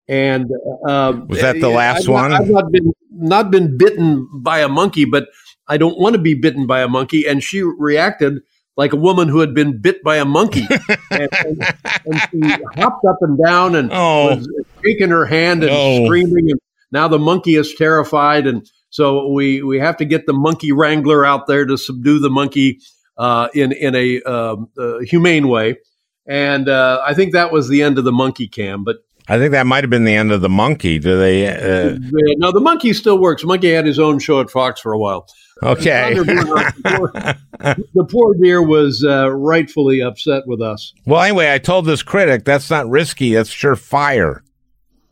And 0.07 0.45
uh, 0.87 1.13
Was 1.27 1.41
that 1.41 1.59
the 1.61 1.69
last 1.69 2.01
I've 2.01 2.07
not- 2.07 2.13
one? 2.13 2.33
I've 2.33 2.49
not 2.49 2.71
been 2.71 2.91
not 3.11 3.51
been 3.51 3.77
bitten 3.77 4.27
by 4.41 4.59
a 4.59 4.67
monkey, 4.67 5.05
but 5.05 5.27
I 5.67 5.77
don't 5.77 5.97
want 5.99 6.13
to 6.15 6.21
be 6.21 6.33
bitten 6.33 6.67
by 6.67 6.81
a 6.81 6.87
monkey. 6.89 7.25
And 7.27 7.41
she 7.41 7.61
reacted 7.61 8.41
like 8.75 8.91
a 8.91 8.97
woman 8.97 9.27
who 9.29 9.39
had 9.39 9.53
been 9.53 9.77
bit 9.79 10.03
by 10.03 10.17
a 10.17 10.25
monkey, 10.25 10.67
and, 11.11 11.29
and, 11.45 11.63
and 12.05 12.21
she 12.31 12.39
hopped 12.81 13.05
up 13.05 13.17
and 13.21 13.39
down 13.45 13.75
and 13.75 13.89
Oh. 13.93 14.35
was 14.35 14.47
shaking 14.83 15.09
her 15.09 15.25
hand 15.25 15.63
and 15.63 15.71
No. 15.71 16.05
screaming. 16.05 16.51
And 16.51 16.59
now 16.91 17.07
the 17.07 17.19
monkey 17.19 17.55
is 17.55 17.73
terrified, 17.75 18.45
and 18.47 18.69
so 18.93 19.27
we 19.27 19.63
we 19.63 19.79
have 19.79 19.97
to 19.97 20.05
get 20.05 20.27
the 20.27 20.33
monkey 20.33 20.71
wrangler 20.71 21.25
out 21.25 21.47
there 21.47 21.65
to 21.65 21.79
subdue 21.79 22.19
the 22.19 22.29
monkey 22.29 22.79
uh, 23.17 23.47
in 23.55 23.71
in 23.71 23.95
a 23.95 24.21
um, 24.21 24.69
uh, 24.77 24.99
humane 24.99 25.47
way. 25.47 25.79
And 26.27 26.69
uh, 26.69 27.01
I 27.03 27.15
think 27.15 27.33
that 27.33 27.51
was 27.51 27.69
the 27.69 27.81
end 27.81 27.97
of 27.97 28.05
the 28.05 28.11
monkey 28.11 28.47
cam, 28.47 28.83
but 28.83 28.97
I 29.27 29.39
think 29.39 29.51
that 29.51 29.65
might 29.65 29.83
have 29.83 29.89
been 29.89 30.03
the 30.03 30.13
end 30.13 30.31
of 30.31 30.41
the 30.41 30.49
monkey. 30.49 30.99
Do 30.99 31.17
they? 31.17 31.47
Uh, 31.47 31.97
no, 32.37 32.51
the 32.51 32.59
monkey 32.59 32.93
still 32.93 33.17
works. 33.17 33.43
Monkey 33.43 33.71
had 33.71 33.87
his 33.87 33.97
own 33.97 34.19
show 34.19 34.39
at 34.41 34.51
Fox 34.51 34.79
for 34.79 34.93
a 34.93 34.99
while. 34.99 35.27
okay. 35.63 36.13
The, 36.13 37.35
poor, 37.63 37.75
the 37.95 38.05
poor 38.05 38.35
dear 38.35 38.61
was 38.61 39.03
uh, 39.03 39.31
rightfully 39.31 40.01
upset 40.03 40.43
with 40.45 40.61
us. 40.61 40.93
well, 41.07 41.23
anyway, 41.23 41.51
I 41.51 41.57
told 41.57 41.87
this 41.87 42.03
critic 42.03 42.45
that's 42.45 42.69
not 42.69 42.87
risky. 42.87 43.33
That's 43.33 43.49
surefire. 43.49 44.41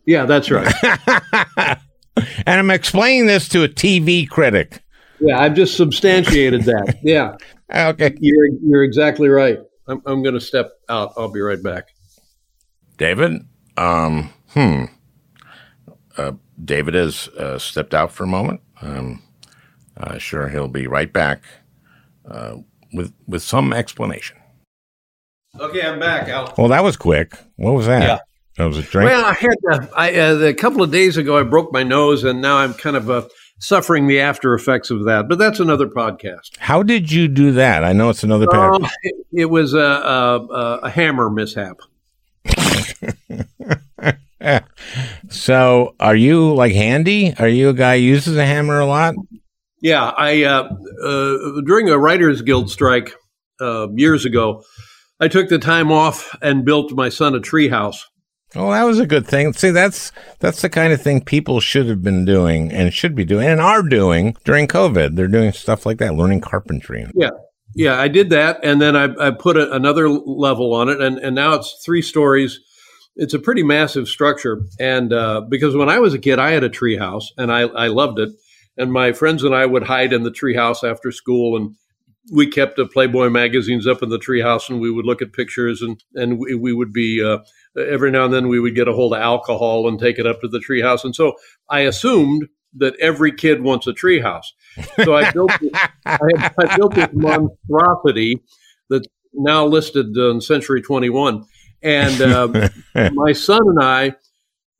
Yeah, 0.05 0.25
that's 0.25 0.51
right. 0.51 0.71
And 2.17 2.59
I'm 2.59 2.69
explaining 2.69 3.25
this 3.27 3.47
to 3.49 3.63
a 3.63 3.69
TV 3.69 4.27
critic. 4.27 4.83
Yeah, 5.19 5.39
I've 5.39 5.53
just 5.55 5.77
substantiated 5.77 6.63
that. 6.63 6.97
Yeah, 7.03 7.35
Okay. 7.73 8.15
you're 8.19 8.47
you're 8.63 8.83
exactly 8.83 9.29
right. 9.29 9.59
I'm 9.87 10.01
I'm 10.05 10.23
going 10.23 10.35
to 10.35 10.41
step 10.41 10.71
out. 10.89 11.13
I'll 11.17 11.31
be 11.31 11.41
right 11.41 11.61
back. 11.61 11.89
David, 12.97 13.45
um, 13.77 14.31
hmm. 14.49 14.85
Uh, 16.17 16.33
David 16.63 16.93
has 16.93 17.27
uh, 17.29 17.57
stepped 17.57 17.93
out 17.93 18.11
for 18.11 18.23
a 18.25 18.27
moment. 18.27 18.61
Um, 18.81 19.23
uh, 19.97 20.17
sure, 20.17 20.49
he'll 20.49 20.67
be 20.67 20.87
right 20.87 21.11
back 21.11 21.43
uh, 22.29 22.57
with 22.93 23.13
with 23.27 23.41
some 23.43 23.73
explanation. 23.73 24.37
Okay, 25.59 25.81
I'm 25.81 25.99
back, 25.99 26.27
Al. 26.29 26.53
Well, 26.57 26.67
that 26.69 26.83
was 26.83 26.97
quick. 26.97 27.33
What 27.55 27.73
was 27.73 27.85
that? 27.87 28.21
That 28.57 28.65
was 28.65 28.77
a 28.77 28.81
drink. 28.83 29.09
Well, 29.09 29.25
I 29.25 29.33
had 29.33 29.55
uh, 29.71 29.87
I, 29.95 30.19
uh, 30.19 30.35
a 30.39 30.53
couple 30.53 30.83
of 30.83 30.91
days 30.91 31.17
ago. 31.17 31.37
I 31.37 31.43
broke 31.43 31.71
my 31.71 31.83
nose, 31.83 32.23
and 32.23 32.41
now 32.41 32.57
I'm 32.57 32.73
kind 32.73 32.95
of 32.97 33.09
uh, 33.09 33.27
suffering 33.59 34.07
the 34.07 34.19
after 34.19 34.53
effects 34.53 34.89
of 34.91 35.05
that. 35.05 35.29
But 35.29 35.39
that's 35.39 35.59
another 35.59 35.87
podcast. 35.87 36.57
How 36.59 36.83
did 36.83 37.11
you 37.11 37.27
do 37.27 37.53
that? 37.53 37.83
I 37.83 37.93
know 37.93 38.09
it's 38.09 38.23
another 38.23 38.47
pair. 38.51 38.73
Um, 38.73 38.85
it, 39.03 39.15
it 39.33 39.45
was 39.45 39.73
a, 39.73 39.79
a, 39.79 40.45
a- 40.45 40.77
a 40.83 40.89
hammer 40.89 41.29
mishap. 41.29 41.79
so, 45.29 45.95
are 45.99 46.15
you 46.15 46.53
like 46.53 46.73
handy? 46.73 47.33
Are 47.37 47.47
you 47.47 47.69
a 47.69 47.73
guy 47.73 47.97
who 47.97 48.03
uses 48.03 48.37
a 48.37 48.45
hammer 48.45 48.79
a 48.79 48.85
lot? 48.85 49.15
Yeah, 49.81 50.03
I 50.15 50.43
uh, 50.43 50.69
uh, 51.03 51.61
during 51.65 51.89
a 51.89 51.97
writers 51.97 52.41
guild 52.41 52.69
strike 52.69 53.13
uh, 53.59 53.87
years 53.93 54.25
ago, 54.25 54.63
I 55.19 55.27
took 55.27 55.49
the 55.49 55.57
time 55.59 55.91
off 55.91 56.35
and 56.41 56.65
built 56.65 56.91
my 56.91 57.09
son 57.09 57.33
a 57.35 57.39
treehouse. 57.39 58.01
Oh, 58.55 58.71
that 58.71 58.83
was 58.83 58.99
a 58.99 59.05
good 59.05 59.25
thing. 59.25 59.53
See, 59.53 59.71
that's 59.71 60.11
that's 60.39 60.61
the 60.61 60.69
kind 60.69 60.91
of 60.91 61.01
thing 61.01 61.21
people 61.23 61.59
should 61.61 61.87
have 61.87 62.03
been 62.03 62.25
doing 62.25 62.71
and 62.71 62.93
should 62.93 63.15
be 63.15 63.23
doing 63.23 63.47
and 63.47 63.61
are 63.61 63.81
doing 63.81 64.35
during 64.43 64.67
COVID. 64.67 65.15
They're 65.15 65.27
doing 65.27 65.53
stuff 65.53 65.85
like 65.85 65.99
that, 65.99 66.15
learning 66.15 66.41
carpentry. 66.41 67.05
Yeah, 67.15 67.29
yeah, 67.75 67.99
I 67.99 68.09
did 68.09 68.29
that, 68.31 68.59
and 68.63 68.81
then 68.81 68.95
I, 68.95 69.27
I 69.27 69.31
put 69.31 69.55
a, 69.55 69.71
another 69.71 70.09
level 70.09 70.73
on 70.73 70.89
it, 70.89 70.99
and, 70.99 71.17
and 71.17 71.35
now 71.35 71.53
it's 71.53 71.81
three 71.85 72.01
stories. 72.01 72.59
It's 73.15 73.33
a 73.33 73.39
pretty 73.39 73.63
massive 73.63 74.07
structure, 74.07 74.61
and 74.79 75.13
uh, 75.13 75.41
because 75.47 75.75
when 75.75 75.89
I 75.89 75.99
was 75.99 76.13
a 76.13 76.19
kid, 76.19 76.39
I 76.39 76.51
had 76.51 76.63
a 76.63 76.69
treehouse, 76.69 77.25
and 77.37 77.51
I, 77.51 77.61
I 77.61 77.87
loved 77.87 78.19
it, 78.19 78.29
and 78.77 78.91
my 78.91 79.13
friends 79.13 79.43
and 79.43 79.55
I 79.55 79.65
would 79.65 79.83
hide 79.83 80.11
in 80.11 80.23
the 80.23 80.31
treehouse 80.31 80.83
after 80.83 81.11
school, 81.11 81.55
and 81.55 81.75
we 82.33 82.47
kept 82.47 82.75
the 82.75 82.85
Playboy 82.85 83.29
magazines 83.29 83.87
up 83.87 84.03
in 84.03 84.09
the 84.09 84.19
treehouse, 84.19 84.69
and 84.69 84.81
we 84.81 84.91
would 84.91 85.05
look 85.05 85.21
at 85.21 85.33
pictures, 85.33 85.81
and 85.81 86.03
and 86.15 86.39
we, 86.39 86.55
we 86.55 86.73
would 86.73 86.91
be 86.91 87.23
uh, 87.23 87.39
every 87.77 88.11
now 88.11 88.25
and 88.25 88.33
then 88.33 88.47
we 88.47 88.59
would 88.59 88.75
get 88.75 88.87
a 88.87 88.93
hold 88.93 89.13
of 89.13 89.21
alcohol 89.21 89.87
and 89.87 89.99
take 89.99 90.19
it 90.19 90.27
up 90.27 90.41
to 90.41 90.47
the 90.47 90.59
treehouse, 90.59 91.03
and 91.03 91.15
so 91.15 91.33
I 91.69 91.81
assumed 91.81 92.47
that 92.77 92.95
every 92.99 93.33
kid 93.33 93.61
wants 93.61 93.87
a 93.87 93.91
treehouse. 93.91 94.45
So 95.03 95.15
I 95.15 95.29
built 95.31 95.51
this, 95.59 95.71
I, 96.05 96.17
had, 96.37 96.53
I 96.57 96.77
built 96.77 96.95
this 96.95 97.09
monstrosity 97.13 98.41
that's 98.89 99.07
now 99.33 99.65
listed 99.65 100.17
on 100.17 100.41
Century 100.41 100.81
21, 100.81 101.45
and 101.81 102.21
uh, 102.21 102.69
my 103.13 103.33
son 103.33 103.61
and 103.65 103.83
I, 103.83 104.15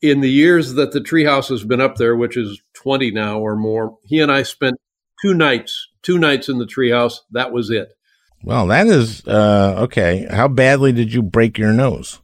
in 0.01 0.21
the 0.21 0.29
years 0.29 0.73
that 0.73 0.91
the 0.91 1.01
treehouse 1.01 1.49
has 1.49 1.63
been 1.63 1.81
up 1.81 1.97
there, 1.97 2.15
which 2.15 2.37
is 2.37 2.61
20 2.73 3.11
now 3.11 3.39
or 3.39 3.55
more, 3.55 3.97
he 4.03 4.19
and 4.19 4.31
I 4.31 4.43
spent 4.43 4.75
two 5.21 5.33
nights, 5.33 5.89
two 6.01 6.17
nights 6.17 6.49
in 6.49 6.57
the 6.57 6.65
treehouse. 6.65 7.19
That 7.31 7.51
was 7.51 7.69
it. 7.69 7.89
Well, 8.43 8.67
that 8.67 8.87
is 8.87 9.25
uh, 9.27 9.75
okay. 9.83 10.27
How 10.29 10.47
badly 10.47 10.91
did 10.91 11.13
you 11.13 11.21
break 11.21 11.59
your 11.59 11.73
nose? 11.73 12.19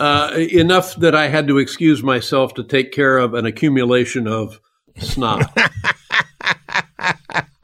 Uh, 0.00 0.32
enough 0.36 0.96
that 0.96 1.14
I 1.14 1.28
had 1.28 1.46
to 1.48 1.58
excuse 1.58 2.02
myself 2.02 2.54
to 2.54 2.64
take 2.64 2.90
care 2.92 3.16
of 3.18 3.34
an 3.34 3.46
accumulation 3.46 4.26
of 4.26 4.60
snot. 4.98 5.56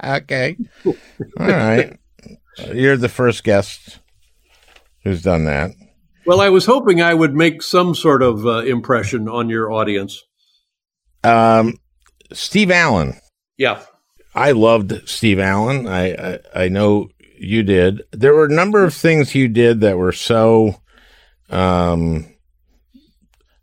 Okay. 0.03 0.57
All 0.87 0.95
right. 1.47 1.99
You're 2.72 2.97
the 2.97 3.09
first 3.09 3.45
guest 3.45 3.99
who's 5.05 5.22
done 5.22 5.45
that. 5.45 5.72
well, 6.26 6.41
I 6.41 6.49
was 6.49 6.66
hoping 6.66 7.03
I 7.03 7.12
would 7.14 7.35
make 7.35 7.62
some 7.62 7.95
sort 7.95 8.22
of 8.22 8.47
uh, 8.47 8.59
impression 8.61 9.28
on 9.28 9.49
your 9.51 9.70
audience. 9.70 10.22
Um, 11.22 11.74
Steve 12.33 12.70
Allen. 12.70 13.20
Yeah. 13.59 13.83
I 14.35 14.53
loved 14.53 15.07
Steve 15.09 15.39
Allen. 15.39 15.87
I, 15.87 16.12
I 16.14 16.39
I 16.55 16.68
know 16.68 17.11
you 17.39 17.62
did. 17.62 18.03
There 18.12 18.35
were 18.35 18.47
a 18.47 18.53
number 18.53 18.85
of 18.85 18.95
things 18.95 19.35
you 19.35 19.49
did 19.49 19.81
that 19.83 19.99
were 19.99 20.12
so. 20.12 20.81
Um, 21.51 22.26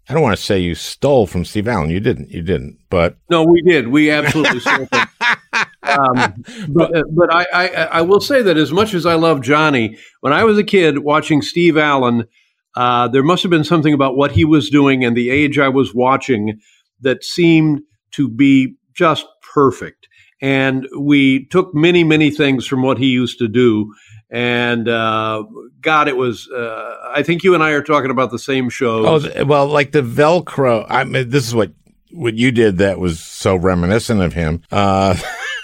I 0.09 0.13
don't 0.13 0.21
want 0.21 0.37
to 0.37 0.43
say 0.43 0.59
you 0.59 0.75
stole 0.75 1.27
from 1.27 1.43
Steve 1.43 1.67
Allen. 1.67 1.89
You 1.89 1.99
didn't. 1.99 2.29
You 2.29 2.41
didn't. 2.41 2.79
But 2.89 3.17
No, 3.29 3.43
we 3.43 3.61
did. 3.61 3.87
We 3.89 4.09
absolutely 4.11 4.59
stole. 4.59 4.87
Um, 5.83 6.43
but 6.67 6.95
uh, 6.95 7.03
but 7.11 7.33
I, 7.33 7.45
I 7.53 7.67
I 7.67 8.01
will 8.01 8.19
say 8.19 8.41
that 8.41 8.57
as 8.57 8.71
much 8.71 8.93
as 8.93 9.05
I 9.05 9.15
love 9.15 9.41
Johnny, 9.41 9.97
when 10.19 10.33
I 10.33 10.43
was 10.43 10.57
a 10.57 10.63
kid 10.63 10.99
watching 10.99 11.41
Steve 11.41 11.77
Allen, 11.77 12.25
uh, 12.75 13.07
there 13.07 13.23
must 13.23 13.41
have 13.43 13.49
been 13.49 13.63
something 13.63 13.93
about 13.93 14.17
what 14.17 14.31
he 14.31 14.43
was 14.43 14.69
doing 14.69 15.05
and 15.05 15.15
the 15.15 15.29
age 15.29 15.57
I 15.57 15.69
was 15.69 15.95
watching 15.95 16.59
that 17.01 17.23
seemed 17.23 17.81
to 18.11 18.27
be 18.27 18.75
just 18.93 19.25
perfect. 19.53 20.07
And 20.41 20.87
we 20.99 21.45
took 21.47 21.73
many 21.73 22.03
many 22.03 22.31
things 22.31 22.67
from 22.67 22.83
what 22.83 22.97
he 22.97 23.07
used 23.07 23.39
to 23.39 23.47
do 23.47 23.93
And 24.29 24.89
uh, 24.89 25.43
God, 25.81 26.07
it 26.07 26.17
was. 26.17 26.49
Uh, 26.49 26.97
I 27.13 27.23
think 27.23 27.43
you 27.43 27.53
and 27.53 27.63
I 27.63 27.71
are 27.71 27.81
talking 27.81 28.11
about 28.11 28.29
the 28.31 28.39
same 28.39 28.69
shows. 28.69 29.25
Oh, 29.25 29.45
well, 29.45 29.67
like 29.67 29.91
the 29.91 30.01
Velcro. 30.01 30.85
I 30.89 31.05
mean, 31.05 31.29
this 31.29 31.47
is 31.47 31.55
what 31.55 31.71
what 32.11 32.33
you 32.35 32.51
did 32.51 32.77
that 32.79 32.99
was 32.99 33.19
so 33.21 33.55
reminiscent 33.55 34.21
of 34.21 34.33
him. 34.33 34.61
Uh, 34.71 35.15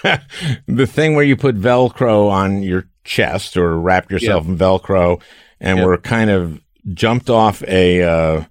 the 0.66 0.86
thing 0.86 1.14
where 1.14 1.24
you 1.24 1.36
put 1.36 1.56
Velcro 1.56 2.30
on 2.30 2.62
your 2.62 2.86
chest 3.04 3.56
or 3.56 3.78
wrapped 3.78 4.10
yourself 4.10 4.46
in 4.46 4.56
Velcro, 4.56 5.20
and 5.60 5.78
Yep. 5.78 5.86
were 5.86 5.98
kind 5.98 6.30
of 6.30 6.60
jumped 6.94 7.28
off 7.28 7.62
a 7.64 8.02
uh, 8.02 8.44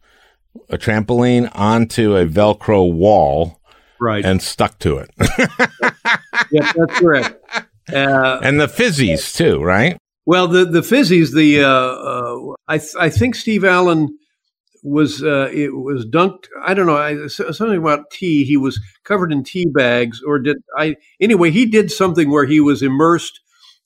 a 0.69 0.77
trampoline 0.77 1.49
onto 1.55 2.15
a 2.15 2.25
Velcro 2.25 2.91
wall, 2.91 3.59
right? 3.99 4.23
and 4.23 4.41
stuck 4.41 4.77
to 4.79 4.97
it. 4.97 5.09
yeah, 6.51 6.71
that's 6.75 6.99
correct. 6.99 7.39
Uh, 7.91 8.39
and 8.43 8.59
the 8.61 8.67
fizzies 8.67 9.35
too, 9.35 9.61
right? 9.61 9.97
Well, 10.25 10.47
the 10.47 10.65
the 10.65 10.81
fizzies, 10.81 11.33
the 11.33 11.63
uh, 11.63 11.67
uh, 11.67 12.53
I 12.67 12.77
th- 12.77 12.95
I 12.99 13.09
think 13.09 13.35
Steve 13.35 13.65
Allen 13.65 14.17
was 14.83 15.23
uh, 15.23 15.49
it 15.53 15.75
was 15.75 16.05
dunked. 16.05 16.47
I 16.65 16.73
don't 16.73 16.87
know 16.87 16.97
I, 16.97 17.27
something 17.27 17.77
about 17.77 18.11
tea. 18.11 18.45
He 18.45 18.57
was 18.57 18.79
covered 19.03 19.31
in 19.33 19.43
tea 19.43 19.65
bags, 19.73 20.21
or 20.25 20.39
did 20.39 20.57
I? 20.77 20.95
Anyway, 21.21 21.51
he 21.51 21.65
did 21.65 21.91
something 21.91 22.31
where 22.31 22.45
he 22.45 22.59
was 22.61 22.81
immersed 22.81 23.41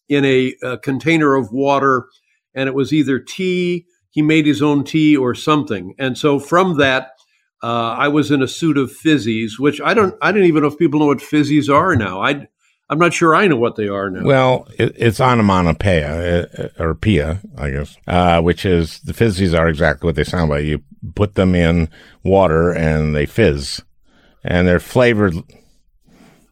in 0.09 0.25
a, 0.25 0.55
uh 0.63 0.77
container 0.77 1.35
of 1.35 1.51
water, 1.51 2.07
and 2.55 2.67
it 2.69 2.75
was 2.75 2.93
either 2.93 3.19
tea. 3.19 3.85
He 4.11 4.21
made 4.21 4.45
his 4.45 4.61
own 4.61 4.83
tea 4.83 5.17
or 5.17 5.35
something, 5.35 5.95
and 5.99 6.17
so 6.17 6.39
from 6.39 6.77
that. 6.77 7.11
Uh, 7.63 7.95
I 7.97 8.07
was 8.09 8.29
in 8.29 8.43
a 8.43 8.47
suit 8.47 8.77
of 8.77 8.91
fizzies, 8.91 9.53
which 9.57 9.81
I 9.81 9.95
don't. 9.95 10.13
I 10.21 10.31
don't 10.31 10.43
even 10.43 10.61
know 10.61 10.67
if 10.67 10.77
people 10.77 10.99
know 10.99 11.07
what 11.07 11.19
fizzies 11.19 11.73
are 11.73 11.95
now. 11.95 12.21
I, 12.21 12.47
I'm 12.89 12.99
not 12.99 13.13
sure 13.13 13.35
I 13.35 13.47
know 13.47 13.57
what 13.57 13.75
they 13.75 13.89
are 13.89 14.09
now. 14.09 14.23
Well, 14.23 14.67
it, 14.79 14.93
it's 14.95 15.19
onomatopoeia 15.19 16.47
uh, 16.57 16.83
or 16.83 16.95
pia, 16.95 17.41
I 17.57 17.71
guess, 17.71 17.97
uh, 18.07 18.41
which 18.41 18.65
is 18.65 18.99
the 19.01 19.13
fizzies 19.13 19.57
are 19.57 19.67
exactly 19.67 20.07
what 20.07 20.15
they 20.15 20.23
sound 20.23 20.49
like. 20.49 20.63
You 20.63 20.81
put 21.15 21.35
them 21.35 21.53
in 21.53 21.89
water 22.23 22.71
and 22.71 23.13
they 23.13 23.25
fizz, 23.25 23.81
and 24.43 24.67
they're 24.67 24.79
flavored. 24.79 25.35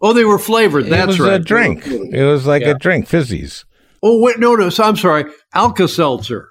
Oh, 0.02 0.12
they 0.12 0.26
were 0.26 0.40
flavored. 0.40 0.88
That's 0.88 1.04
it 1.04 1.08
was 1.08 1.20
right. 1.22 1.40
a 1.40 1.44
drink. 1.44 1.88
It 1.88 2.26
was 2.26 2.46
like 2.46 2.64
Yeah. 2.64 2.72
a 2.72 2.78
drink, 2.78 3.08
fizzies. 3.08 3.64
Oh 4.04 4.20
wait, 4.20 4.38
no, 4.38 4.56
no. 4.56 4.70
So 4.70 4.84
I'm 4.84 4.98
sorry. 4.98 5.26
Alka 5.54 5.88
Seltzer. 5.88 6.50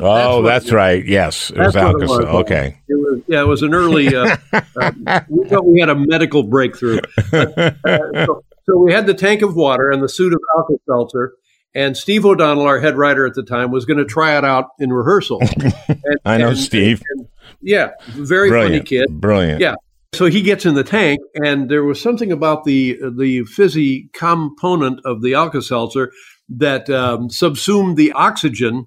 Oh, 0.00 0.40
what 0.40 0.48
that's, 0.48 0.72
right. 0.72 1.04
Yes, 1.04 1.50
it 1.50 1.58
was 1.58 1.74
That's 1.74 1.84
Alka 1.84 2.08
Seltzer. 2.08 2.28
Okay. 2.28 2.80
It 2.88 2.94
was, 2.94 3.20
yeah, 3.28 3.42
it 3.42 3.46
was 3.46 3.62
an 3.62 3.74
early. 3.74 4.14
Uh, 4.14 4.36
uh, 5.06 5.20
we 5.28 5.48
thought 5.48 5.66
we 5.66 5.80
had 5.80 5.90
a 5.90 5.94
medical 5.94 6.42
breakthrough. 6.42 6.98
Uh, 7.32 7.70
so, 8.26 8.44
so 8.64 8.78
we 8.78 8.92
had 8.92 9.06
the 9.06 9.14
tank 9.14 9.42
of 9.42 9.54
water 9.56 9.90
and 9.90 10.02
the 10.02 10.08
suit 10.08 10.32
of 10.32 10.40
Alka 10.56 10.74
Seltzer, 10.86 11.34
and 11.74 11.96
Steve 11.96 12.24
O'Donnell, 12.26 12.64
our 12.64 12.80
head 12.80 12.96
writer 12.96 13.26
at 13.26 13.34
the 13.34 13.42
time, 13.42 13.70
was 13.70 13.84
going 13.84 13.98
to 13.98 14.04
try 14.04 14.36
it 14.36 14.44
out 14.44 14.66
in 14.78 14.92
rehearsal. 14.92 15.40
And- 15.88 16.18
I 16.24 16.36
know 16.38 16.48
and- 16.48 16.58
Steve. 16.58 17.02
and- 17.16 17.28
yeah, 17.60 17.90
very 18.08 18.48
Brilliant. 18.48 18.88
funny 18.88 19.00
kid. 19.06 19.20
Brilliant. 19.20 19.60
Yeah. 19.60 19.74
So 20.14 20.26
he 20.26 20.42
gets 20.42 20.66
in 20.66 20.74
the 20.74 20.84
tank, 20.84 21.20
and 21.44 21.70
there 21.70 21.84
was 21.84 22.00
something 22.00 22.30
about 22.32 22.64
the 22.64 22.98
the 23.16 23.44
fizzy 23.44 24.10
component 24.12 25.00
of 25.06 25.22
the 25.22 25.34
Alka 25.34 25.62
Seltzer 25.62 26.10
that 26.50 26.90
um, 26.90 27.30
subsumed 27.30 27.96
the 27.96 28.12
oxygen 28.12 28.86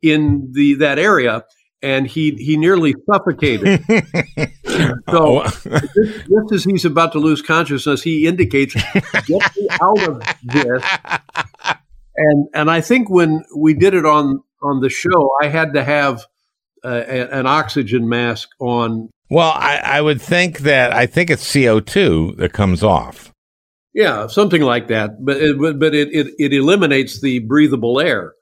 in 0.00 0.50
the 0.52 0.74
that 0.74 0.98
area, 0.98 1.44
and 1.82 2.06
he 2.06 2.32
he 2.32 2.56
nearly 2.56 2.94
suffocated. 3.10 3.84
Oh. 5.06 5.46
so 5.48 5.70
just, 5.70 6.18
just 6.20 6.52
as 6.52 6.64
he's 6.64 6.84
about 6.86 7.12
to 7.12 7.18
lose 7.18 7.42
consciousness, 7.42 8.02
he 8.02 8.26
indicates, 8.26 8.74
"Get 8.74 9.56
me 9.56 9.68
out 9.80 10.08
of 10.08 10.22
this." 10.44 10.82
And 12.16 12.48
and 12.54 12.70
I 12.70 12.80
think 12.80 13.10
when 13.10 13.44
we 13.56 13.74
did 13.74 13.94
it 13.94 14.06
on 14.06 14.40
on 14.62 14.80
the 14.80 14.88
show, 14.88 15.30
I 15.42 15.48
had 15.48 15.74
to 15.74 15.84
have 15.84 16.22
uh, 16.84 17.02
a, 17.06 17.28
an 17.38 17.46
oxygen 17.46 18.08
mask 18.08 18.48
on 18.60 19.10
Well, 19.30 19.52
I, 19.54 19.76
I 19.84 20.00
would 20.00 20.20
think 20.22 20.60
that 20.60 20.92
I 20.94 21.06
think 21.06 21.30
it's 21.30 21.52
CO 21.52 21.80
two 21.80 22.34
that 22.38 22.52
comes 22.52 22.82
off. 22.82 23.30
Yeah, 23.94 24.26
something 24.26 24.62
like 24.62 24.88
that. 24.88 25.22
But 25.24 25.36
it, 25.38 25.58
but- 25.60 25.78
but 25.78 25.94
it, 25.94 26.08
it, 26.12 26.28
it 26.38 26.52
eliminates 26.54 27.20
the 27.20 27.40
breathable 27.40 28.00
air, 28.00 28.32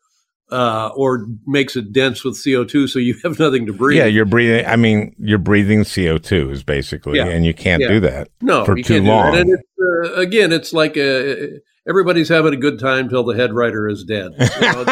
uh, 0.52 0.90
or 0.94 1.26
makes 1.46 1.76
it 1.76 1.92
dense 1.92 2.24
with 2.24 2.42
CO 2.42 2.64
two, 2.64 2.86
so 2.86 2.98
you 2.98 3.14
have 3.24 3.38
nothing 3.38 3.66
to 3.66 3.72
breathe. 3.72 3.98
Yeah, 3.98 4.06
you're 4.06 4.24
breathing. 4.24 4.66
I 4.66 4.76
mean, 4.76 5.14
you're 5.18 5.38
breathing 5.38 5.84
CO 5.84 6.18
two 6.18 6.50
is 6.50 6.62
basically, 6.62 7.18
Yeah. 7.18 7.26
and 7.28 7.44
you 7.46 7.54
can't 7.54 7.82
Yeah. 7.82 7.88
do 7.88 8.00
that 8.00 8.28
no 8.40 8.64
for 8.64 8.74
too 8.76 8.82
can't 8.82 8.86
do 8.86 9.00
that. 9.02 9.08
long. 9.08 9.36
And 9.36 9.50
it's, 9.50 9.62
uh, 9.80 10.14
again, 10.20 10.52
it's 10.52 10.72
like 10.72 10.96
uh 10.96 11.58
everybody's 11.88 12.28
having 12.28 12.52
a 12.52 12.56
good 12.56 12.78
time 12.78 13.08
till 13.08 13.24
the 13.24 13.34
head 13.34 13.52
writer 13.52 13.88
is 13.88 14.04
dead. 14.04 14.32
You 14.38 14.72
know, 14.72 14.84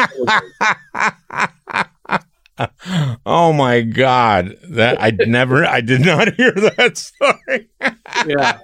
oh 3.25 3.53
my 3.53 3.81
god, 3.81 4.55
that 4.69 5.01
I 5.01 5.11
never, 5.11 5.65
I 5.65 5.81
did 5.81 6.01
not 6.01 6.33
hear 6.37 6.51
that 6.51 6.97
story. 6.97 7.69
yeah. 8.27 8.59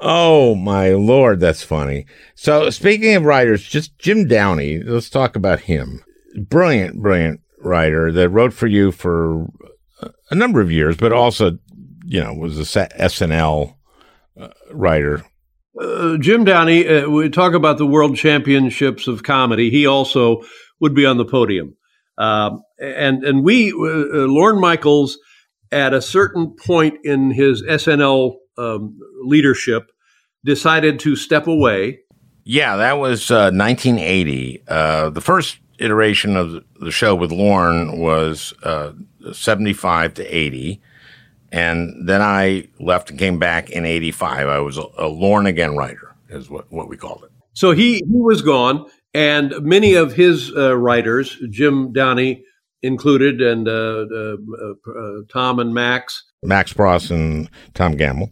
Oh 0.00 0.54
my 0.54 0.90
lord, 0.90 1.40
that's 1.40 1.62
funny. 1.62 2.06
So 2.34 2.70
speaking 2.70 3.14
of 3.14 3.24
writers, 3.24 3.62
just 3.62 3.98
Jim 3.98 4.26
Downey. 4.26 4.80
Let's 4.80 5.10
talk 5.10 5.36
about 5.36 5.60
him. 5.60 6.02
Brilliant, 6.36 7.00
brilliant 7.00 7.40
writer 7.60 8.12
that 8.12 8.28
wrote 8.28 8.52
for 8.52 8.66
you 8.66 8.92
for 8.92 9.46
a 10.30 10.34
number 10.34 10.60
of 10.60 10.70
years, 10.70 10.96
but 10.96 11.12
also, 11.12 11.58
you 12.04 12.22
know, 12.22 12.32
was 12.34 12.58
a 12.58 12.88
SNL 12.88 13.74
uh, 14.40 14.48
writer. 14.72 15.24
Uh, 15.80 16.16
Jim 16.18 16.44
Downey, 16.44 16.86
uh, 16.88 17.08
we 17.08 17.28
talk 17.28 17.54
about 17.54 17.78
the 17.78 17.86
World 17.86 18.16
Championships 18.16 19.06
of 19.06 19.22
Comedy. 19.22 19.70
He 19.70 19.86
also 19.86 20.42
would 20.80 20.94
be 20.94 21.06
on 21.06 21.18
the 21.18 21.24
podium, 21.24 21.76
um, 22.16 22.62
and 22.78 23.24
and 23.24 23.44
we, 23.44 23.72
uh, 23.72 23.76
uh, 23.76 24.26
Lorne 24.26 24.60
Michaels, 24.60 25.18
at 25.70 25.94
a 25.94 26.02
certain 26.02 26.56
point 26.64 26.98
in 27.04 27.30
his 27.30 27.62
SNL 27.62 28.36
um, 28.58 28.98
leadership, 29.22 29.90
decided 30.44 30.98
to 31.00 31.16
step 31.16 31.46
away. 31.46 32.00
Yeah, 32.44 32.76
that 32.76 32.94
was 32.94 33.30
uh, 33.30 33.50
1980. 33.52 34.62
Uh, 34.66 35.10
the 35.10 35.20
first 35.20 35.58
iteration 35.78 36.36
of 36.36 36.64
the 36.80 36.90
show 36.90 37.14
with 37.14 37.30
Lorne 37.30 37.98
was 37.98 38.52
uh, 38.62 38.92
75 39.32 40.14
to 40.14 40.24
80. 40.24 40.80
And 41.50 42.08
then 42.08 42.20
I 42.20 42.68
left 42.78 43.10
and 43.10 43.18
came 43.18 43.38
back 43.38 43.70
in 43.70 43.84
85. 43.86 44.48
I 44.48 44.58
was 44.58 44.76
a, 44.76 44.84
a 44.98 45.08
Lorne 45.08 45.46
again 45.46 45.76
writer, 45.76 46.14
is 46.28 46.50
what, 46.50 46.70
what 46.70 46.88
we 46.88 46.96
called 46.96 47.24
it. 47.24 47.30
So 47.54 47.72
he 47.72 47.94
he 47.94 48.04
was 48.06 48.40
gone, 48.40 48.86
and 49.14 49.52
many 49.62 49.94
of 49.94 50.12
his 50.12 50.52
uh, 50.54 50.76
writers, 50.76 51.36
Jim 51.50 51.92
Downey 51.92 52.44
included, 52.82 53.40
and 53.40 53.66
uh, 53.66 54.06
uh, 54.14 54.36
uh, 54.88 55.22
Tom 55.28 55.58
and 55.58 55.74
Max, 55.74 56.22
Max 56.44 56.72
Pross 56.72 57.10
and 57.10 57.50
Tom 57.74 57.94
Gammill. 57.94 58.30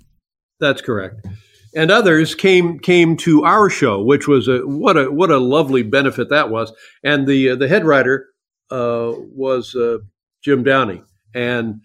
That's 0.61 0.83
correct. 0.83 1.27
And 1.75 1.91
others 1.91 2.35
came 2.35 2.79
came 2.79 3.17
to 3.19 3.45
our 3.45 3.69
show, 3.69 4.03
which 4.03 4.27
was 4.27 4.49
a 4.49 4.61
what 4.61 4.97
a 4.97 5.11
what 5.11 5.31
a 5.31 5.39
lovely 5.39 5.83
benefit 5.83 6.31
that 6.31 6.51
was. 6.51 6.73
And 7.03 7.27
the 7.27 7.51
uh, 7.51 7.57
the 7.57 7.69
head 7.69 7.85
writer 7.85 8.29
uh, 8.71 9.13
was 9.15 9.75
uh, 9.75 9.99
Jim 10.43 10.63
Downey, 10.63 11.03
and 11.35 11.83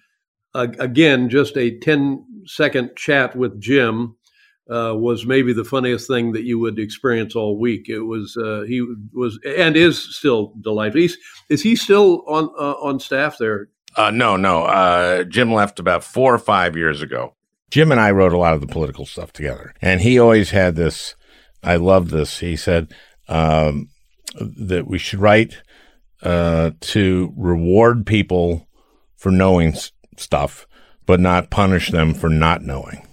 uh, 0.53 0.67
again, 0.79 1.29
just 1.29 1.57
a 1.57 1.77
10 1.79 2.25
second 2.45 2.95
chat 2.95 3.35
with 3.35 3.59
Jim 3.61 4.15
uh, 4.69 4.93
was 4.95 5.25
maybe 5.25 5.53
the 5.53 5.65
funniest 5.65 6.07
thing 6.07 6.31
that 6.33 6.43
you 6.43 6.59
would 6.59 6.79
experience 6.79 7.35
all 7.35 7.57
week. 7.57 7.89
It 7.89 8.01
was 8.01 8.37
uh, 8.37 8.63
he 8.67 8.85
was 9.13 9.39
and 9.45 9.75
is 9.75 10.15
still 10.15 10.53
delightful. 10.61 11.01
He's, 11.01 11.17
is 11.49 11.61
he 11.61 11.75
still 11.75 12.23
on 12.27 12.49
uh, 12.57 12.73
on 12.81 12.99
staff 12.99 13.37
there? 13.37 13.69
Uh, 13.95 14.11
no, 14.11 14.37
no. 14.37 14.63
Uh, 14.63 15.23
Jim 15.23 15.53
left 15.53 15.79
about 15.79 16.03
four 16.03 16.33
or 16.33 16.39
five 16.39 16.77
years 16.77 17.01
ago. 17.01 17.35
Jim 17.71 17.91
and 17.91 18.01
I 18.01 18.11
wrote 18.11 18.33
a 18.33 18.37
lot 18.37 18.53
of 18.53 18.61
the 18.61 18.67
political 18.67 19.05
stuff 19.05 19.31
together, 19.31 19.73
and 19.81 20.01
he 20.01 20.19
always 20.19 20.51
had 20.51 20.75
this. 20.75 21.15
I 21.63 21.77
love 21.77 22.09
this. 22.09 22.39
He 22.39 22.55
said 22.55 22.93
um, 23.29 23.89
that 24.39 24.87
we 24.87 24.97
should 24.97 25.19
write 25.19 25.61
uh, 26.21 26.71
to 26.81 27.33
reward 27.37 28.05
people 28.05 28.67
for 29.15 29.31
knowing 29.31 29.69
s- 29.69 29.91
stuff, 30.17 30.67
but 31.05 31.19
not 31.19 31.49
punish 31.49 31.91
them 31.91 32.13
for 32.13 32.29
not 32.29 32.61
knowing. 32.61 33.07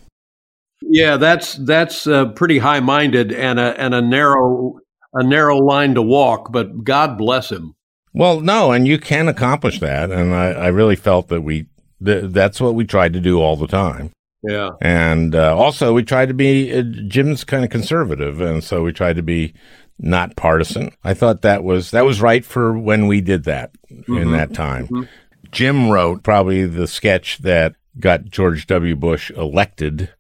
Yeah, 0.83 1.17
that's 1.17 1.55
that's 1.55 2.07
uh, 2.07 2.27
pretty 2.27 2.59
high 2.59 2.81
minded 2.81 3.33
and 3.33 3.61
a 3.61 3.81
and 3.81 3.95
a 3.95 4.03
narrow 4.03 4.81
a 5.15 5.23
narrow 5.23 5.59
line 5.59 5.95
to 5.95 6.03
walk. 6.03 6.51
But 6.53 6.85
God 6.85 7.17
bless 7.17 7.51
him. 7.51 7.75
Well, 8.13 8.41
no, 8.41 8.73
and 8.73 8.89
you 8.89 8.99
can 8.99 9.29
accomplish 9.29 9.79
that, 9.81 10.11
and 10.11 10.35
I, 10.35 10.51
I 10.51 10.67
really 10.69 10.97
felt 10.97 11.29
that 11.29 11.43
we 11.43 11.67
th- 12.05 12.33
that's 12.33 12.61
what 12.61 12.75
we 12.75 12.85
tried 12.85 13.13
to 13.13 13.21
do 13.21 13.41
all 13.41 13.57
the 13.57 13.69
time. 13.69 14.11
Yeah. 14.43 14.71
And 14.81 15.35
uh, 15.35 15.57
also, 15.57 15.93
we 15.93 16.05
tried 16.05 16.27
to 16.29 16.35
be, 16.35 16.73
uh, 16.73 16.83
Jim's 17.09 17.45
kind 17.45 17.65
of 17.65 17.71
conservative, 17.71 18.41
and 18.41 18.63
so 18.63 18.83
we 18.85 18.93
tried 18.93 19.17
to 19.17 19.23
be 19.23 19.55
not 19.99 20.37
partisan. 20.37 20.93
I 21.03 21.15
thought 21.15 21.43
that 21.43 21.65
was 21.65 21.91
that 21.91 22.05
was 22.05 22.21
right 22.21 22.45
for 22.45 22.79
when 22.79 23.09
we 23.09 23.21
did 23.21 23.45
that 23.45 23.73
in 23.91 24.05
Mhm. 24.05 24.33
that 24.33 24.55
time. 24.55 24.87
Mhm. 24.89 25.09
Jim 25.51 25.91
wrote 25.91 26.23
probably 26.23 26.67
the 26.67 26.87
sketch 26.87 27.39
that 27.39 27.75
got 27.99 28.27
George 28.27 28.67
W. 28.69 28.95
Bush 28.95 29.31
elected, 29.33 30.11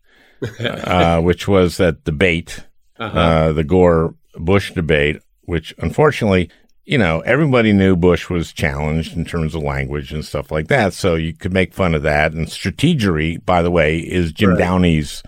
uh, 0.60 1.20
which 1.20 1.46
was 1.46 1.76
that 1.76 2.02
debate, 2.04 2.64
Uh-huh. 2.98 3.18
uh, 3.18 3.52
the 3.52 3.62
Gore 3.62 4.14
Bush 4.36 4.72
debate, 4.72 5.20
which 5.42 5.74
unfortunately, 5.78 6.50
you 6.88 6.96
know, 6.96 7.20
everybody 7.20 7.74
knew 7.74 7.94
Bush 7.96 8.30
was 8.30 8.50
challenged 8.50 9.14
in 9.14 9.26
terms 9.26 9.54
of 9.54 9.62
language 9.62 10.10
and 10.10 10.24
stuff 10.24 10.50
like 10.50 10.68
that. 10.68 10.94
So 10.94 11.16
you 11.16 11.34
could 11.34 11.52
make 11.52 11.74
fun 11.74 11.94
of 11.94 12.02
that. 12.02 12.32
And 12.32 12.46
strategery, 12.46 13.44
by 13.44 13.60
the 13.60 13.70
way, 13.70 13.98
is 13.98 14.32
Jim 14.32 14.50
Right. 14.50 14.58
Downey's 14.58 15.22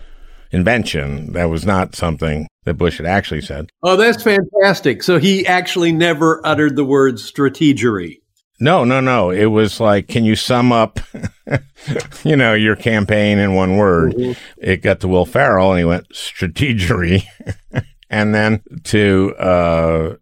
invention. 0.49 1.33
That 1.33 1.51
was 1.51 1.63
not 1.63 1.95
something 1.95 2.47
that 2.63 2.73
Bush 2.79 2.97
had 2.97 3.05
actually 3.05 3.41
said. 3.41 3.69
Oh, 3.83 3.95
that's 3.95 4.23
fantastic. 4.23 5.03
So 5.03 5.19
he 5.19 5.45
actually 5.45 5.91
never 5.91 6.41
uttered 6.43 6.75
the 6.75 6.83
word 6.83 7.15
strategery. 7.17 8.21
No, 8.59 8.83
no, 8.83 8.99
no. 8.99 9.29
It 9.29 9.45
was 9.45 9.79
like, 9.79 10.07
can 10.07 10.25
you 10.25 10.35
sum 10.35 10.71
up, 10.71 10.99
you 12.23 12.35
know, 12.35 12.55
your 12.55 12.75
campaign 12.75 13.37
in 13.37 13.53
one 13.53 13.77
word? 13.77 14.15
It 14.57 14.77
got 14.77 15.01
to 15.01 15.07
Will 15.07 15.27
Ferrell 15.27 15.73
and 15.73 15.79
he 15.79 15.85
went 15.85 16.09
strategery. 16.09 17.23
and 18.09 18.33
then 18.33 18.63
to, 18.85 19.35
uh, 19.37 20.15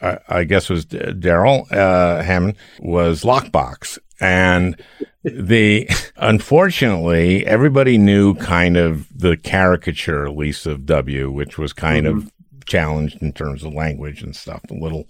I, 0.00 0.18
I 0.28 0.44
guess 0.44 0.70
it 0.70 0.74
was 0.74 0.84
D- 0.84 1.12
Darrell, 1.18 1.66
uh, 1.70 2.22
Hammond 2.22 2.56
was 2.80 3.22
lockbox. 3.22 3.98
And 4.20 4.80
the, 5.24 5.88
unfortunately, 6.16 7.46
everybody 7.46 7.98
knew 7.98 8.34
kind 8.34 8.76
of 8.76 9.06
the 9.16 9.36
caricature, 9.36 10.26
at 10.26 10.36
least 10.36 10.66
of 10.66 10.86
W, 10.86 11.30
which 11.30 11.58
was 11.58 11.72
kind 11.72 12.06
of 12.06 12.30
challenged 12.66 13.20
in 13.22 13.32
terms 13.32 13.64
of 13.64 13.74
language 13.74 14.22
and 14.22 14.34
stuff, 14.34 14.62
a 14.70 14.74
little, 14.74 15.06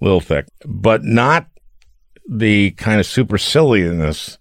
little 0.00 0.20
thick, 0.20 0.46
but 0.66 1.04
not 1.04 1.46
the 2.28 2.72
kind 2.72 3.00
of 3.00 3.06
superciliousness 3.06 4.38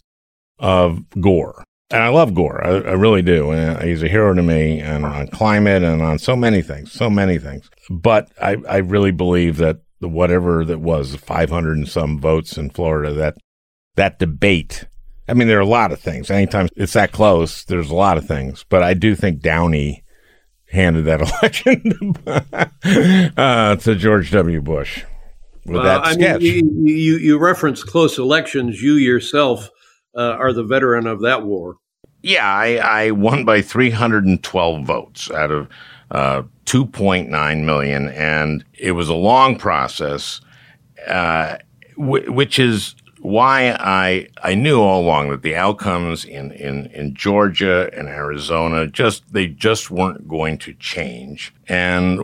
of 0.59 1.07
Gore. 1.19 1.63
And 1.89 2.01
I 2.01 2.07
love 2.07 2.33
Gore. 2.33 2.65
I, 2.65 2.69
I 2.69 2.93
really 2.93 3.21
do. 3.21 3.51
And 3.51 3.81
he's 3.83 4.01
a 4.01 4.07
hero 4.07 4.33
to 4.33 4.41
me 4.41 4.79
and 4.79 5.05
on 5.05 5.27
climate 5.27 5.83
and 5.83 6.01
on 6.01 6.17
so 6.17 6.35
many 6.35 6.61
things, 6.61 6.91
so 6.91 7.09
many 7.09 7.37
things. 7.37 7.69
But 7.89 8.31
I, 8.41 8.57
I 8.67 8.77
really 8.77 9.11
believe 9.11 9.57
that 9.57 9.81
the 10.03 10.09
whatever 10.09 10.65
that 10.65 10.81
was 10.81 11.15
500 11.15 11.77
and 11.77 11.87
some 11.87 12.19
votes 12.19 12.57
in 12.57 12.69
Florida, 12.69 13.13
that, 13.13 13.37
that 13.95 14.19
debate. 14.19 14.85
I 15.29 15.33
mean, 15.33 15.47
there 15.47 15.57
are 15.57 15.61
a 15.61 15.65
lot 15.65 15.93
of 15.93 15.99
things. 16.01 16.29
Anytime 16.29 16.67
it's 16.75 16.91
that 16.91 17.13
close, 17.13 17.63
there's 17.63 17.89
a 17.89 17.95
lot 17.95 18.17
of 18.17 18.27
things. 18.27 18.65
But 18.67 18.83
I 18.83 18.93
do 18.93 19.15
think 19.15 19.39
Downey 19.39 20.03
handed 20.67 21.05
that 21.05 21.21
election 22.41 23.31
uh, 23.37 23.75
to 23.77 23.95
George 23.95 24.29
W. 24.31 24.59
Bush 24.61 25.03
with 25.65 25.79
Uh, 25.79 25.83
that 25.83 26.05
I 26.05 26.13
sketch. 26.13 26.41
mean, 26.41 26.85
you, 26.85 26.93
you, 26.95 27.17
you 27.17 27.37
reference 27.37 27.81
close 27.81 28.17
elections. 28.17 28.81
You 28.81 28.95
yourself 28.95 29.69
uh, 30.17 30.21
are 30.33 30.51
the 30.51 30.63
veteran 30.65 31.07
of 31.07 31.21
that 31.21 31.43
war. 31.45 31.77
Yeah, 32.21 32.45
I, 32.45 33.05
I 33.05 33.11
won 33.11 33.45
by 33.45 33.61
312 33.61 34.85
votes 34.85 35.31
out 35.31 35.51
of 35.51 35.69
uh, 36.13 36.43
2.9 36.65 37.65
million, 37.65 38.07
and 38.09 38.63
it 38.73 38.91
was 38.91 39.09
a 39.09 39.15
long 39.15 39.57
process, 39.57 40.41
uh, 41.07 41.57
w- 41.97 42.31
which 42.31 42.59
is 42.59 42.95
why 43.19 43.75
I 43.79 44.27
I 44.43 44.53
knew 44.53 44.79
all 44.79 45.01
along 45.01 45.29
that 45.29 45.41
the 45.41 45.55
outcomes 45.55 46.23
in, 46.23 46.51
in, 46.51 46.87
in 46.87 47.15
Georgia 47.15 47.89
and 47.93 48.07
Arizona 48.07 48.85
just 48.85 49.33
they 49.33 49.47
just 49.47 49.89
weren't 49.89 50.27
going 50.27 50.57
to 50.59 50.73
change, 50.75 51.53
and 51.67 52.19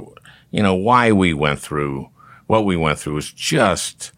you 0.52 0.62
know 0.62 0.76
why 0.76 1.12
we 1.12 1.34
went 1.34 1.60
through 1.60 2.10
what 2.48 2.66
we 2.66 2.78
went 2.78 3.00
through 3.00 3.16
was 3.16 3.32
just 3.32 4.12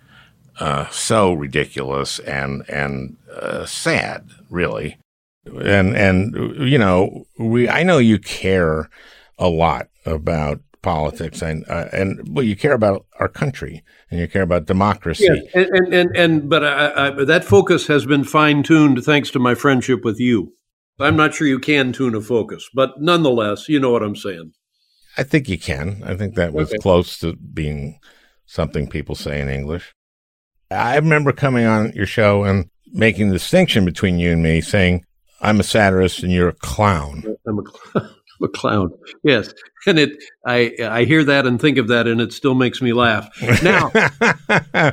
uh, 0.59 0.87
so 0.89 1.33
ridiculous 1.33 2.19
and 2.19 2.63
and 2.69 3.15
uh, 3.33 3.65
sad, 3.65 4.27
really. 4.49 4.97
And 5.45 5.95
and 5.95 6.69
you 6.69 6.77
know 6.77 7.25
we 7.39 7.69
I 7.69 7.83
know 7.83 7.99
you 7.99 8.19
care 8.19 8.89
a 9.41 9.49
lot 9.49 9.89
about 10.05 10.61
politics 10.81 11.41
and 11.41 11.63
uh, 11.69 11.87
and 11.91 12.19
well 12.33 12.43
you 12.43 12.55
care 12.55 12.73
about 12.73 13.05
our 13.19 13.27
country 13.27 13.83
and 14.09 14.19
you 14.19 14.27
care 14.27 14.41
about 14.41 14.65
democracy. 14.65 15.25
Yes, 15.25 15.45
and 15.53 15.67
and 15.75 15.93
and, 15.93 16.15
and 16.15 16.49
but 16.49 16.63
I, 16.63 17.07
I, 17.07 17.25
that 17.25 17.43
focus 17.43 17.87
has 17.87 18.05
been 18.05 18.23
fine 18.23 18.63
tuned 18.63 19.03
thanks 19.03 19.29
to 19.31 19.39
my 19.39 19.55
friendship 19.55 20.05
with 20.05 20.19
you. 20.19 20.53
I'm 20.99 21.15
not 21.17 21.33
sure 21.33 21.47
you 21.47 21.59
can 21.59 21.93
tune 21.93 22.13
a 22.13 22.21
focus, 22.21 22.69
but 22.75 23.01
nonetheless, 23.01 23.67
you 23.67 23.79
know 23.79 23.89
what 23.89 24.03
I'm 24.03 24.15
saying. 24.15 24.53
I 25.17 25.23
think 25.23 25.49
you 25.49 25.57
can. 25.57 26.03
I 26.05 26.15
think 26.15 26.35
that 26.35 26.53
was 26.53 26.69
Okay. 26.69 26.77
close 26.77 27.17
to 27.19 27.35
being 27.35 27.99
something 28.45 28.87
people 28.87 29.15
say 29.15 29.41
in 29.41 29.49
English. 29.49 29.93
I 30.69 30.95
remember 30.95 31.33
coming 31.33 31.65
on 31.65 31.91
your 31.93 32.05
show 32.05 32.43
and 32.43 32.69
making 32.93 33.27
the 33.27 33.33
distinction 33.33 33.83
between 33.83 34.19
you 34.19 34.31
and 34.31 34.43
me, 34.43 34.61
saying 34.61 35.03
I'm 35.41 35.59
a 35.59 35.63
satirist 35.63 36.21
and 36.23 36.31
you're 36.31 36.49
a 36.49 36.53
clown. 36.53 37.23
I'm 37.47 37.59
a, 37.59 37.63
cl- 37.63 38.15
Clown. 38.49 38.91
Yes, 39.23 39.53
and 39.87 39.99
it 39.99 40.11
I 40.45 40.73
I 40.81 41.03
hear 41.03 41.23
that 41.23 41.45
and 41.45 41.59
think 41.59 41.77
of 41.77 41.87
that, 41.89 42.07
and 42.07 42.21
it 42.21 42.33
still 42.33 42.55
makes 42.55 42.81
me 42.81 42.93
laugh. 42.93 43.29
Now, 43.63 43.91
uh, 44.73 44.91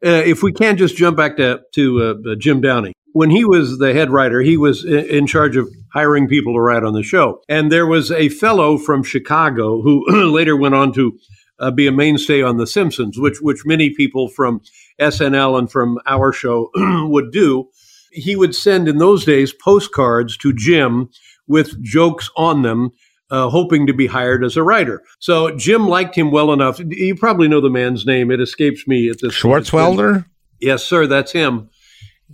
if 0.00 0.42
we 0.42 0.52
can 0.52 0.76
just 0.76 0.96
jump 0.96 1.16
back 1.16 1.36
to 1.36 1.60
to 1.74 2.02
uh, 2.02 2.30
uh, 2.32 2.34
Jim 2.36 2.60
Downey. 2.60 2.92
When 3.14 3.28
he 3.28 3.44
was 3.44 3.78
the 3.78 3.92
head 3.92 4.10
writer, 4.10 4.40
he 4.40 4.56
was 4.56 4.86
in 4.86 5.26
charge 5.26 5.54
of 5.56 5.68
hiring 5.92 6.28
people 6.28 6.54
to 6.54 6.60
write 6.60 6.82
on 6.82 6.94
the 6.94 7.02
show. 7.02 7.42
And 7.46 7.70
there 7.70 7.86
was 7.86 8.10
a 8.10 8.30
fellow 8.30 8.78
from 8.78 9.02
Chicago 9.02 9.82
who 9.82 10.30
later 10.32 10.56
went 10.56 10.74
on 10.74 10.94
to 10.94 11.18
uh, 11.58 11.70
be 11.70 11.86
a 11.86 11.92
mainstay 11.92 12.42
on 12.42 12.56
The 12.56 12.66
Simpsons, 12.66 13.18
which 13.18 13.40
which 13.40 13.64
many 13.64 13.90
people 13.90 14.28
from 14.28 14.60
SNL 15.00 15.58
and 15.58 15.70
from 15.70 15.98
our 16.06 16.32
show 16.32 16.70
would 16.74 17.30
do. 17.32 17.68
He 18.10 18.36
would 18.36 18.54
send 18.54 18.88
in 18.88 18.98
those 18.98 19.24
days 19.24 19.54
postcards 19.54 20.36
to 20.38 20.52
Jim 20.52 21.08
with 21.52 21.80
jokes 21.84 22.28
on 22.36 22.62
them, 22.62 22.90
uh, 23.30 23.48
hoping 23.48 23.86
to 23.86 23.92
be 23.94 24.06
hired 24.08 24.44
as 24.44 24.56
a 24.56 24.62
writer. 24.64 25.02
So 25.20 25.54
Jim 25.56 25.86
liked 25.88 26.16
him 26.16 26.30
well 26.32 26.52
enough. 26.52 26.80
You 26.84 27.14
probably 27.14 27.46
know 27.46 27.60
the 27.60 27.70
man's 27.70 28.04
name. 28.04 28.30
It 28.32 28.40
escapes 28.40 28.88
me 28.88 29.08
at 29.08 29.20
this. 29.20 29.40
Swartzwelder? 29.40 30.24
Yes, 30.60 30.84
sir. 30.84 31.06
That's 31.06 31.30
him. 31.32 31.70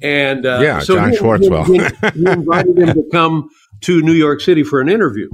And 0.00 0.46
uh, 0.46 0.60
Yeah, 0.62 0.80
John 0.80 1.10
he- 1.10 1.16
Schwartzwell. 1.18 1.66
he, 1.66 2.18
he 2.20 2.30
invited 2.30 2.78
him 2.78 2.94
to 2.94 3.04
come 3.12 3.48
to 3.82 4.00
New 4.00 4.12
York 4.12 4.40
City 4.40 4.62
for 4.64 4.80
an 4.80 4.88
interview. 4.88 5.28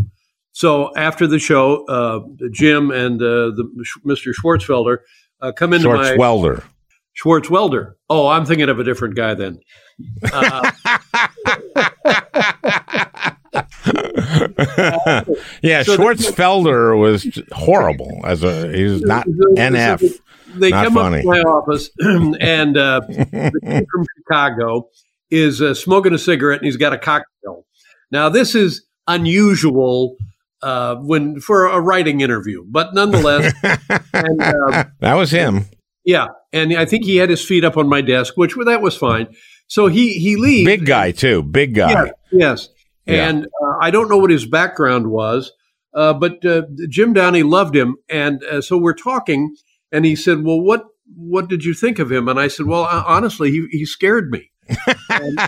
So 0.52 0.94
after 0.96 1.26
the 1.26 1.38
show, 1.38 1.84
uh, 1.86 2.20
Jim 2.50 2.90
and 2.90 3.20
uh, 3.20 3.50
the 3.56 3.64
Mr. 4.06 4.32
Schwartzfelder 4.34 4.98
uh, 5.40 5.52
come 5.52 5.72
into 5.72 5.88
my 5.88 6.12
Swartzwelder. 6.14 6.62
Swartzwelder. 7.22 7.94
Oh, 8.10 8.28
I'm 8.28 8.44
thinking 8.44 8.68
of 8.68 8.78
a 8.78 8.84
different 8.84 9.16
guy 9.16 9.34
then. 9.34 9.60
Yeah, 15.62 15.82
So 15.82 15.96
Schwartzfelder 15.96 16.98
was 16.98 17.26
horrible 17.52 18.20
as 18.24 18.42
a 18.42 18.70
he's 18.72 19.00
not 19.02 19.26
NF. 19.26 20.20
they 20.56 20.70
come 20.70 20.94
funny. 20.94 21.18
up 21.18 21.22
to 21.22 21.28
my 21.28 21.40
office, 21.40 21.90
and 22.40 22.76
uh, 22.76 23.00
from 23.30 24.06
Chicago 24.18 24.88
is 25.30 25.60
uh, 25.62 25.74
smoking 25.74 26.12
a 26.14 26.18
cigarette, 26.18 26.60
and 26.60 26.66
he's 26.66 26.76
got 26.76 26.92
a 26.92 26.98
cocktail. 26.98 27.64
Now, 28.10 28.28
this 28.28 28.54
is 28.54 28.84
unusual 29.08 30.16
uh, 30.62 30.96
when 30.96 31.40
for 31.40 31.66
a 31.66 31.80
writing 31.80 32.20
interview, 32.20 32.64
but 32.68 32.94
nonetheless, 32.94 33.52
and, 34.12 34.40
uh, 34.40 34.84
That 35.00 35.14
was 35.14 35.30
him. 35.30 35.66
yeah, 36.04 36.28
and 36.52 36.76
I 36.76 36.84
think 36.84 37.04
he 37.04 37.16
had 37.16 37.30
his 37.30 37.44
feet 37.44 37.64
up 37.64 37.76
on 37.76 37.88
my 37.88 38.00
desk, 38.00 38.34
which 38.36 38.54
that 38.64 38.80
was 38.82 38.96
fine. 38.96 39.26
So 39.66 39.86
he 39.88 40.14
he 40.18 40.36
leaves. 40.36 40.66
Big 40.66 40.86
guy 40.86 41.10
too. 41.10 41.42
Big 41.42 41.74
guy. 41.74 42.12
Yes, 42.30 42.68
Yeah. 43.06 43.28
And 43.28 43.44
uh, 43.46 43.76
I 43.80 43.90
don't 43.90 44.08
know 44.08 44.16
what 44.18 44.30
his 44.30 44.46
background 44.46 45.08
was, 45.08 45.52
uh, 45.94 46.14
but 46.14 46.44
uh, 46.44 46.62
Jim 46.88 47.12
Downey 47.12 47.42
loved 47.42 47.76
him, 47.76 47.96
and 48.08 48.42
uh, 48.44 48.60
so 48.62 48.78
we're 48.78 48.94
talking, 48.94 49.54
and 49.92 50.04
he 50.04 50.16
said, 50.16 50.42
"Well, 50.42 50.60
what 50.60 50.84
what 51.16 51.48
did 51.48 51.64
you 51.64 51.74
think 51.74 51.98
of 51.98 52.10
him?" 52.10 52.28
And 52.28 52.40
I 52.40 52.48
said, 52.48 52.66
"Well, 52.66 52.84
uh, 52.84 53.04
honestly, 53.06 53.50
he 53.50 53.66
he 53.70 53.84
scared 53.84 54.30
me." 54.30 54.50
and 55.10 55.38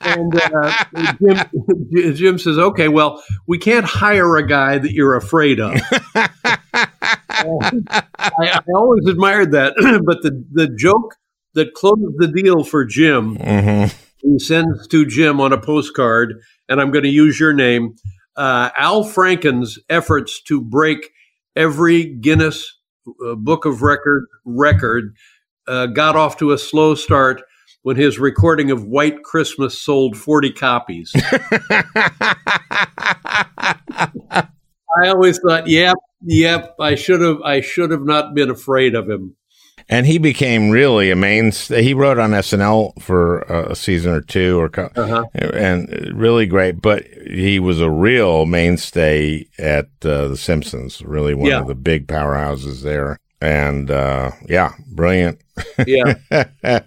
and 0.00 0.34
uh, 0.52 0.84
Jim, 1.22 2.14
Jim 2.16 2.38
says, 2.38 2.58
"Okay, 2.58 2.88
well, 2.88 3.22
we 3.46 3.56
can't 3.58 3.86
hire 3.86 4.36
a 4.36 4.46
guy 4.46 4.78
that 4.78 4.92
you're 4.92 5.14
afraid 5.16 5.60
of." 5.60 5.80
I, 7.42 8.12
I 8.28 8.60
always 8.74 9.06
admired 9.06 9.52
that, 9.52 9.74
but 10.04 10.22
the 10.22 10.44
the 10.52 10.68
joke 10.68 11.14
that 11.54 11.74
closed 11.74 12.18
the 12.18 12.28
deal 12.28 12.64
for 12.64 12.84
Jim 12.84 13.36
Mhm. 13.36 13.94
he 14.18 14.38
sends 14.38 14.86
to 14.88 15.04
Jim 15.06 15.40
on 15.40 15.52
a 15.52 15.60
postcard, 15.60 16.34
and 16.70 16.80
I'm 16.80 16.90
going 16.90 17.04
to 17.04 17.10
use 17.10 17.38
your 17.38 17.52
name. 17.52 17.96
Uh, 18.36 18.70
Al 18.78 19.04
Franken's 19.04 19.78
efforts 19.90 20.40
to 20.44 20.62
break 20.62 21.10
every 21.56 22.04
Guinness 22.04 22.78
uh, 23.26 23.34
Book 23.34 23.66
of 23.66 23.82
Record 23.82 24.26
record 24.44 25.14
uh, 25.66 25.86
got 25.86 26.16
off 26.16 26.38
to 26.38 26.52
a 26.52 26.58
slow 26.58 26.94
start 26.94 27.42
when 27.82 27.96
his 27.96 28.18
recording 28.18 28.70
of 28.70 28.84
White 28.84 29.22
Christmas 29.24 29.80
sold 29.80 30.16
40 30.16 30.52
copies. 30.52 31.12
I 34.96 35.08
always 35.08 35.38
thought, 35.38 35.66
yep, 35.66 35.96
yep, 36.22 36.74
I 36.78 36.94
should 36.94 37.20
have, 37.20 37.40
I 37.42 37.60
should 37.60 37.90
have 37.90 38.04
not 38.04 38.34
been 38.34 38.50
afraid 38.50 38.94
of 38.94 39.08
him. 39.08 39.36
And 39.92 40.06
he 40.06 40.18
became 40.18 40.70
really 40.70 41.10
a 41.10 41.16
mainstay. 41.16 41.82
He 41.82 41.94
wrote 41.94 42.18
on 42.20 42.30
SNL 42.30 43.02
for 43.02 43.50
uh, 43.50 43.72
a 43.72 43.74
season 43.76 44.12
or 44.12 44.20
two, 44.20 44.58
or 44.60 44.68
co- 44.68 44.88
Uh-huh. 44.94 45.24
and 45.34 45.88
really 46.14 46.46
great. 46.46 46.80
But 46.80 47.04
he 47.26 47.58
was 47.58 47.80
a 47.80 47.90
real 47.90 48.46
mainstay 48.46 49.46
at 49.58 49.86
uh, 50.04 50.28
The 50.28 50.36
Simpsons. 50.36 51.02
Really 51.02 51.34
one 51.34 51.50
Yeah. 51.50 51.60
of 51.60 51.66
the 51.66 51.74
big 51.74 52.06
powerhouses 52.06 52.82
there. 52.82 53.18
And 53.40 53.90
uh, 53.90 54.30
yeah, 54.48 54.74
brilliant. 54.86 55.40
Yeah. 55.86 56.14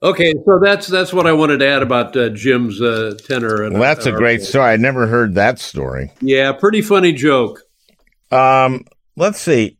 Okay, 0.00 0.32
so 0.46 0.60
that's 0.60 0.86
that's 0.86 1.12
what 1.12 1.26
I 1.26 1.32
wanted 1.32 1.58
to 1.58 1.66
add 1.66 1.82
about 1.82 2.16
uh, 2.16 2.28
Jim's 2.28 2.80
uh, 2.80 3.16
tenor. 3.26 3.64
And 3.64 3.72
well, 3.74 3.82
that's 3.82 4.06
a 4.06 4.12
great 4.12 4.42
story. 4.42 4.66
I 4.66 4.76
never 4.76 5.08
heard 5.08 5.34
that 5.34 5.58
story. 5.58 6.12
Yeah, 6.20 6.52
pretty 6.52 6.82
funny 6.82 7.12
joke. 7.12 7.60
Um, 8.30 8.84
let's 9.16 9.40
see. 9.40 9.77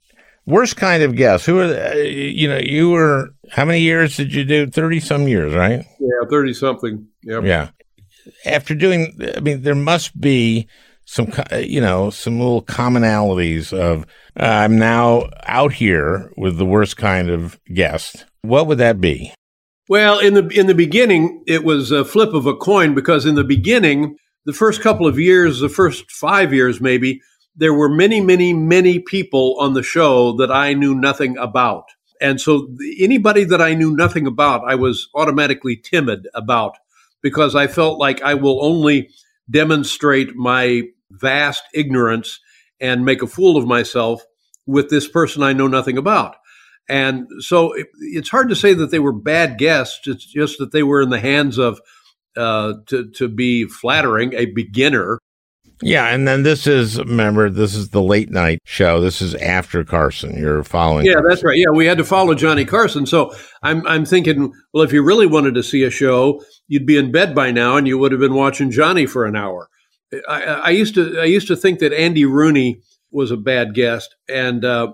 Worst 0.49 0.77
kind 0.77 1.03
of 1.03 1.15
guess. 1.15 1.45
Who 1.45 1.59
are 1.59 1.65
uh, 1.65 1.95
you 1.95 2.49
know? 2.49 2.59
You 2.59 2.91
were 2.91 3.29
how 3.51 3.67
many 3.67 3.81
years 3.81 4.17
did 4.17 4.33
you 4.33 4.45
do? 4.45 4.67
Thirty 4.67 4.99
some 4.99 5.29
years, 5.29 5.53
right? 5.55 5.85
Yeah, 6.01 6.29
thirty 6.31 6.55
something. 6.55 7.07
Yep. 7.23 7.45
Yeah. 7.45 7.69
After 8.47 8.75
doing, 8.75 9.15
I 9.37 9.41
mean, 9.41 9.63
there 9.63 9.75
must 9.75 10.19
be 10.19 10.67
some, 11.05 11.33
you 11.59 11.81
know, 11.81 12.11
some 12.11 12.39
little 12.39 12.63
commonalities 12.63 13.73
of 13.73 14.05
uh, 14.39 14.45
I'm 14.45 14.79
now 14.79 15.29
out 15.45 15.73
here 15.73 16.33
with 16.37 16.59
the 16.59 16.67
worst 16.67 16.97
kind 16.97 17.31
of 17.31 17.59
guest. 17.75 18.25
What 18.43 18.67
would 18.67 18.79
that 18.79 19.01
be? 19.01 19.33
Well, 19.89 20.19
in 20.19 20.35
the 20.35 20.47
in 20.49 20.67
the 20.67 20.75
beginning, 20.75 21.43
it 21.47 21.65
was 21.65 21.91
a 21.91 22.05
flip 22.05 22.35
of 22.35 22.47
a 22.47 22.55
coin 22.55 22.95
because 22.95 23.25
in 23.27 23.35
the 23.35 23.45
beginning, 23.45 24.17
the 24.45 24.53
first 24.53 24.81
couple 24.81 25.07
of 25.07 25.19
years, 25.19 25.61
the 25.61 25.69
first 25.69 26.11
five 26.11 26.53
years 26.53 26.81
maybe, 26.81 27.21
there 27.59 27.75
were 27.75 27.89
many, 27.89 28.21
many, 28.21 28.53
many 28.53 29.01
people 29.01 29.57
on 29.59 29.75
the 29.75 29.83
show 29.83 30.33
that 30.37 30.51
I 30.51 30.75
knew 30.75 30.95
nothing 30.95 31.37
about. 31.37 31.85
And 32.21 32.41
so 32.41 32.69
anybody 32.99 33.45
that 33.45 33.61
I 33.61 33.75
knew 33.75 33.95
nothing 33.95 34.27
about, 34.27 34.63
I 34.67 34.77
was 34.77 35.09
automatically 35.15 35.77
timid 35.77 36.29
about 36.35 36.77
because 37.21 37.55
I 37.55 37.67
felt 37.67 37.99
like 37.99 38.23
I 38.23 38.35
will 38.35 38.65
only 38.65 39.11
demonstrate 39.51 40.37
my 40.37 40.83
vast 41.11 41.65
ignorance 41.75 42.39
and 42.81 43.05
make 43.05 43.23
a 43.23 43.27
fool 43.27 43.57
of 43.57 43.67
myself 43.67 44.23
with 44.67 44.89
this 44.89 45.09
person 45.09 45.43
I 45.43 45.53
know 45.53 45.67
nothing 45.67 45.99
about. 45.99 46.37
And 46.89 47.27
so 47.41 47.73
it, 47.73 47.89
it's 48.01 48.31
hard 48.31 48.49
to 48.51 48.57
say 48.57 48.73
that 48.75 48.91
they 48.91 48.99
were 48.99 49.13
bad 49.13 49.59
guests. 49.59 50.07
It's 50.07 50.25
just 50.25 50.59
that 50.59 50.73
they 50.73 50.83
were 50.83 51.03
in 51.03 51.11
the 51.11 51.21
hands 51.21 51.59
of, 51.59 51.81
uh, 52.37 52.75
to, 52.87 53.11
to 53.13 53.29
be 53.29 53.67
flattering, 53.67 54.33
a 54.35 54.47
beginner. 54.47 55.19
Yeah. 55.83 56.07
And 56.07 56.27
then 56.27 56.43
this 56.43 56.67
is, 56.67 56.99
remember, 56.99 57.51
this 57.51 57.75
is 57.75 57.91
the 57.91 58.03
late 58.03 58.31
night 58.31 58.61
show. 58.65 59.01
This 59.01 59.21
is 59.21 59.35
after 59.37 59.85
Carson. 59.85 60.37
You're 60.39 60.65
following. 60.65 61.07
Yeah, 61.07 61.15
Carson. 61.15 61.29
that's 61.29 61.45
right. 61.45 61.57
Yeah, 61.57 61.71
we 61.71 61.87
had 61.87 61.99
to 61.99 62.05
follow 62.05 62.35
Johnny 62.35 62.65
Carson. 62.65 63.07
So 63.07 63.35
I'm, 63.63 63.87
I'm 63.87 64.05
thinking, 64.05 64.53
well, 64.73 64.83
if 64.83 64.93
you 64.93 65.03
really 65.03 65.27
wanted 65.27 65.55
to 65.55 65.63
see 65.63 65.85
a 65.85 65.91
show, 65.91 66.43
you'd 66.67 66.87
be 66.87 66.97
in 66.97 67.13
bed 67.13 67.35
by 67.35 67.51
now 67.51 67.77
and 67.77 67.87
you 67.87 67.99
would 67.99 68.13
have 68.13 68.21
been 68.21 68.35
watching 68.35 68.71
Johnny 68.71 69.07
for 69.07 69.25
an 69.25 69.37
hour. 69.37 69.69
I, 70.29 70.43
I 70.43 70.71
used 70.71 70.95
to, 70.95 71.21
I 71.21 71.25
used 71.25 71.49
to 71.49 71.57
think 71.57 71.81
that 71.81 71.93
Andy 71.93 72.25
Rooney 72.25 72.81
was 73.11 73.31
a 73.31 73.37
bad 73.37 73.75
guest, 73.75 74.17
and 74.29 74.65
uh, 74.65 74.93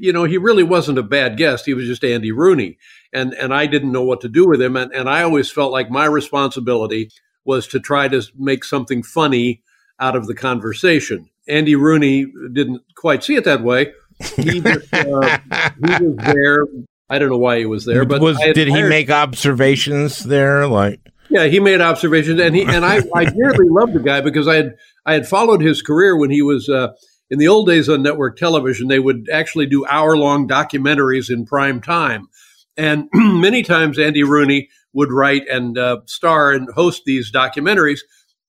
you 0.00 0.12
know 0.12 0.24
he 0.24 0.38
really 0.38 0.62
wasn't 0.62 0.98
a 0.98 1.02
bad 1.02 1.36
guest. 1.36 1.66
He 1.66 1.74
was 1.74 1.86
just 1.86 2.04
Andy 2.04 2.32
Rooney, 2.32 2.78
and 3.12 3.34
and 3.34 3.54
I 3.54 3.66
didn't 3.66 3.92
know 3.92 4.02
what 4.02 4.20
to 4.22 4.28
do 4.28 4.48
with 4.48 4.60
him, 4.60 4.76
and 4.76 4.92
and 4.92 5.08
I 5.08 5.22
always 5.22 5.50
felt 5.50 5.72
like 5.72 5.90
my 5.90 6.04
responsibility 6.04 7.10
was 7.44 7.66
to 7.68 7.80
try 7.80 8.08
to 8.08 8.22
make 8.36 8.64
something 8.64 9.02
funny 9.02 9.62
out 10.00 10.16
of 10.16 10.26
the 10.26 10.34
conversation. 10.34 11.28
Andy 11.48 11.74
Rooney 11.74 12.26
didn't 12.52 12.82
quite 12.96 13.24
see 13.24 13.36
it 13.36 13.44
that 13.44 13.62
way. 13.62 13.92
He, 14.36 14.60
just, 14.60 14.94
uh, 14.94 15.38
he 15.84 16.04
was 16.04 16.16
there. 16.18 16.66
I 17.10 17.18
don't 17.18 17.28
know 17.28 17.38
why 17.38 17.58
he 17.58 17.66
was 17.66 17.84
there, 17.84 18.04
but 18.04 18.20
was, 18.20 18.38
did 18.38 18.68
he 18.68 18.82
make 18.82 19.10
observations 19.10 20.20
there? 20.20 20.68
Like, 20.68 21.00
yeah, 21.28 21.46
he 21.46 21.58
made 21.58 21.80
observations, 21.80 22.40
and 22.40 22.54
he 22.54 22.62
and 22.62 22.84
I 22.84 23.00
I 23.14 23.24
dearly 23.24 23.68
loved 23.68 23.94
the 23.94 24.00
guy 24.00 24.20
because 24.20 24.46
I 24.46 24.56
had 24.56 24.76
I 25.04 25.14
had 25.14 25.26
followed 25.26 25.60
his 25.60 25.82
career 25.82 26.16
when 26.16 26.30
he 26.30 26.42
was. 26.42 26.68
Uh, 26.68 26.92
in 27.30 27.38
the 27.38 27.48
old 27.48 27.66
days 27.66 27.88
on 27.88 28.02
network 28.02 28.36
television, 28.36 28.88
they 28.88 28.98
would 28.98 29.26
actually 29.32 29.64
do 29.64 29.86
hour 29.86 30.18
long 30.18 30.46
documentaries 30.46 31.30
in 31.30 31.46
prime 31.46 31.80
time. 31.80 32.28
And 32.76 33.08
many 33.14 33.62
times 33.62 33.98
Andy 33.98 34.22
Rooney 34.22 34.68
would 34.92 35.10
write 35.10 35.48
and 35.48 35.78
uh, 35.78 36.00
star 36.04 36.52
and 36.52 36.68
host 36.74 37.02
these 37.06 37.32
documentaries. 37.32 38.00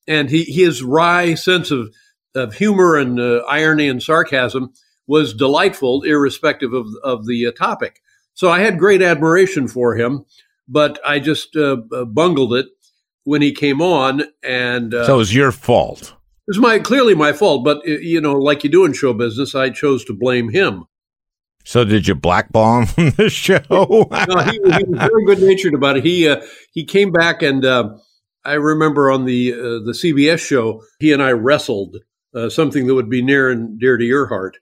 And 0.08 0.30
he, 0.30 0.44
his 0.44 0.84
wry 0.84 1.34
sense 1.36 1.72
of, 1.72 1.94
of 2.36 2.56
humor 2.56 2.98
and 2.98 3.20
uh, 3.20 3.44
irony 3.48 3.88
and 3.88 4.02
sarcasm 4.02 4.74
was 5.08 5.34
delightful, 5.34 6.04
irrespective 6.04 6.74
of, 6.74 6.88
of 7.04 7.26
the 7.26 7.48
uh, 7.48 7.52
topic. 7.52 8.02
So 8.34 8.50
I 8.50 8.60
had 8.60 8.80
great 8.80 9.02
admiration 9.02 9.68
for 9.68 9.96
him, 9.96 10.26
but 10.68 11.00
I 11.06 11.20
just 11.20 11.56
uh, 11.56 11.76
bungled 12.06 12.54
it 12.54 12.68
when 13.24 13.42
he 13.42 13.52
came 13.52 13.82
on. 13.82 14.24
And 14.44 14.94
uh, 14.94 15.06
so 15.06 15.16
it 15.16 15.18
was 15.18 15.36
your 15.36 15.52
fault. 15.52 16.14
It's 16.48 16.58
my 16.58 16.80
clearly 16.80 17.16
my 17.16 17.32
fault, 17.32 17.64
but 17.64 17.86
you 17.86 18.20
know, 18.20 18.34
like 18.34 18.64
you 18.64 18.70
do 18.70 18.84
in 18.84 18.94
show 18.94 19.14
business, 19.14 19.56
I 19.56 19.70
chose 19.70 20.04
to 20.06 20.14
blame 20.14 20.50
him. 20.50 20.86
So 21.64 21.86
did 21.86 22.08
you 22.08 22.16
blackball 22.16 22.80
him 22.80 22.86
from 22.86 23.10
the 23.18 23.30
show? 23.30 23.62
no, 23.70 24.38
he, 24.44 24.52
he, 24.52 24.84
was 24.84 25.00
very 25.00 25.26
good 25.26 25.42
natured 25.42 25.74
about 25.74 25.98
it. 25.98 26.06
He 26.06 26.28
uh, 26.28 26.42
he 26.74 26.84
came 26.84 27.12
back, 27.12 27.42
and 27.42 27.64
uh, 27.64 27.96
I 28.46 28.54
remember 28.54 29.10
on 29.10 29.26
the 29.26 29.54
uh, 29.54 29.58
the 29.86 29.94
CBS 29.94 30.40
show, 30.40 30.84
he 31.00 31.14
and 31.14 31.24
I 31.24 31.32
wrestled 31.32 31.98
uh, 32.36 32.50
something 32.50 32.88
that 32.88 32.96
would 32.96 33.10
be 33.10 33.22
near 33.22 33.50
and 33.50 33.80
dear 33.80 33.98
to 33.98 34.06
your 34.06 34.28
heart. 34.28 34.58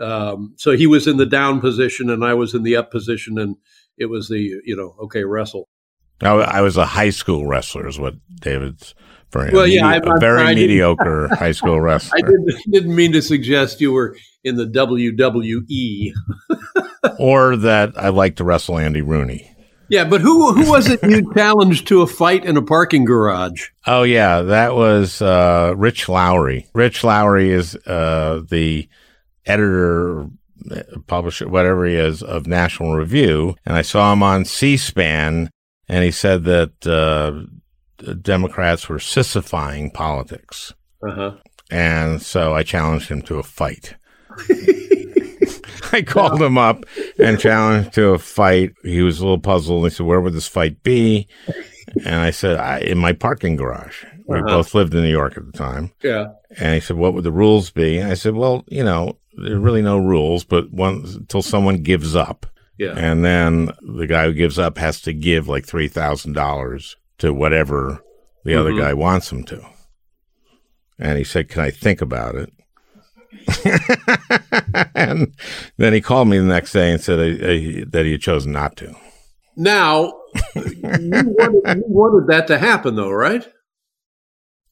Um, 0.00 0.54
so 0.56 0.72
he 0.72 0.86
was 0.86 1.06
in 1.06 1.16
the 1.16 1.26
down 1.26 1.60
position, 1.60 2.10
and 2.10 2.24
I 2.24 2.34
was 2.34 2.54
in 2.54 2.62
the 2.62 2.76
up 2.76 2.90
position, 2.90 3.38
and 3.38 3.56
it 3.98 4.06
was 4.06 4.28
the 4.28 4.60
you 4.64 4.76
know 4.76 4.96
okay 5.04 5.24
wrestle. 5.24 5.68
I, 6.22 6.28
I 6.28 6.60
was 6.62 6.76
a 6.76 6.86
high 6.86 7.10
school 7.10 7.46
wrestler, 7.46 7.86
is 7.86 7.98
what 7.98 8.14
David's 8.40 8.94
for 9.30 9.50
well, 9.52 9.66
yeah, 9.66 9.92
a 9.92 10.00
I'm, 10.00 10.20
very 10.20 10.40
I'm, 10.40 10.54
mediocre 10.54 11.28
high 11.34 11.52
school 11.52 11.80
wrestler. 11.82 12.18
I 12.18 12.22
didn't, 12.22 12.52
didn't, 12.70 12.94
mean 12.94 13.12
to 13.12 13.22
suggest 13.22 13.80
you 13.80 13.92
were 13.92 14.16
in 14.44 14.56
the 14.56 14.66
WWE, 14.66 16.12
or 17.18 17.56
that 17.56 17.92
I 17.96 18.10
like 18.10 18.36
to 18.36 18.44
wrestle 18.44 18.78
Andy 18.78 19.02
Rooney. 19.02 19.55
Yeah, 19.88 20.04
but 20.04 20.20
who 20.20 20.52
who 20.52 20.70
was 20.70 20.88
it 20.88 21.00
you 21.02 21.32
challenged 21.34 21.86
to 21.88 22.02
a 22.02 22.06
fight 22.06 22.44
in 22.44 22.56
a 22.56 22.62
parking 22.62 23.04
garage? 23.04 23.68
Oh 23.86 24.02
yeah, 24.02 24.42
that 24.42 24.74
was 24.74 25.22
uh, 25.22 25.74
Rich 25.76 26.08
Lowry. 26.08 26.66
Rich 26.74 27.04
Lowry 27.04 27.50
is 27.50 27.76
uh, 27.86 28.42
the 28.48 28.88
editor, 29.44 30.26
publisher, 31.06 31.48
whatever 31.48 31.86
he 31.86 31.94
is, 31.94 32.22
of 32.22 32.46
National 32.46 32.96
Review, 32.96 33.54
and 33.64 33.76
I 33.76 33.82
saw 33.82 34.12
him 34.12 34.22
on 34.22 34.44
C-SPAN, 34.44 35.50
and 35.88 36.04
he 36.04 36.10
said 36.10 36.44
that 36.44 36.86
uh, 36.86 37.46
Democrats 38.14 38.88
were 38.88 38.98
sissifying 38.98 39.92
politics. 39.92 40.74
Uh-huh. 41.06 41.36
And 41.70 42.22
so 42.22 42.54
I 42.54 42.62
challenged 42.62 43.08
him 43.08 43.22
to 43.22 43.38
a 43.38 43.42
fight. 43.42 43.94
I 45.92 46.02
called 46.02 46.40
him 46.40 46.58
up 46.58 46.84
and 47.18 47.38
challenged 47.38 47.94
to 47.94 48.10
a 48.10 48.18
fight. 48.18 48.74
He 48.82 49.02
was 49.02 49.18
a 49.18 49.22
little 49.22 49.38
puzzled. 49.38 49.84
And 49.84 49.92
he 49.92 49.96
said, 49.96 50.06
Where 50.06 50.20
would 50.20 50.32
this 50.32 50.48
fight 50.48 50.82
be? 50.82 51.28
And 52.04 52.16
I 52.16 52.30
said, 52.30 52.58
I, 52.58 52.80
In 52.80 52.98
my 52.98 53.12
parking 53.12 53.56
garage. 53.56 54.04
We 54.26 54.38
uh-huh. 54.38 54.46
both 54.48 54.74
lived 54.74 54.94
in 54.94 55.02
New 55.02 55.10
York 55.10 55.36
at 55.36 55.46
the 55.46 55.52
time. 55.52 55.92
Yeah. 56.02 56.32
And 56.58 56.74
he 56.74 56.80
said, 56.80 56.96
What 56.96 57.14
would 57.14 57.24
the 57.24 57.32
rules 57.32 57.70
be? 57.70 57.98
And 57.98 58.10
I 58.10 58.14
said, 58.14 58.34
Well, 58.34 58.64
you 58.68 58.84
know, 58.84 59.18
there 59.36 59.56
are 59.56 59.60
really 59.60 59.82
no 59.82 59.98
rules, 59.98 60.44
but 60.44 60.70
once 60.72 61.14
until 61.14 61.42
someone 61.42 61.82
gives 61.82 62.16
up. 62.16 62.46
Yeah. 62.78 62.94
And 62.96 63.24
then 63.24 63.70
the 63.80 64.06
guy 64.06 64.24
who 64.24 64.34
gives 64.34 64.58
up 64.58 64.78
has 64.78 65.00
to 65.02 65.12
give 65.12 65.48
like 65.48 65.66
$3,000 65.66 66.94
to 67.18 67.32
whatever 67.32 68.02
the 68.44 68.52
mm-hmm. 68.52 68.60
other 68.60 68.76
guy 68.76 68.92
wants 68.94 69.30
him 69.32 69.44
to. 69.44 69.64
And 70.98 71.18
he 71.18 71.24
said, 71.24 71.48
Can 71.48 71.62
I 71.62 71.70
think 71.70 72.00
about 72.00 72.34
it? 72.34 72.52
and 74.94 75.34
then 75.76 75.92
he 75.92 76.00
called 76.00 76.28
me 76.28 76.38
the 76.38 76.44
next 76.44 76.72
day 76.72 76.92
and 76.92 77.00
said 77.00 77.18
uh, 77.18 77.84
that 77.90 78.02
he 78.04 78.12
had 78.12 78.20
chosen 78.20 78.52
not 78.52 78.76
to. 78.76 78.94
Now, 79.56 80.12
you, 80.54 80.72
wanted, 81.10 81.78
you 81.78 81.84
wanted 81.86 82.28
that 82.28 82.46
to 82.48 82.58
happen, 82.58 82.96
though, 82.96 83.10
right? 83.10 83.46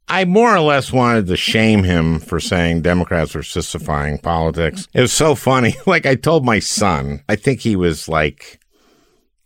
I 0.06 0.26
more 0.26 0.54
or 0.54 0.60
less 0.60 0.92
wanted 0.92 1.26
to 1.28 1.36
shame 1.36 1.84
him 1.84 2.18
for 2.20 2.38
saying 2.38 2.82
Democrats 2.82 3.34
were 3.34 3.40
sissifying 3.40 4.22
politics. 4.22 4.86
It 4.92 5.00
was 5.00 5.12
so 5.12 5.34
funny. 5.34 5.74
Like 5.86 6.06
I 6.06 6.14
told 6.14 6.44
my 6.44 6.58
son, 6.58 7.22
I 7.28 7.36
think 7.36 7.60
he 7.60 7.76
was 7.76 8.08
like, 8.08 8.60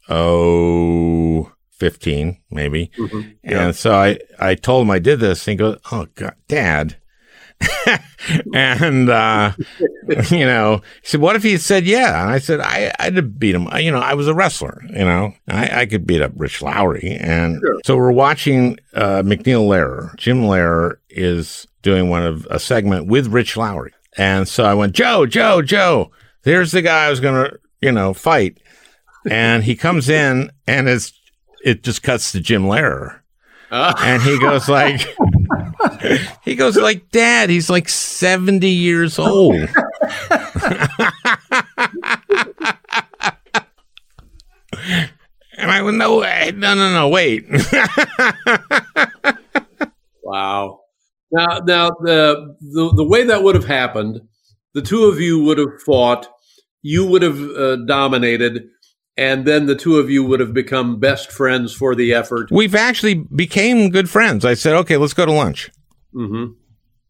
oh, 0.09 1.53
15, 1.79 2.39
maybe. 2.51 2.91
Mm-hmm. 2.99 3.21
Yeah. 3.45 3.67
And 3.67 3.77
so 3.77 3.95
I, 3.95 4.19
I 4.39 4.55
told 4.55 4.83
him 4.83 4.91
I 4.91 4.99
did 4.99 5.21
this. 5.21 5.47
And 5.47 5.53
he 5.53 5.57
goes, 5.57 5.79
Oh, 5.93 6.07
God, 6.15 6.35
Dad. 6.49 6.97
and, 8.55 9.09
uh, 9.09 9.53
you 10.31 10.47
know, 10.47 10.81
he 11.03 11.09
said, 11.09 11.21
What 11.21 11.37
if 11.37 11.43
he 11.43 11.57
said 11.59 11.85
yeah? 11.85 12.23
And 12.23 12.31
I 12.31 12.39
said, 12.39 12.61
I, 12.61 12.93
I'd 12.99 13.39
beat 13.39 13.55
him. 13.55 13.69
You 13.79 13.91
know, 13.91 14.01
I 14.01 14.15
was 14.15 14.29
a 14.29 14.35
wrestler, 14.35 14.83
you 14.89 15.05
know, 15.05 15.35
I, 15.49 15.83
I 15.83 15.87
could 15.87 16.07
beat 16.07 16.23
up 16.23 16.33
Rich 16.37 16.63
Lowry. 16.63 17.17
And 17.21 17.61
sure. 17.61 17.81
so 17.85 17.97
we're 17.97 18.13
watching 18.13 18.79
uh, 18.95 19.23
MacNeil 19.23 19.67
Lehrer. 19.67 20.15
Jim 20.17 20.43
Lehrer 20.43 20.99
is 21.11 21.67
doing 21.83 22.09
one 22.09 22.23
of 22.23 22.47
a 22.51 22.59
segment 22.59 23.07
with 23.07 23.29
Rich 23.29 23.57
Lowry. 23.57 23.93
And 24.17 24.49
so 24.49 24.65
I 24.65 24.75
went, 24.75 24.95
Joe, 24.95 25.27
Joe, 25.27 25.63
Joe, 25.63 26.11
there's 26.43 26.73
the 26.73 26.83
guy 26.83 27.07
I 27.07 27.11
was 27.11 27.21
going 27.21 27.51
to, 27.51 27.59
you 27.81 27.93
know, 27.93 28.15
fight. 28.15 28.59
And 29.31 29.65
he 29.65 29.77
comes 29.77 30.09
in 30.09 30.51
and 30.67 30.89
it's 30.89 31.13
it 31.65 31.83
just 31.83 32.03
cuts 32.03 32.33
to 32.33 32.41
Jim 32.41 32.65
Lehrer. 32.65 33.21
And 33.71 34.23
he 34.23 34.39
goes 34.39 34.69
like, 34.69 35.01
he 36.43 36.55
goes 36.55 36.77
like, 36.77 37.11
Dad, 37.11 37.51
he's 37.51 37.69
like 37.69 37.89
seventy 37.89 38.71
years 38.71 39.19
old. 39.19 39.55
and 45.59 45.71
I 45.71 45.83
went, 45.83 45.99
no, 45.99 46.21
no, 46.21 46.75
no, 46.75 46.93
no, 46.93 47.09
wait. 47.09 47.45
wow. 50.23 50.81
Now, 51.31 51.59
now 51.59 51.91
the, 52.01 52.57
the 52.61 52.93
the 52.97 53.05
way 53.05 53.25
that 53.25 53.43
would 53.43 53.55
have 53.55 53.67
happened, 53.67 54.21
the 54.73 54.81
two 54.81 55.05
of 55.05 55.21
you 55.21 55.43
would 55.45 55.59
have 55.59 55.83
fought. 55.85 56.27
You 56.81 57.05
would 57.07 57.23
have 57.23 57.39
uh, 57.39 57.77
dominated 57.85 58.69
and 59.19 59.45
then 59.45 59.67
the 59.67 59.75
two 59.75 59.99
of 59.99 60.09
you 60.09 60.23
would 60.23 60.39
have 60.39 60.55
become 60.55 61.01
best 61.01 61.33
friends 61.33 61.75
for 61.75 61.97
the 61.97 62.15
effort. 62.15 62.51
We've 62.53 62.77
actually 62.77 63.15
became 63.15 63.91
good 63.91 64.09
friends. 64.09 64.45
I 64.45 64.55
said, 64.55 64.75
okay, 64.77 64.97
let's 64.97 65.13
go 65.13 65.27
to 65.27 65.33
lunch. 65.33 65.71
Mm-hmm. 66.15 66.53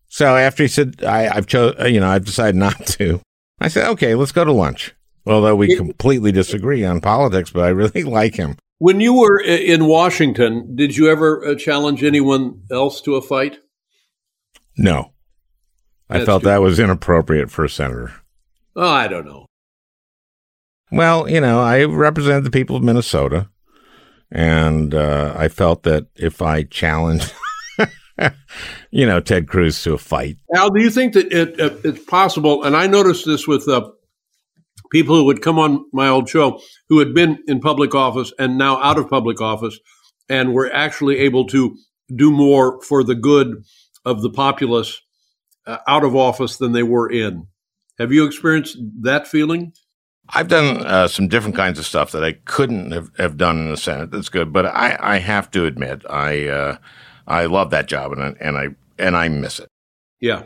So 0.09 0.34
after 0.34 0.62
he 0.62 0.68
said, 0.68 1.04
I, 1.04 1.28
I've 1.28 1.46
chose, 1.46 1.74
you 1.86 2.00
know, 2.00 2.09
I've 2.09 2.24
decided 2.24 2.56
not 2.56 2.86
to. 2.86 3.20
I 3.61 3.68
said, 3.68 3.88
okay, 3.90 4.14
let's 4.14 4.32
go 4.32 4.42
to 4.44 4.52
lunch. 4.52 4.94
Although 5.26 5.56
we 5.56 5.76
completely 5.76 6.32
disagree 6.32 6.82
on 6.82 7.02
politics, 7.02 7.50
but 7.50 7.64
I 7.64 7.68
really 7.68 8.02
like 8.04 8.36
him. 8.36 8.56
When 8.78 9.00
you 9.00 9.12
were 9.12 9.38
in 9.38 9.84
Washington, 9.84 10.74
did 10.74 10.96
you 10.96 11.11
ever 11.11 11.44
uh, 11.44 11.56
challenge 11.56 12.02
anyone 12.02 12.62
else 12.70 13.02
to 13.02 13.16
a 13.16 13.22
fight? 13.22 13.59
No, 14.78 15.12
I 16.09 16.18
That's 16.18 16.26
felt 16.26 16.44
that 16.44 16.62
was 16.62 16.78
inappropriate 16.78 17.50
for 17.50 17.64
a 17.64 17.68
senator. 17.68 18.14
Oh, 18.74 18.88
I 18.88 19.09
don't 19.09 19.26
know. 19.26 19.47
Well, 20.91 21.28
you 21.28 21.41
know, 21.41 21.61
I 21.61 21.84
represent 21.84 22.45
the 22.45 22.51
people 22.51 22.76
of 22.76 22.82
Minnesota, 22.82 23.49
and 24.30 24.95
uh, 24.95 25.34
I 25.36 25.49
felt 25.49 25.82
that 25.82 26.07
if 26.16 26.41
I 26.41 26.62
challenged, 26.62 27.32
you 28.91 29.07
know, 29.07 29.20
Ted 29.20 29.49
Cruz 29.49 29.82
to 29.82 29.95
a 29.95 29.99
fight, 29.99 30.39
Al, 30.55 30.70
do 30.70 30.82
you 30.82 30.91
think 30.91 31.12
that 31.14 31.32
it, 31.32 31.61
it, 31.61 31.80
it's 31.84 32.05
possible? 32.05 32.64
And 32.64 32.76
I 32.76 32.86
noticed 32.86 33.26
this 33.26 33.47
with 33.47 33.68
uh, 33.68 33.91
people 34.91 35.14
who 35.14 35.24
would 35.24 35.43
come 35.43 35.59
on 35.59 35.84
my 35.93 36.09
old 36.09 36.28
show 36.28 36.61
who 36.89 36.99
had 36.99 37.14
been 37.14 37.39
in 37.47 37.61
public 37.61 37.95
office 37.95 38.32
and 38.39 38.57
now 38.57 38.82
out 38.82 38.99
of 38.99 39.09
public 39.09 39.41
office 39.41 39.78
and 40.28 40.55
were 40.55 40.72
actually 40.72 41.18
able 41.18 41.47
to 41.47 41.76
do 42.14 42.30
more 42.30 42.80
for 42.82 43.05
the 43.05 43.14
good 43.14 43.62
of 44.05 44.22
the 44.22 44.30
populace 44.30 45.01
uh, 45.66 45.78
out 45.86 46.05
of 46.05 46.16
office 46.16 46.57
than 46.57 46.72
they 46.72 46.82
were 46.82 47.11
in. 47.11 47.47
Have 47.99 48.12
you 48.12 48.24
experienced 48.24 48.78
that 49.03 49.26
feeling? 49.26 49.72
I've 50.30 50.48
done 50.48 50.84
uh, 50.84 51.08
some 51.08 51.28
different 51.28 51.56
kinds 51.56 51.78
of 51.78 51.86
stuff 51.86 52.12
that 52.12 52.22
I 52.22 52.32
couldn't 52.32 52.92
have, 52.92 53.10
have 53.16 53.36
done 53.36 53.58
in 53.58 53.70
the 53.70 53.76
Senate. 53.76 54.10
That's 54.10 54.28
good, 54.28 54.52
but 54.52 54.66
I, 54.66 54.96
I 55.00 55.18
have 55.18 55.50
to 55.52 55.64
admit, 55.64 56.02
I 56.08 56.48
uh, 56.48 56.76
I 57.26 57.46
love 57.46 57.70
that 57.70 57.88
job, 57.88 58.12
and 58.12 58.22
I, 58.22 58.34
and 58.40 58.56
I 58.56 58.68
and 58.98 59.16
I 59.16 59.28
miss 59.28 59.58
it. 59.60 59.68
Yeah. 60.20 60.44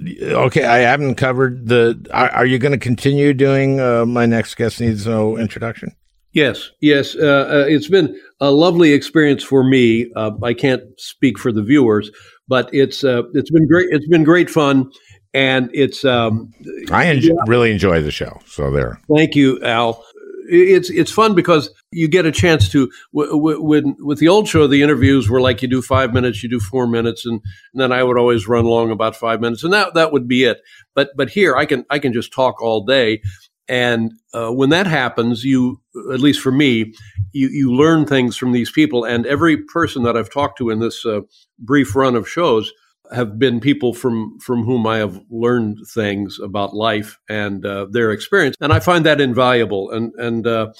Okay, 0.00 0.64
I 0.64 0.78
haven't 0.78 1.16
covered 1.16 1.66
the. 1.68 2.06
Are, 2.12 2.30
are 2.30 2.46
you 2.46 2.58
going 2.58 2.72
to 2.72 2.78
continue 2.78 3.34
doing 3.34 3.80
uh, 3.80 4.06
my 4.06 4.26
next 4.26 4.54
guest 4.54 4.80
needs 4.80 5.06
no 5.06 5.36
introduction? 5.36 5.96
Yes, 6.32 6.70
yes. 6.80 7.16
Uh, 7.16 7.48
uh, 7.50 7.64
it's 7.66 7.88
been 7.88 8.16
a 8.38 8.52
lovely 8.52 8.92
experience 8.92 9.42
for 9.42 9.64
me. 9.64 10.12
Uh, 10.14 10.30
I 10.42 10.54
can't 10.54 10.82
speak 10.98 11.38
for 11.38 11.50
the 11.50 11.62
viewers, 11.62 12.12
but 12.46 12.72
it's 12.72 13.02
uh, 13.02 13.22
it's 13.32 13.50
been 13.50 13.66
great. 13.66 13.88
It's 13.90 14.06
been 14.06 14.24
great 14.24 14.50
fun, 14.50 14.88
and 15.34 15.70
it's. 15.72 16.04
Um, 16.04 16.52
I 16.90 17.06
enjoy, 17.06 17.36
really 17.46 17.72
enjoy 17.72 18.02
the 18.02 18.10
show. 18.10 18.40
So 18.46 18.70
there. 18.70 19.00
Thank 19.14 19.34
you, 19.34 19.62
Al. 19.62 20.04
It's 20.50 20.88
it's 20.88 21.12
fun 21.12 21.34
because 21.34 21.70
you 21.92 22.08
get 22.08 22.24
a 22.24 22.32
chance 22.32 22.70
to 22.70 22.90
w- 23.14 23.32
w- 23.32 23.62
when 23.62 23.96
with 23.98 24.18
the 24.18 24.28
old 24.28 24.48
show 24.48 24.66
the 24.66 24.82
interviews 24.82 25.28
were 25.28 25.42
like 25.42 25.60
you 25.60 25.68
do 25.68 25.82
five 25.82 26.14
minutes, 26.14 26.42
you 26.42 26.48
do 26.48 26.58
four 26.58 26.86
minutes, 26.86 27.26
and, 27.26 27.34
and 27.74 27.82
then 27.82 27.92
I 27.92 28.02
would 28.02 28.16
always 28.16 28.48
run 28.48 28.64
long 28.64 28.90
about 28.90 29.14
five 29.14 29.42
minutes, 29.42 29.62
and 29.62 29.74
that 29.74 29.92
that 29.94 30.10
would 30.12 30.26
be 30.26 30.44
it. 30.44 30.62
But 30.94 31.10
but 31.16 31.28
here 31.28 31.54
I 31.54 31.66
can 31.66 31.84
I 31.90 31.98
can 31.98 32.14
just 32.14 32.32
talk 32.32 32.62
all 32.62 32.82
day, 32.86 33.20
and 33.68 34.12
uh, 34.32 34.50
when 34.50 34.70
that 34.70 34.86
happens, 34.86 35.44
you 35.44 35.82
at 36.10 36.20
least 36.20 36.40
for 36.40 36.50
me, 36.50 36.94
you 37.32 37.48
you 37.48 37.74
learn 37.74 38.06
things 38.06 38.34
from 38.38 38.52
these 38.52 38.70
people, 38.70 39.04
and 39.04 39.26
every 39.26 39.58
person 39.58 40.02
that 40.04 40.16
I've 40.16 40.32
talked 40.32 40.56
to 40.58 40.70
in 40.70 40.78
this 40.78 41.04
uh, 41.04 41.20
brief 41.58 41.94
run 41.94 42.16
of 42.16 42.26
shows 42.26 42.72
have 43.12 43.38
been 43.38 43.60
people 43.60 43.94
from 43.94 44.38
from 44.40 44.64
whom 44.64 44.86
I 44.86 44.98
have 44.98 45.20
learned 45.30 45.78
things 45.94 46.38
about 46.42 46.74
life 46.74 47.18
and 47.28 47.64
uh, 47.64 47.86
their 47.90 48.12
experience, 48.12 48.56
and 48.60 48.72
I 48.72 48.80
find 48.80 49.06
that 49.06 49.20
invaluable. 49.20 49.90
And 49.90 50.12
and 50.14 50.46
uh, 50.46 50.72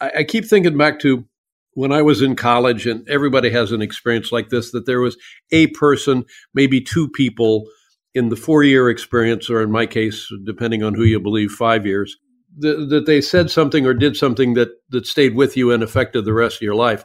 I, 0.00 0.10
I 0.18 0.24
keep 0.24 0.44
thinking 0.46 0.76
back 0.76 1.00
to 1.00 1.24
when 1.72 1.92
I 1.92 2.02
was 2.02 2.22
in 2.22 2.36
college, 2.36 2.86
and 2.86 3.08
everybody 3.08 3.50
has 3.50 3.72
an 3.72 3.82
experience 3.82 4.32
like 4.32 4.48
this. 4.48 4.70
That 4.72 4.86
there 4.86 5.00
was 5.00 5.16
a 5.52 5.68
person, 5.68 6.24
maybe 6.54 6.80
two 6.80 7.08
people, 7.08 7.66
in 8.14 8.28
the 8.28 8.36
four 8.36 8.62
year 8.62 8.88
experience, 8.88 9.50
or 9.50 9.60
in 9.62 9.70
my 9.70 9.86
case, 9.86 10.28
depending 10.44 10.82
on 10.82 10.94
who 10.94 11.04
you 11.04 11.20
believe, 11.20 11.50
five 11.50 11.84
years. 11.84 12.16
That, 12.58 12.88
that 12.90 13.06
they 13.06 13.20
said 13.20 13.50
something 13.50 13.84
or 13.84 13.94
did 13.94 14.16
something 14.16 14.54
that, 14.54 14.68
that 14.90 15.06
stayed 15.06 15.34
with 15.34 15.56
you 15.56 15.72
and 15.72 15.82
affected 15.82 16.24
the 16.24 16.32
rest 16.32 16.56
of 16.56 16.62
your 16.62 16.76
life. 16.76 17.04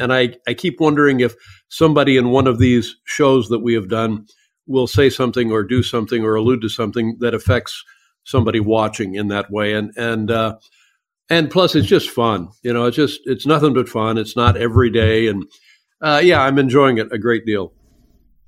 And 0.00 0.12
I, 0.12 0.34
I 0.48 0.54
keep 0.54 0.80
wondering 0.80 1.20
if 1.20 1.34
somebody 1.68 2.16
in 2.16 2.30
one 2.30 2.48
of 2.48 2.58
these 2.58 2.96
shows 3.04 3.48
that 3.48 3.60
we 3.60 3.74
have 3.74 3.88
done 3.88 4.26
will 4.66 4.86
say 4.88 5.08
something 5.08 5.52
or 5.52 5.62
do 5.62 5.82
something 5.82 6.24
or 6.24 6.34
allude 6.34 6.62
to 6.62 6.68
something 6.68 7.16
that 7.20 7.34
affects 7.34 7.84
somebody 8.24 8.60
watching 8.60 9.14
in 9.14 9.28
that 9.28 9.50
way. 9.50 9.72
And 9.72 9.92
and 9.96 10.30
uh, 10.30 10.56
and 11.30 11.50
plus, 11.50 11.74
it's 11.74 11.86
just 11.86 12.10
fun. 12.10 12.48
You 12.62 12.72
know, 12.72 12.86
it's 12.86 12.96
just 12.96 13.20
it's 13.24 13.46
nothing 13.46 13.74
but 13.74 13.88
fun. 13.88 14.18
It's 14.18 14.36
not 14.36 14.56
every 14.56 14.90
day, 14.90 15.26
and 15.26 15.44
uh, 16.00 16.20
yeah, 16.22 16.42
I'm 16.42 16.58
enjoying 16.58 16.98
it 16.98 17.12
a 17.12 17.18
great 17.18 17.44
deal. 17.44 17.72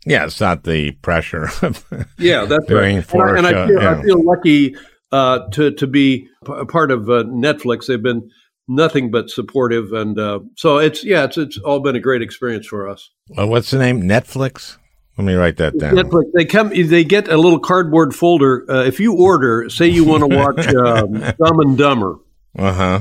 Yeah, 0.06 0.24
it's 0.24 0.40
not 0.40 0.64
the 0.64 0.92
pressure 0.92 1.50
of 1.62 1.84
Yeah, 2.18 2.46
that's 2.46 2.64
doing 2.66 3.04
right. 3.12 3.36
and, 3.36 3.46
I, 3.46 3.50
and 3.50 3.58
I, 3.58 3.66
feel, 3.66 3.82
yeah. 3.82 3.98
I 3.98 4.02
feel 4.02 4.24
lucky 4.24 4.76
uh, 5.12 5.48
to 5.52 5.70
to 5.72 5.86
be 5.86 6.28
a 6.46 6.66
part 6.66 6.90
of 6.90 7.08
uh, 7.10 7.24
Netflix. 7.24 7.86
They've 7.86 8.02
been 8.02 8.30
nothing 8.68 9.10
but 9.10 9.30
supportive, 9.30 9.92
and 9.92 10.18
uh, 10.18 10.40
so 10.56 10.78
it's 10.78 11.04
yeah, 11.04 11.24
it's 11.24 11.36
it's 11.38 11.58
all 11.58 11.80
been 11.80 11.96
a 11.96 12.00
great 12.00 12.22
experience 12.22 12.66
for 12.66 12.88
us. 12.88 13.10
Well, 13.28 13.48
what's 13.48 13.70
the 13.70 13.78
name? 13.78 14.02
Netflix. 14.02 14.76
Let 15.18 15.24
me 15.26 15.34
write 15.34 15.58
that 15.58 15.76
down. 15.78 15.94
Netflix. 15.96 16.24
They 16.34 16.44
come. 16.46 16.68
They 16.70 17.04
get 17.04 17.28
a 17.28 17.36
little 17.36 17.58
cardboard 17.58 18.14
folder. 18.14 18.64
Uh, 18.70 18.84
if 18.84 19.00
you 19.00 19.14
order, 19.16 19.68
say 19.68 19.86
you 19.88 20.04
want 20.04 20.22
to 20.30 20.36
watch 20.36 20.66
um, 20.68 21.12
Dumb 21.38 21.60
and 21.60 21.76
Dumber, 21.76 22.16
Uh 22.58 22.72
huh. 22.72 23.00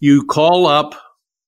you 0.00 0.24
call 0.26 0.66
up 0.66 0.94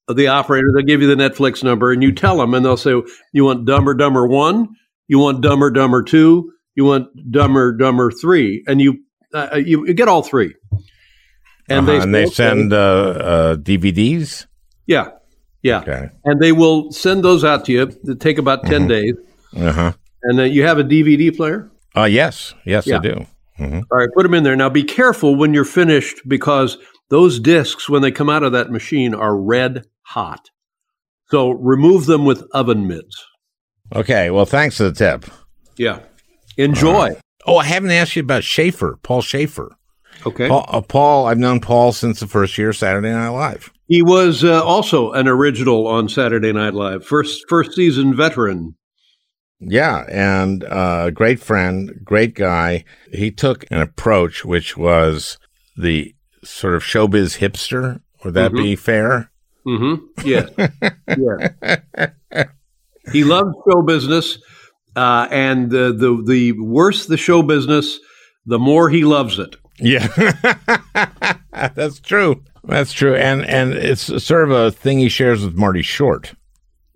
the 0.09 0.29
operator. 0.29 0.69
They'll 0.75 0.87
give 0.87 1.03
you 1.03 1.09
the 1.15 1.23
Netflix 1.23 1.63
number, 1.63 1.93
and 1.93 2.03
you 2.03 2.13
tell 2.13 2.39
them, 2.39 2.55
and 2.55 2.65
they'll 2.65 2.77
say, 2.79 2.95
"You 3.33 3.45
want 3.45 3.67
Dumber 3.67 3.93
Dumber 3.95 4.27
one? 4.27 4.69
You 5.09 5.19
want 5.19 5.43
Dumber 5.43 5.71
Dumber 5.71 6.03
two? 6.03 6.53
You 6.77 6.85
want 6.85 7.09
Dumber 7.31 7.73
Dumber 7.77 8.11
three? 8.11 8.65
And 8.67 8.81
you 8.81 9.01
uh, 9.35 9.57
you, 9.57 9.87
you 9.87 9.95
get 9.95 10.09
all 10.09 10.23
three. 10.23 10.55
And 11.69 11.87
they 11.87 11.99
they, 11.99 12.03
and 12.03 12.15
they 12.15 12.27
send 12.27 12.73
uh, 12.73 12.77
uh, 12.77 13.57
DVDs. 13.57 14.47
Yeah, 14.87 15.11
yeah, 15.63 15.81
Okay. 15.81 16.09
and 16.25 16.41
they 16.41 16.51
will 16.53 16.91
send 16.91 17.23
those 17.25 17.45
out 17.45 17.65
to 17.67 17.73
you. 17.73 17.87
They 18.05 18.15
take 18.15 18.39
about 18.39 18.65
10 18.67 18.83
Mhm. 18.85 18.89
days, 18.89 19.15
Uh 19.57 19.73
huh. 19.73 19.93
and 20.25 20.39
then 20.39 20.51
you 20.53 20.65
have 20.65 20.79
a 20.79 20.85
DVD 20.85 21.31
player. 21.37 21.71
Uh, 21.97 22.05
yes. 22.05 22.55
Yes, 22.65 22.87
Yeah. 22.87 22.97
I 22.97 23.01
do. 23.01 23.27
hmm 23.57 23.81
All 23.91 23.99
right, 23.99 24.09
put 24.17 24.23
them 24.25 24.35
in 24.35 24.43
there. 24.43 24.57
Now 24.57 24.69
be 24.69 24.83
careful 24.83 25.37
when 25.37 25.55
you're 25.55 25.65
finished 25.65 26.21
because 26.27 26.77
those 27.09 27.39
discs, 27.39 27.89
when 27.89 28.03
they 28.03 28.11
come 28.11 28.29
out 28.31 28.43
of 28.43 28.53
that 28.53 28.71
machine, 28.71 29.15
are 29.15 29.37
red 29.37 29.85
hot. 30.03 30.51
So 31.31 31.51
remove 31.51 32.07
them 32.07 32.25
with 32.25 32.43
oven 32.53 32.89
mitts. 32.89 33.25
Okay. 33.95 34.31
Well, 34.31 34.47
thanks 34.47 34.77
for 34.77 34.85
the 34.85 34.93
tip. 34.93 35.25
Yeah. 35.77 36.01
Enjoy. 36.57 37.17
Oh, 37.47 37.57
I 37.57 37.65
haven't 37.65 37.91
asked 37.91 38.17
you 38.17 38.23
about 38.23 38.45
Shaffer, 38.45 38.99
Paul 39.03 39.23
Shaffer. 39.23 39.77
Okay. 40.27 40.49
Paul, 40.49 40.67
uh, 40.69 40.81
Paul, 40.83 41.27
I've 41.27 41.39
known 41.39 41.61
Paul 41.61 41.93
since 41.93 42.21
the 42.21 42.27
first 42.27 42.59
year 42.59 42.71
of 42.71 42.77
Saturday 42.77 43.11
Night 43.11 43.29
Live. 43.31 43.71
He 43.89 44.03
was 44.03 44.45
uh, 44.45 44.63
also 44.63 45.13
an 45.13 45.27
original 45.27 45.87
on 45.87 46.09
Saturday 46.09 46.53
Night 46.53 46.75
Live, 46.75 47.05
first 47.05 47.45
first 47.49 47.73
season 47.75 48.15
veteran. 48.15 48.75
Yeah, 49.59 50.05
and 50.11 50.65
uh, 50.65 51.11
great 51.11 51.41
friend, 51.41 51.93
great 52.05 52.35
guy. 52.35 52.85
He 53.13 53.31
took 53.31 53.65
an 53.71 53.81
approach 53.81 54.45
which 54.45 54.77
was 54.77 55.39
the 55.77 56.15
sort 56.45 56.75
of 56.75 56.83
showbiz 56.83 57.39
hipster. 57.39 58.01
Would 58.25 58.35
that 58.35 58.53
Mhm. 58.53 58.57
be 58.63 58.77
fair? 58.77 59.31
Mm-hmm. 59.67 60.27
Yes. 60.27 60.51
yes. 62.33 62.49
He 63.13 63.25
loved 63.25 63.55
show 63.69 63.83
business, 63.83 64.39
uh, 64.97 65.29
and 65.31 65.71
the, 65.71 65.93
the 65.93 66.23
the 66.27 66.53
worse 66.53 67.07
the 67.07 67.17
show 67.17 67.43
business, 67.43 67.99
the 68.47 68.59
more 68.59 68.89
he 68.91 69.05
loves 69.05 69.39
it. 69.39 69.57
Yeah, 69.79 70.07
that's 71.75 72.01
true. 72.01 72.43
That's 72.65 72.93
true, 72.93 73.15
and 73.15 73.45
and 73.47 73.73
it's 73.73 74.03
sort 74.25 74.45
of 74.45 74.51
a 74.51 74.71
thing 74.71 74.99
he 74.99 75.09
shares 75.09 75.45
with 75.45 75.55
Marty 75.57 75.83
Short. 75.83 76.35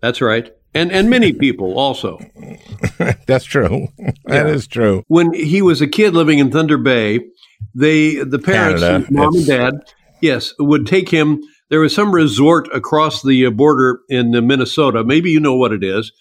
That's 0.03 0.21
right, 0.21 0.53
and 0.75 0.93
and 0.93 1.09
many 1.09 1.33
people 1.33 1.79
also. 1.79 2.19
That's 3.27 3.45
true. 3.45 3.89
That 4.27 4.47
is 4.47 4.67
Yeah. 4.71 4.73
true. 4.75 5.05
When 5.09 5.33
he 5.33 5.63
was 5.63 5.81
a 5.81 5.87
kid 5.87 6.13
living 6.15 6.39
in 6.39 6.51
Thunder 6.51 6.77
Bay, 6.77 7.21
they 7.75 8.17
the 8.17 8.39
parents, 8.39 8.83
Canada, 8.83 9.07
mom 9.11 9.35
and 9.35 9.47
dad, 9.47 9.75
yes, 10.21 10.53
would 10.59 10.87
take 10.87 11.09
him. 11.09 11.41
There 11.71 11.81
was 11.81 11.95
some 11.95 12.15
resort 12.15 12.69
across 12.75 13.23
the 13.23 13.49
border 13.49 14.01
in 14.11 14.31
Minnesota. 14.47 15.03
Maybe 15.03 15.31
you 15.31 15.41
know 15.41 15.57
what 15.57 15.73
it 15.73 15.83
is. 15.83 16.13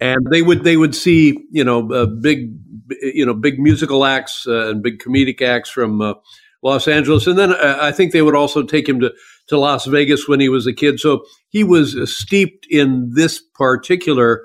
And 0.00 0.26
they 0.30 0.42
would 0.42 0.64
they 0.64 0.76
would 0.76 0.94
see 0.94 1.38
you 1.50 1.64
know 1.64 1.90
uh, 1.90 2.06
big 2.06 2.52
you 3.00 3.24
know 3.24 3.34
big 3.34 3.58
musical 3.58 4.04
acts 4.04 4.46
uh, 4.46 4.68
and 4.70 4.82
big 4.82 4.98
comedic 4.98 5.40
acts 5.40 5.70
from 5.70 6.02
uh, 6.02 6.14
Los 6.62 6.88
Angeles, 6.88 7.26
and 7.26 7.38
then 7.38 7.52
uh, 7.52 7.78
I 7.80 7.92
think 7.92 8.12
they 8.12 8.22
would 8.22 8.34
also 8.34 8.62
take 8.62 8.88
him 8.88 9.00
to 9.00 9.12
to 9.48 9.58
Las 9.58 9.86
Vegas 9.86 10.28
when 10.28 10.40
he 10.40 10.48
was 10.48 10.66
a 10.66 10.72
kid. 10.72 11.00
So 11.00 11.24
he 11.48 11.64
was 11.64 11.96
uh, 11.96 12.06
steeped 12.06 12.66
in 12.68 13.10
this 13.14 13.40
particular 13.54 14.42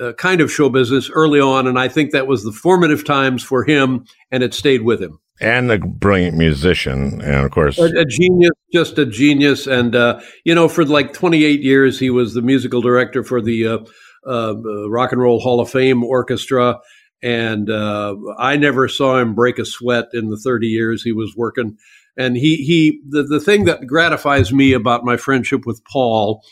uh, 0.00 0.12
kind 0.14 0.40
of 0.40 0.52
show 0.52 0.68
business 0.68 1.10
early 1.10 1.40
on, 1.40 1.66
and 1.66 1.78
I 1.78 1.88
think 1.88 2.12
that 2.12 2.26
was 2.26 2.44
the 2.44 2.52
formative 2.52 3.04
times 3.04 3.42
for 3.42 3.64
him, 3.64 4.04
and 4.30 4.42
it 4.42 4.54
stayed 4.54 4.82
with 4.82 5.00
him. 5.00 5.18
And 5.40 5.70
a 5.72 5.78
brilliant 5.78 6.36
musician, 6.36 7.20
and 7.20 7.44
of 7.44 7.50
course, 7.50 7.78
a, 7.78 7.86
a 7.86 8.04
genius, 8.04 8.52
just 8.72 8.98
a 8.98 9.06
genius. 9.06 9.66
And 9.66 9.96
uh, 9.96 10.20
you 10.44 10.54
know, 10.54 10.68
for 10.68 10.84
like 10.84 11.12
28 11.12 11.60
years, 11.60 11.98
he 11.98 12.10
was 12.10 12.34
the 12.34 12.42
musical 12.42 12.80
director 12.80 13.24
for 13.24 13.40
the 13.42 13.84
uh, 14.26 14.54
uh, 14.54 14.90
Rock 14.90 15.12
and 15.12 15.20
Roll 15.20 15.40
Hall 15.40 15.60
of 15.60 15.70
Fame 15.70 16.04
Orchestra. 16.04 16.80
And 17.22 17.70
uh, 17.70 18.16
I 18.38 18.56
never 18.56 18.88
saw 18.88 19.18
him 19.18 19.34
break 19.34 19.58
a 19.58 19.64
sweat 19.64 20.06
in 20.12 20.28
the 20.28 20.36
30 20.36 20.66
years 20.66 21.02
he 21.02 21.12
was 21.12 21.34
working. 21.36 21.76
And 22.16 22.36
he 22.36 22.56
he 22.56 23.00
the, 23.08 23.22
the 23.22 23.40
thing 23.40 23.64
that 23.64 23.86
gratifies 23.86 24.52
me 24.52 24.72
about 24.72 25.04
my 25.04 25.16
friendship 25.16 25.66
with 25.66 25.82
Paul 25.84 26.42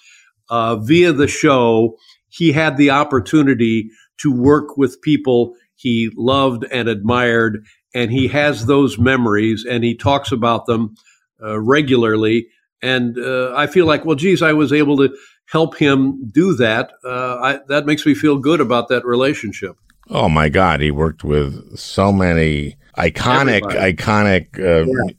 uh, 0.49 0.77
via 0.77 1.13
the 1.13 1.29
show, 1.29 1.97
he 2.29 2.53
had 2.53 2.77
the 2.77 2.91
opportunity 2.91 3.91
to 4.19 4.33
work 4.33 4.77
with 4.77 5.01
people 5.03 5.55
he 5.75 6.11
loved 6.17 6.65
and 6.73 6.89
admired 6.89 7.65
and 7.95 8.11
he 8.11 8.29
has 8.29 8.67
those 8.67 8.99
memories 8.99 9.65
and 9.69 9.85
he 9.85 9.95
talks 9.95 10.33
about 10.33 10.67
them 10.67 10.95
uh, 11.43 11.61
regularly. 11.61 12.49
And 12.83 13.17
uh, 13.19 13.55
I 13.55 13.67
feel 13.69 13.87
like, 13.87 14.05
well, 14.05 14.17
geez, 14.17 14.43
I 14.43 14.53
was 14.53 14.73
able 14.73 14.97
to 14.99 15.17
help 15.47 15.77
him 15.77 16.29
do 16.31 16.55
that. 16.57 16.93
Uh, 17.05 17.37
I, 17.41 17.61
that 17.69 17.87
makes 17.87 18.05
me 18.05 18.15
feel 18.15 18.39
good 18.39 18.61
about 18.61 18.89
that 18.89 19.05
relationship. 19.05 19.77
Oh 20.11 20.29
my 20.29 20.49
God, 20.49 20.81
he 20.81 20.91
worked 20.91 21.23
with 21.23 21.79
so 21.79 22.13
many 22.13 22.77
iconic, 22.99 23.63
Everybody. 23.63 23.95
iconic 23.95 24.59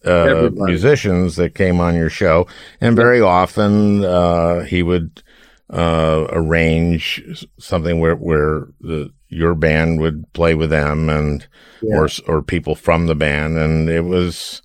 uh, 0.05 0.09
uh, 0.09 0.49
musicians 0.65 1.37
that 1.37 1.55
came 1.55 1.79
on 1.79 1.95
your 1.95 2.09
show, 2.09 2.47
and 2.81 2.95
very 2.95 3.21
often 3.21 4.03
uh, 4.03 4.63
he 4.63 4.83
would 4.83 5.23
arrange 5.69 7.47
something 7.57 7.99
where 7.99 8.15
where 8.15 8.67
the 8.81 9.11
your 9.29 9.55
band 9.55 9.99
would 9.99 10.31
play 10.33 10.53
with 10.53 10.69
them 10.69 11.09
and 11.09 11.47
yeah. 11.81 11.95
or 11.95 12.09
or 12.27 12.41
people 12.41 12.75
from 12.75 13.07
the 13.07 13.15
band, 13.15 13.57
and 13.57 13.89
it 13.89 14.01
was 14.01 14.61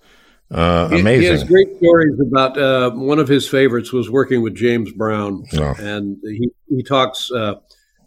uh, 0.50 0.88
amazing. 0.92 1.20
He, 1.20 1.26
has 1.26 1.44
great 1.44 1.76
stories 1.76 2.18
about 2.20 2.56
uh, 2.56 2.90
one 2.92 3.18
of 3.18 3.28
his 3.28 3.46
favorites 3.46 3.92
was 3.92 4.10
working 4.10 4.42
with 4.42 4.54
James 4.54 4.90
Brown, 4.92 5.44
oh. 5.54 5.74
and 5.78 6.16
he 6.22 6.50
he 6.68 6.82
talks 6.82 7.30
uh, 7.30 7.56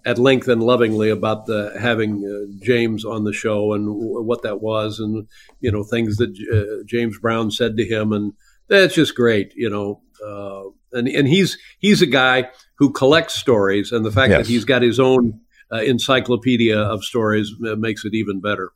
at 0.06 0.18
length 0.18 0.48
and 0.48 0.64
lovingly 0.64 1.10
about 1.10 1.46
the 1.46 1.76
having 1.80 2.26
uh, 2.26 2.66
James 2.66 3.06
on 3.06 3.26
the 3.26 3.34
show 3.34 3.74
and 3.74 3.86
w- 3.86 4.22
what 4.24 4.42
that 4.42 4.60
was, 4.60 5.00
and 5.00 5.28
you 5.60 5.72
know 5.72 5.84
things 5.84 6.18
that 6.18 6.32
uh, 6.52 6.84
James 6.88 7.20
Brown 7.20 7.52
said 7.52 7.78
to 7.78 7.86
him, 7.86 8.12
and 8.12 8.34
that's 8.68 8.96
just 8.96 9.16
great, 9.16 9.54
you 9.56 9.70
know. 9.70 10.02
Uh, 10.26 10.70
and 10.94 11.08
and 11.08 11.28
he's 11.28 11.58
he's 11.80 12.02
a 12.02 12.08
guy 12.08 12.50
who 12.76 12.92
collects 12.92 13.36
stories, 13.36 13.92
and 13.92 14.04
the 14.04 14.12
fact 14.12 14.32
yes. 14.32 14.39
that 14.39 14.52
he's 14.52 14.66
got 14.66 14.82
his 14.82 15.00
own 15.00 15.42
uh, 15.72 15.82
encyclopedia 15.82 16.78
of 16.78 17.04
stories 17.04 17.54
uh, 17.68 17.76
makes 17.76 18.04
it 18.04 18.14
even 18.16 18.42
better. 18.42 18.72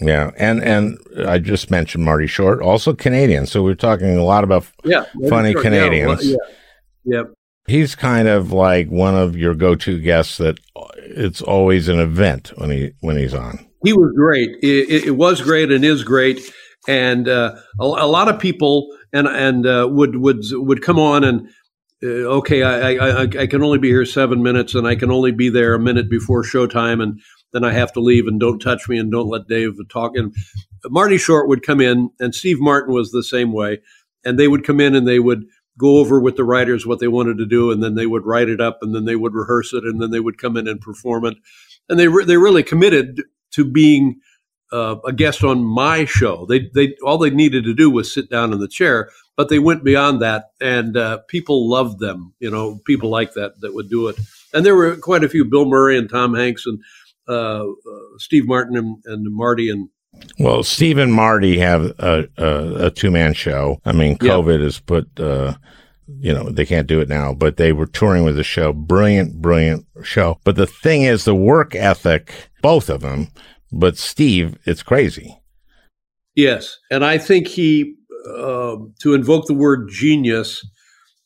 Yeah, 0.00 0.30
and 0.36 0.62
and 0.62 0.98
I 1.26 1.38
just 1.38 1.70
mentioned 1.70 2.04
Marty 2.04 2.26
Short, 2.26 2.60
also 2.60 2.94
Canadian. 2.94 3.46
So 3.46 3.62
we're 3.62 3.74
talking 3.74 4.16
a 4.16 4.24
lot 4.24 4.44
about 4.44 4.66
yeah, 4.84 5.04
funny 5.28 5.52
Short, 5.52 5.64
Canadians. 5.64 6.26
Yeah, 6.26 6.36
yeah, 7.04 7.16
yep. 7.18 7.34
He's 7.66 7.94
kind 7.94 8.28
of 8.28 8.52
like 8.52 8.88
one 8.88 9.14
of 9.14 9.36
your 9.36 9.54
go-to 9.54 9.98
guests 10.00 10.36
that 10.38 10.58
it's 10.96 11.40
always 11.40 11.88
an 11.88 12.00
event 12.00 12.52
when 12.56 12.70
he 12.70 12.92
when 13.00 13.16
he's 13.16 13.34
on. 13.34 13.66
He 13.84 13.92
was 13.92 14.12
great. 14.16 14.50
It, 14.62 15.04
it 15.06 15.16
was 15.16 15.40
great 15.40 15.70
and 15.70 15.84
is 15.84 16.02
great. 16.02 16.40
And 16.88 17.28
uh, 17.28 17.54
a, 17.80 17.84
a, 17.84 18.06
lot 18.06 18.28
of 18.28 18.38
people 18.38 18.88
and 19.12 19.26
and 19.28 19.66
uh, 19.66 19.88
would 19.90 20.16
would 20.16 20.42
would 20.52 20.82
come 20.82 20.98
on 20.98 21.24
and 21.24 21.48
uh, 22.04 22.06
okay, 22.06 22.62
I, 22.62 22.92
I, 22.92 23.22
I 23.22 23.46
can 23.46 23.62
only 23.62 23.78
be 23.78 23.88
here 23.88 24.04
seven 24.04 24.42
minutes, 24.42 24.74
and 24.74 24.86
I 24.86 24.94
can 24.94 25.10
only 25.10 25.32
be 25.32 25.48
there 25.48 25.74
a 25.74 25.78
minute 25.78 26.10
before 26.10 26.42
showtime, 26.42 27.02
and 27.02 27.18
then 27.54 27.64
I 27.64 27.72
have 27.72 27.92
to 27.92 28.00
leave, 28.00 28.26
and 28.26 28.40
don't 28.40 28.58
touch 28.58 28.88
me, 28.88 28.98
and 28.98 29.10
don't 29.10 29.28
let 29.28 29.46
Dave 29.46 29.78
talk. 29.88 30.16
And 30.16 30.34
Marty 30.86 31.16
Short 31.16 31.48
would 31.48 31.62
come 31.62 31.80
in, 31.80 32.10
and 32.18 32.34
Steve 32.34 32.60
Martin 32.60 32.92
was 32.92 33.12
the 33.12 33.22
same 33.22 33.52
way, 33.52 33.78
and 34.24 34.38
they 34.38 34.48
would 34.48 34.64
come 34.64 34.80
in 34.80 34.96
and 34.96 35.06
they 35.06 35.20
would 35.20 35.44
go 35.78 35.98
over 35.98 36.20
with 36.20 36.36
the 36.36 36.44
writers 36.44 36.86
what 36.86 36.98
they 36.98 37.08
wanted 37.08 37.38
to 37.38 37.46
do, 37.46 37.70
and 37.70 37.82
then 37.82 37.94
they 37.94 38.06
would 38.06 38.26
write 38.26 38.48
it 38.48 38.60
up, 38.60 38.78
and 38.82 38.92
then 38.94 39.04
they 39.04 39.16
would 39.16 39.34
rehearse 39.34 39.72
it, 39.72 39.84
and 39.84 40.02
then 40.02 40.10
they 40.10 40.20
would 40.20 40.36
come 40.36 40.56
in 40.56 40.66
and 40.66 40.80
perform 40.80 41.24
it, 41.24 41.36
and 41.88 41.98
they 41.98 42.08
re- 42.08 42.24
they 42.24 42.36
really 42.36 42.64
committed 42.64 43.22
to 43.52 43.64
being 43.64 44.20
uh, 44.72 44.96
a 45.06 45.12
guest 45.12 45.44
on 45.44 45.62
my 45.62 46.04
show. 46.04 46.46
They 46.46 46.70
they 46.74 46.96
all 47.04 47.18
they 47.18 47.30
needed 47.30 47.62
to 47.64 47.74
do 47.74 47.88
was 47.88 48.12
sit 48.12 48.28
down 48.28 48.52
in 48.52 48.58
the 48.58 48.68
chair, 48.68 49.10
but 49.36 49.48
they 49.48 49.60
went 49.60 49.84
beyond 49.84 50.20
that, 50.22 50.50
and 50.60 50.96
uh, 50.96 51.18
people 51.28 51.68
loved 51.68 52.00
them. 52.00 52.34
You 52.40 52.50
know, 52.50 52.80
people 52.84 53.10
like 53.10 53.34
that 53.34 53.60
that 53.60 53.74
would 53.74 53.88
do 53.88 54.08
it. 54.08 54.16
And 54.52 54.66
there 54.66 54.74
were 54.74 54.96
quite 54.96 55.22
a 55.22 55.28
few: 55.28 55.44
Bill 55.44 55.66
Murray 55.66 55.96
and 55.96 56.10
Tom 56.10 56.34
Hanks 56.34 56.66
and 56.66 56.80
uh, 57.28 57.64
uh, 57.64 57.68
Steve 58.18 58.46
Martin 58.46 58.76
and, 58.76 58.96
and, 59.06 59.34
Marty 59.34 59.70
and. 59.70 59.88
Well, 60.38 60.62
Steve 60.62 60.98
and 60.98 61.12
Marty 61.12 61.58
have 61.58 61.84
a, 61.98 62.28
a, 62.38 62.86
a 62.86 62.90
two 62.90 63.10
man 63.10 63.34
show. 63.34 63.80
I 63.84 63.92
mean, 63.92 64.16
COVID 64.18 64.62
has 64.62 64.78
put. 64.80 65.08
Uh, 65.18 65.54
you 66.20 66.34
know, 66.34 66.50
they 66.50 66.66
can't 66.66 66.86
do 66.86 67.00
it 67.00 67.08
now, 67.08 67.32
but 67.32 67.56
they 67.56 67.72
were 67.72 67.86
touring 67.86 68.24
with 68.24 68.36
the 68.36 68.44
show. 68.44 68.72
Brilliant, 68.72 69.40
brilliant 69.40 69.86
show. 70.02 70.38
But 70.44 70.56
the 70.56 70.66
thing 70.66 71.02
is, 71.02 71.24
the 71.24 71.34
work 71.34 71.74
ethic, 71.74 72.50
both 72.60 72.90
of 72.90 73.00
them, 73.00 73.28
but 73.72 73.96
Steve, 73.96 74.58
it's 74.66 74.82
crazy. 74.82 75.40
Yes. 76.34 76.78
And 76.90 77.04
I 77.04 77.18
think 77.18 77.48
he 77.48 77.94
um, 78.36 78.94
to 79.00 79.14
invoke 79.14 79.46
the 79.46 79.54
word 79.54 79.88
genius 79.90 80.66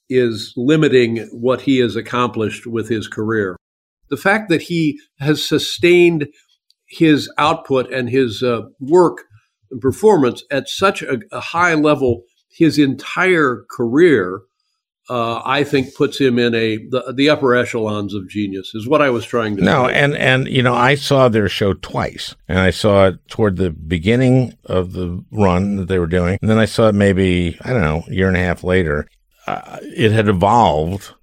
is 0.09 0.53
limiting 0.57 1.19
what 1.33 1.61
he 1.61 1.79
has 1.79 1.97
accomplished 1.97 2.67
with 2.67 2.89
his 2.89 3.09
career. 3.09 3.57
The 4.11 4.17
fact 4.17 4.49
that 4.49 4.63
he 4.63 5.01
has 5.19 5.47
sustained 5.47 6.29
his 6.87 7.31
output 7.39 7.93
and 7.93 8.09
his 8.09 8.43
uh, 8.43 8.63
work 8.81 9.25
and 9.71 9.81
performance 9.81 10.43
at 10.51 10.69
such 10.69 11.03
a, 11.03 11.21
a 11.33 11.41
high 11.41 11.75
level 11.75 12.23
his 12.51 12.79
entire 12.79 13.65
career 13.71 14.41
uh, 15.11 15.41
I 15.45 15.65
think 15.65 15.95
puts 15.95 16.19
him 16.19 16.39
in 16.39 16.55
a 16.55 16.77
the, 16.77 17.15
the, 17.17 17.31
upper 17.31 17.55
echelons 17.55 18.15
of 18.15 18.29
genius 18.29 18.75
is 18.75 18.87
what 18.87 19.01
I 19.01 19.09
was 19.09 19.25
trying 19.25 19.57
to 19.57 19.63
no, 19.63 19.87
say. 19.87 19.95
and 19.95 20.15
and 20.15 20.47
you 20.49 20.63
know 20.63 20.75
I 20.75 20.97
saw 20.97 21.29
their 21.29 21.49
show 21.49 21.73
twice, 21.75 22.35
and 22.47 22.59
I 22.59 22.71
saw 22.71 23.07
it 23.09 23.29
toward 23.29 23.57
the 23.57 23.71
beginning 23.71 24.55
of 24.67 24.93
the 24.93 25.25
run 25.33 25.77
that 25.77 25.89
they 25.89 25.99
were 25.99 26.07
doing, 26.07 26.39
and 26.43 26.51
then 26.51 26.59
I 26.59 26.67
saw 26.67 26.89
it 26.89 26.95
maybe 26.95 27.57
I 27.63 27.73
don't 27.73 27.83
know 27.83 28.05
a 28.07 28.13
year 28.13 28.29
and 28.29 28.37
a 28.37 28.41
half 28.41 28.63
later. 28.63 29.09
Uh, 29.47 29.79
it 29.83 30.13
had 30.13 30.29
evolved, 30.29 31.15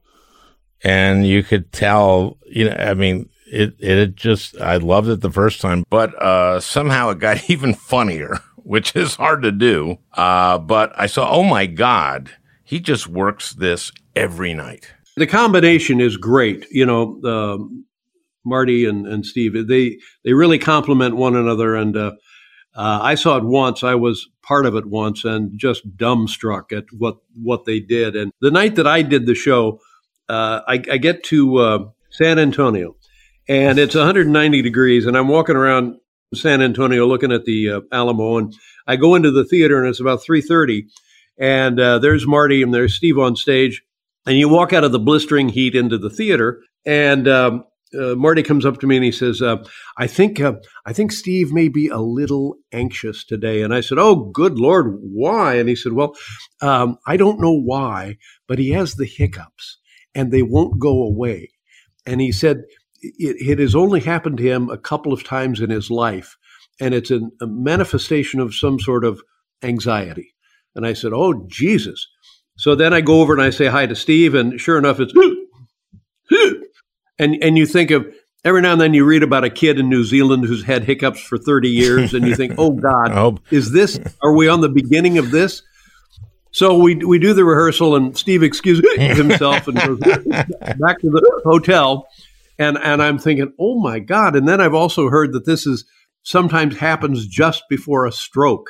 and 0.86 1.28
you 1.28 1.44
could 1.44 1.72
tell. 1.72 2.38
You 2.46 2.70
know, 2.70 2.76
I 2.78 2.94
mean, 2.94 3.30
it 3.48 3.76
it 3.80 4.16
just 4.16 4.60
I 4.62 4.78
loved 4.78 5.10
it 5.10 5.22
the 5.22 5.32
first 5.32 5.60
time, 5.60 5.84
but 5.90 6.16
uh, 6.22 6.60
somehow 6.62 7.10
it 7.10 7.20
got 7.20 7.50
even 7.50 7.74
funnier, 7.74 8.40
which 8.56 8.96
is 8.96 9.16
hard 9.16 9.42
to 9.44 9.52
do. 9.52 9.98
Uh, 10.14 10.58
but 10.60 10.94
I 10.96 11.08
saw, 11.08 11.30
oh 11.30 11.44
my 11.44 11.66
god 11.66 12.32
he 12.66 12.80
just 12.80 13.08
works 13.08 13.54
this 13.54 13.92
every 14.16 14.54
night. 14.54 14.92
The 15.16 15.28
combination 15.28 16.02
is 16.02 16.18
great. 16.18 16.66
You 16.72 16.86
know, 16.86 17.22
um, 17.24 17.86
Marty 18.44 18.86
and, 18.86 19.08
and 19.08 19.26
Steve, 19.26 19.68
they, 19.68 20.00
they 20.26 20.34
really 20.34 20.60
complement 20.60 21.16
one 21.16 21.36
another. 21.36 21.76
And 21.76 21.96
uh, 21.96 22.12
uh, 22.76 23.00
I 23.02 23.16
saw 23.16 23.38
it 23.38 23.46
once. 23.46 23.84
I 23.84 23.96
was 23.96 24.28
part 24.42 24.66
of 24.66 24.76
it 24.76 24.88
once 24.88 25.24
and 25.24 25.58
just 25.58 25.96
dumbstruck 25.96 26.76
at 26.76 26.86
what, 26.92 27.18
what 27.42 27.66
they 27.66 27.80
did. 27.80 28.16
And 28.16 28.34
the 28.42 28.52
night 28.52 28.76
that 28.76 28.88
I 28.88 29.04
did 29.04 29.26
the 29.26 29.36
show, 29.36 29.80
uh, 30.30 30.61
I, 30.67 30.73
I, 30.91 30.97
get 30.97 31.23
to 31.26 31.57
uh, 31.57 31.80
San 32.09 32.39
Antonio 32.39 32.95
and 33.47 33.78
it's 33.78 33.95
190 33.95 34.61
degrees 34.61 35.05
and 35.05 35.17
I'm 35.17 35.28
walking 35.28 35.55
around 35.55 35.95
San 36.34 36.61
Antonio 36.61 37.05
looking 37.05 37.32
at 37.32 37.45
the 37.45 37.69
uh, 37.69 37.82
Alamo 37.91 38.38
and 38.38 38.53
I 38.88 38.95
go 38.95 39.15
into 39.15 39.32
the 39.32 39.45
theater 39.45 39.80
and 39.80 39.88
it's 39.88 39.99
about 39.99 40.23
330 40.23 40.88
and 41.38 41.80
uh, 41.80 41.99
there's 41.99 42.26
Marty 42.26 42.61
and 42.61 42.73
there's 42.73 42.95
Steve 42.95 43.19
on 43.19 43.36
stage. 43.36 43.82
And 44.26 44.38
you 44.38 44.49
walk 44.49 44.73
out 44.73 44.84
of 44.84 44.91
the 44.91 44.99
blistering 44.99 45.49
heat 45.49 45.76
into 45.76 45.99
the 45.99 46.09
theater, 46.09 46.61
and 46.84 47.28
um, 47.28 47.63
uh, 47.93 48.15
Marty 48.15 48.41
comes 48.41 48.65
up 48.65 48.80
to 48.80 48.88
me 48.88 48.95
and 48.95 49.05
he 49.05 49.11
says, 49.11 49.39
uh, 49.39 49.57
"I 49.97 50.07
think 50.07 50.41
I 50.41 50.93
think 50.93 51.11
Steve 51.11 51.53
may 51.53 51.67
be 51.67 51.89
a 51.89 51.99
little 51.99 52.55
anxious 52.71 53.23
today." 53.23 53.61
And 53.61 53.71
I 53.71 53.82
said, 53.82 53.99
"Oh, 53.99 54.32
good 54.34 54.57
lord, 54.57 54.97
why?" 54.99 55.55
And 55.55 55.69
he 55.69 55.76
said, 55.76 55.93
"Well, 55.93 56.15
um, 56.59 56.97
I 57.05 57.17
don't 57.17 57.39
know 57.39 57.53
why, 57.53 58.17
but 58.47 58.57
he 58.57 58.71
has 58.71 58.95
the 58.95 59.05
hiccups, 59.05 59.78
and 60.16 60.32
they 60.32 60.41
won't 60.41 60.80
go 60.80 61.03
away." 61.03 61.51
And 62.05 62.20
he 62.22 62.32
said, 62.32 62.63
"It, 63.01 63.36
it 63.39 63.59
has 63.59 63.76
only 63.76 63.99
happened 63.99 64.38
to 64.38 64.43
him 64.43 64.70
a 64.70 64.78
couple 64.78 65.13
of 65.13 65.24
times 65.24 65.59
in 65.59 65.70
his 65.70 65.91
life, 65.91 66.38
and 66.80 66.93
it's 66.93 67.11
an, 67.11 67.32
a 67.41 67.45
manifestation 67.47 68.39
of 68.39 68.55
some 68.55 68.80
sort 68.80 69.05
of 69.05 69.22
anxiety." 69.61 70.34
And 70.76 70.86
I 70.86 70.93
said, 70.93 71.13
Oh, 71.13 71.45
Jesus. 71.47 72.05
So 72.57 72.76
then 72.76 72.93
I 72.93 73.01
go 73.01 73.22
over 73.22 73.34
and 73.34 73.41
I 73.41 73.49
say 73.49 73.68
hi 73.68 73.86
to 73.86 73.95
Steve, 73.95 74.34
and 74.36 74.59
sure 74.59 74.78
enough, 74.78 74.99
it's 74.99 75.13
and 77.20 77.36
and 77.41 77.57
you 77.57 77.66
think 77.66 77.91
of 77.91 78.05
every 78.43 78.61
now 78.61 78.74
and 78.74 78.82
then 78.82 78.93
you 78.93 79.05
read 79.05 79.24
about 79.24 79.43
a 79.43 79.49
kid 79.49 79.80
in 79.80 79.89
New 79.89 80.03
Zealand 80.03 80.45
who's 80.45 80.63
had 80.63 80.84
hiccups 80.84 81.22
for 81.22 81.38
30 81.38 81.70
years 81.70 82.13
and 82.13 82.28
you 82.28 82.36
think, 82.36 82.53
oh 82.57 82.72
God, 82.72 83.11
Oh. 83.11 83.38
is 83.49 83.72
this, 83.72 83.99
are 84.22 84.36
we 84.36 84.47
on 84.47 84.61
the 84.61 84.70
beginning 84.70 85.18
of 85.18 85.32
this? 85.32 85.63
So 86.56 86.78
we, 86.78 86.95
we 86.95 87.20
do 87.20 87.34
the 87.34 87.43
rehearsal 87.43 87.97
and 87.97 88.18
Steve 88.18 88.41
excuses 88.41 88.86
himself 88.97 89.68
and 89.68 89.78
goes 89.78 89.99
back 89.99 90.99
to 91.01 91.10
the 91.10 91.41
hotel. 91.43 92.08
And, 92.58 92.78
and 92.78 93.03
I'm 93.03 93.20
thinking, 93.20 93.51
oh 93.60 93.78
my 93.78 93.99
God. 93.99 94.38
And 94.38 94.47
then 94.47 94.62
I've 94.62 94.74
also 94.74 95.10
heard 95.10 95.34
that 95.34 95.43
this 95.43 95.68
is 95.68 95.84
sometimes 96.24 96.78
happens 96.78 97.28
just 97.28 97.64
before 97.70 98.06
a 98.06 98.12
stroke. 98.14 98.70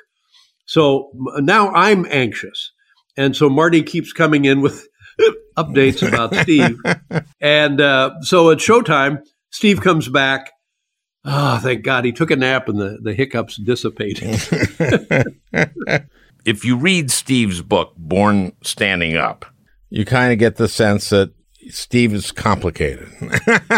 So 0.65 1.11
now 1.37 1.69
I'm 1.73 2.07
anxious. 2.09 2.71
And 3.17 3.35
so 3.35 3.51
Marty 3.51 3.83
keeps 3.83 4.13
coming 4.13 4.45
in 4.45 4.61
with 4.61 4.87
updates 5.55 6.01
about 6.05 6.33
Steve. 6.37 6.79
And 7.39 7.79
uh, 7.79 8.19
so 8.21 8.49
at 8.49 8.57
showtime, 8.57 9.19
Steve 9.51 9.81
comes 9.81 10.09
back. 10.09 10.51
Oh, 11.23 11.59
thank 11.59 11.83
God. 11.83 12.03
He 12.03 12.13
took 12.13 12.31
a 12.31 12.35
nap 12.35 12.67
and 12.67 12.79
the, 12.79 12.97
the 12.99 13.13
hiccups 13.13 13.57
dissipated. 13.57 14.41
if 16.45 16.63
you 16.63 16.77
read 16.77 17.11
Steve's 17.11 17.61
book, 17.61 17.93
Born 17.97 18.53
Standing 18.61 19.17
Up, 19.17 19.45
you 19.89 20.05
kind 20.05 20.31
of 20.31 20.39
get 20.39 20.55
the 20.55 20.67
sense 20.67 21.09
that 21.09 21.33
Steve 21.69 22.13
is 22.13 22.31
complicated. 22.31 23.09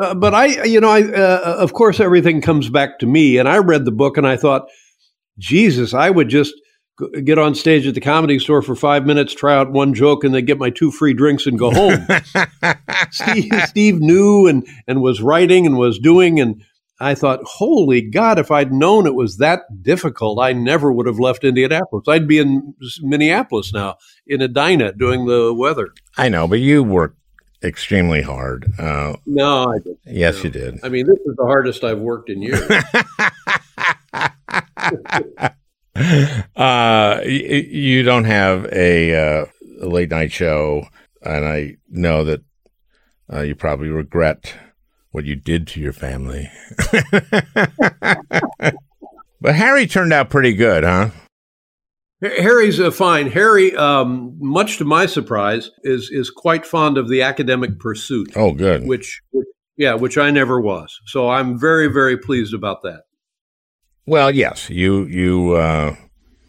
Uh, 0.00 0.14
but 0.14 0.34
I, 0.34 0.64
you 0.64 0.80
know, 0.80 0.90
I, 0.90 1.02
uh, 1.02 1.56
of 1.58 1.72
course, 1.72 2.00
everything 2.00 2.40
comes 2.40 2.68
back 2.68 2.98
to 2.98 3.06
me. 3.06 3.38
And 3.38 3.48
I 3.48 3.58
read 3.58 3.84
the 3.84 3.92
book 3.92 4.16
and 4.16 4.26
I 4.26 4.36
thought, 4.36 4.68
Jesus, 5.38 5.94
I 5.94 6.10
would 6.10 6.28
just 6.28 6.52
get 7.24 7.38
on 7.38 7.54
stage 7.54 7.86
at 7.86 7.94
the 7.94 8.00
comedy 8.00 8.38
store 8.38 8.62
for 8.62 8.74
five 8.74 9.06
minutes, 9.06 9.34
try 9.34 9.54
out 9.54 9.72
one 9.72 9.94
joke, 9.94 10.24
and 10.24 10.34
then 10.34 10.44
get 10.44 10.58
my 10.58 10.70
two 10.70 10.90
free 10.90 11.14
drinks 11.14 11.46
and 11.46 11.58
go 11.58 11.70
home. 11.70 12.06
Steve, 13.10 13.52
Steve 13.66 14.00
knew 14.00 14.46
and, 14.46 14.66
and 14.86 15.00
was 15.00 15.22
writing 15.22 15.66
and 15.66 15.78
was 15.78 15.98
doing. 15.98 16.40
And 16.40 16.62
I 17.00 17.14
thought, 17.14 17.40
holy 17.44 18.00
God, 18.02 18.38
if 18.38 18.50
I'd 18.50 18.72
known 18.72 19.06
it 19.06 19.14
was 19.14 19.38
that 19.38 19.62
difficult, 19.82 20.38
I 20.40 20.52
never 20.52 20.92
would 20.92 21.06
have 21.06 21.18
left 21.18 21.42
Indianapolis. 21.44 22.04
I'd 22.08 22.28
be 22.28 22.38
in 22.38 22.74
Minneapolis 23.02 23.72
now 23.74 23.96
in 24.26 24.40
Edina 24.40 24.92
doing 24.92 25.26
the 25.26 25.52
weather. 25.52 25.92
I 26.16 26.28
know, 26.28 26.46
but 26.46 26.60
you 26.60 26.82
worked 26.84 27.18
extremely 27.64 28.22
hard. 28.22 28.66
Uh, 28.78 29.16
No, 29.26 29.64
I 29.72 29.78
didn't. 29.78 29.98
yes, 30.06 30.36
No. 30.36 30.42
you 30.44 30.50
did. 30.50 30.78
I 30.84 30.88
mean, 30.88 31.06
this 31.06 31.18
is 31.26 31.34
the 31.36 31.44
hardest 31.46 31.82
I've 31.82 31.98
worked 31.98 32.30
in 32.30 32.42
years. 32.42 32.60
uh, 35.96 37.20
y- 37.24 37.66
you 37.70 38.02
don't 38.02 38.24
have 38.24 38.66
a, 38.72 39.14
uh, 39.14 39.46
a 39.82 39.86
late 39.86 40.10
night 40.10 40.32
show, 40.32 40.86
and 41.22 41.44
I 41.44 41.76
know 41.88 42.24
that 42.24 42.42
uh, 43.32 43.40
you 43.40 43.54
probably 43.54 43.88
regret 43.88 44.54
what 45.14 45.24
you 45.24 45.36
did 45.36 45.68
to 45.68 45.80
your 45.80 45.92
family. 45.92 46.50
but 49.40 49.54
Harry 49.54 49.86
turned 49.86 50.12
out 50.12 50.28
pretty 50.28 50.52
good, 50.52 50.82
huh? 50.82 51.10
Harry's 52.20 52.80
uh, 52.80 52.90
fine. 52.90 53.30
Harry, 53.30 53.76
um, 53.76 54.34
much 54.40 54.78
to 54.78 54.84
my 54.84 55.06
surprise, 55.06 55.70
is 55.84 56.10
is 56.10 56.30
quite 56.30 56.66
fond 56.66 56.98
of 56.98 57.08
the 57.08 57.22
academic 57.22 57.78
pursuit. 57.78 58.32
Oh, 58.34 58.52
good. 58.54 58.88
Which, 58.88 59.22
which, 59.30 59.46
yeah, 59.76 59.94
which 59.94 60.18
I 60.18 60.32
never 60.32 60.60
was. 60.60 60.98
So 61.06 61.30
I'm 61.30 61.60
very, 61.60 61.86
very 61.86 62.18
pleased 62.18 62.52
about 62.52 62.82
that. 62.82 63.02
Well, 64.06 64.32
yes, 64.32 64.68
you 64.68 65.04
you 65.04 65.52
uh, 65.52 65.94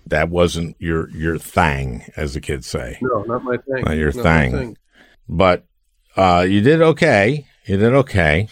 that 0.07 0.29
wasn't 0.29 0.75
your 0.79 1.07
your 1.11 1.37
thing, 1.37 2.05
as 2.17 2.33
the 2.33 2.41
kids 2.41 2.65
say. 2.65 2.97
No, 2.99 3.21
not 3.27 3.43
my 3.43 3.57
thing. 3.57 3.83
Not 3.83 3.95
your 3.95 4.11
Not 4.11 4.23
my 4.23 4.49
thing. 4.49 4.77
But 5.29 5.67
uh, 6.17 6.47
you 6.49 6.61
did 6.61 6.81
okay. 6.81 7.45
You 7.65 7.77
did 7.77 7.93
okay. 7.93 8.47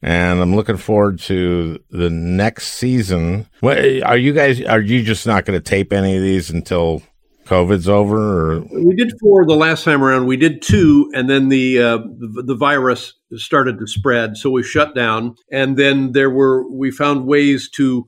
And 0.00 0.40
I'm 0.40 0.54
looking 0.54 0.76
forward 0.76 1.18
to 1.20 1.82
the 1.90 2.08
next 2.08 2.68
season. 2.68 3.46
What, 3.60 3.78
are 3.78 4.16
you 4.16 4.32
guys? 4.32 4.62
Are 4.62 4.80
you 4.80 5.02
just 5.02 5.26
not 5.26 5.44
going 5.44 5.58
to 5.58 5.64
tape 5.64 5.92
any 5.92 6.16
of 6.16 6.22
these 6.22 6.50
until 6.50 7.02
COVID's 7.46 7.88
over? 7.88 8.52
Or 8.52 8.60
We 8.60 8.94
did 8.94 9.12
four 9.20 9.44
the 9.44 9.56
last 9.56 9.82
time 9.82 10.04
around. 10.04 10.26
We 10.26 10.36
did 10.36 10.62
two, 10.62 11.10
and 11.14 11.28
then 11.28 11.48
the 11.48 11.82
uh, 11.82 11.98
the, 11.98 12.44
the 12.46 12.54
virus 12.54 13.14
started 13.34 13.78
to 13.80 13.88
spread, 13.88 14.36
so 14.36 14.50
we 14.50 14.62
shut 14.62 14.94
down. 14.94 15.34
And 15.50 15.76
then 15.76 16.12
there 16.12 16.30
were 16.30 16.70
we 16.70 16.92
found 16.92 17.26
ways 17.26 17.68
to 17.70 18.06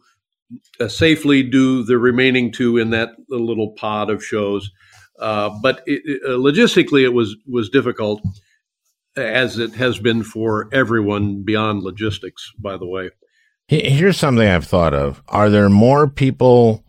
uh, 0.78 0.86
safely 0.86 1.42
do 1.42 1.82
the 1.82 1.98
remaining 1.98 2.52
two 2.52 2.76
in 2.76 2.90
that 2.90 3.10
little 3.28 3.72
pod 3.72 4.10
of 4.10 4.24
shows. 4.24 4.70
Uh, 5.18 5.50
but 5.60 5.82
it, 5.86 6.22
uh, 6.24 6.30
logistically, 6.30 7.02
it 7.02 7.14
was 7.14 7.36
was 7.46 7.68
difficult, 7.68 8.22
as 9.20 9.58
it 9.58 9.74
has 9.74 9.98
been 9.98 10.22
for 10.22 10.68
everyone 10.72 11.42
beyond 11.42 11.82
logistics. 11.82 12.50
By 12.58 12.76
the 12.76 12.86
way, 12.86 13.10
Here's 13.70 14.16
something 14.16 14.48
I've 14.48 14.66
thought 14.66 14.94
of. 14.94 15.22
Are 15.28 15.48
there 15.48 15.68
more 15.68 16.08
people 16.08 16.82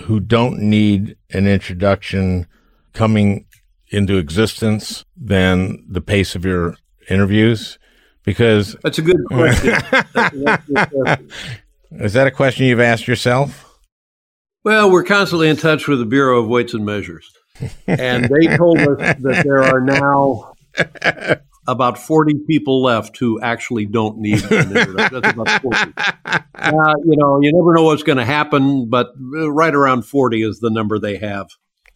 who 0.00 0.18
don't 0.18 0.58
need 0.58 1.16
an 1.30 1.46
introduction 1.46 2.48
coming 2.94 3.46
into 3.90 4.16
existence 4.16 5.04
than 5.16 5.86
the 5.88 6.00
pace 6.00 6.34
of 6.34 6.44
your 6.44 6.74
interviews? 7.08 7.78
Because 8.24 8.74
that's 8.82 8.98
a 8.98 9.02
good 9.02 9.24
question. 9.28 9.70
That's- 9.70 10.06
that's 10.14 10.34
a 10.34 10.58
good 10.74 10.90
question. 10.90 11.30
is 11.92 12.12
that 12.14 12.26
a 12.26 12.32
question 12.32 12.66
you've 12.66 12.80
asked 12.80 13.06
yourself? 13.06 13.78
Well, 14.64 14.90
we're 14.90 15.04
constantly 15.04 15.48
in 15.48 15.56
touch 15.56 15.86
with 15.86 16.00
the 16.00 16.06
Bureau 16.06 16.40
of 16.40 16.48
Weights 16.48 16.74
and 16.74 16.84
Measures. 16.84 17.30
And 17.86 18.24
they 18.24 18.56
told 18.56 18.80
us 18.80 18.98
that 19.20 19.44
there 19.44 19.62
are 19.62 19.80
now 19.80 20.54
about 21.68 21.98
40 21.98 22.34
people 22.48 22.82
left 22.82 23.18
who 23.18 23.40
actually 23.40 23.86
don't 23.86 24.18
need 24.18 24.42
an 24.44 24.76
introduction. 24.76 25.20
That's 25.20 25.34
about 25.34 25.62
40. 25.62 25.92
Uh, 26.58 26.94
you 27.04 27.16
know, 27.16 27.38
you 27.40 27.52
never 27.52 27.74
know 27.74 27.84
what's 27.84 28.02
going 28.02 28.18
to 28.18 28.24
happen, 28.24 28.88
but 28.88 29.08
uh, 29.36 29.48
right 29.52 29.74
around 29.74 30.02
40 30.02 30.42
is 30.42 30.58
the 30.58 30.70
number 30.70 30.98
they 30.98 31.16
have. 31.16 31.46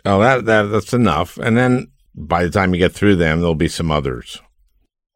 Oh, 0.05 0.21
that, 0.21 0.45
that 0.45 0.65
that's 0.65 0.93
enough. 0.93 1.39
And 1.39 1.57
then 1.57 1.91
by 2.15 2.45
the 2.45 2.51
time 2.51 2.73
you 2.73 2.79
get 2.79 2.93
through 2.93 3.17
them, 3.17 3.41
there'll 3.41 3.55
be 3.55 3.69
some 3.69 3.91
others. 3.91 4.41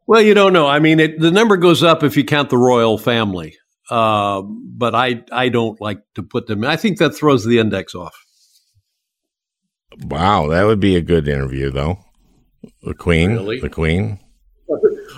Well, 0.06 0.22
you 0.22 0.34
don't 0.34 0.52
know. 0.52 0.66
I 0.66 0.80
mean, 0.80 0.98
it, 0.98 1.20
the 1.20 1.30
number 1.30 1.56
goes 1.56 1.82
up 1.82 2.02
if 2.02 2.16
you 2.16 2.24
count 2.24 2.50
the 2.50 2.58
royal 2.58 2.98
family. 2.98 3.56
Uh, 3.90 4.42
but 4.42 4.94
I, 4.94 5.22
I 5.30 5.50
don't 5.50 5.80
like 5.80 6.00
to 6.14 6.22
put 6.22 6.46
them. 6.46 6.64
I 6.64 6.76
think 6.76 6.98
that 6.98 7.14
throws 7.14 7.44
the 7.44 7.58
index 7.58 7.94
off. 7.94 8.16
Wow, 10.02 10.48
that 10.48 10.64
would 10.64 10.80
be 10.80 10.96
a 10.96 11.02
good 11.02 11.28
interview, 11.28 11.70
though. 11.70 11.98
The 12.82 12.94
Queen, 12.94 13.32
Really? 13.32 13.60
the 13.60 13.68
Queen. 13.70 14.20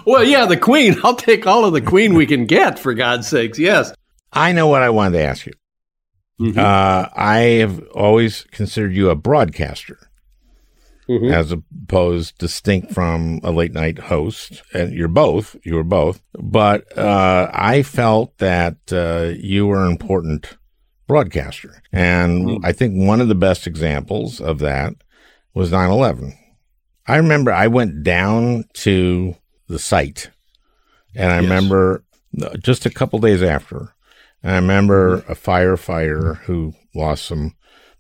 Well, 0.06 0.24
yeah, 0.24 0.46
the 0.46 0.56
Queen. 0.56 0.96
I'll 1.04 1.14
take 1.16 1.46
all 1.46 1.64
of 1.64 1.72
the 1.72 1.80
Queen 1.80 2.14
we 2.14 2.26
can 2.26 2.46
get, 2.46 2.78
for 2.78 2.94
God's 2.94 3.28
sakes. 3.28 3.58
Yes. 3.58 3.92
I 4.32 4.52
know 4.52 4.66
what 4.68 4.82
I 4.82 4.90
wanted 4.90 5.18
to 5.18 5.24
ask 5.24 5.46
you. 5.46 5.52
Uh, 6.60 7.08
I 7.16 7.38
have 7.60 7.82
always 7.94 8.44
considered 8.50 8.94
you 8.94 9.08
a 9.08 9.14
broadcaster, 9.14 9.96
Mhm. 11.08 11.32
as 11.32 11.50
opposed 11.52 12.36
distinct 12.36 12.92
from 12.92 13.40
a 13.42 13.50
late 13.50 13.72
night 13.72 13.98
host, 13.98 14.62
and 14.74 14.92
you're 14.92 15.08
both. 15.08 15.56
You 15.64 15.76
were 15.76 15.84
both, 15.84 16.20
but 16.38 16.84
uh, 16.98 17.48
I 17.54 17.82
felt 17.82 18.36
that 18.38 18.76
uh, 18.92 19.32
you 19.38 19.66
were 19.66 19.82
an 19.84 19.90
important 19.92 20.58
broadcaster, 21.06 21.80
and 21.92 22.58
I 22.64 22.72
think 22.72 22.94
one 22.96 23.22
of 23.22 23.28
the 23.28 23.34
best 23.34 23.66
examples 23.66 24.38
of 24.40 24.58
that 24.58 24.92
was 25.54 25.70
9/11. 25.70 26.34
I 27.06 27.16
remember 27.16 27.52
I 27.52 27.68
went 27.68 28.02
down 28.02 28.64
to 28.74 29.36
the 29.68 29.78
site, 29.78 30.30
and 31.14 31.32
I 31.32 31.36
remember 31.36 32.04
uh, 32.42 32.56
just 32.56 32.86
a 32.86 32.90
couple 32.90 33.18
days 33.18 33.42
after. 33.42 33.94
And 34.42 34.52
I 34.52 34.56
remember 34.56 35.16
a 35.28 35.34
firefighter 35.34 36.38
who 36.42 36.74
lost 36.94 37.26
some 37.26 37.54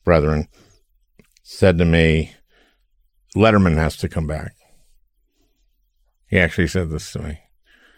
brethren 0.04 0.48
said 1.42 1.78
to 1.78 1.84
me, 1.84 2.32
Letterman 3.36 3.76
has 3.76 3.96
to 3.98 4.08
come 4.08 4.26
back. 4.26 4.54
He 6.28 6.38
actually 6.38 6.68
said 6.68 6.90
this 6.90 7.12
to 7.12 7.20
me. 7.20 7.38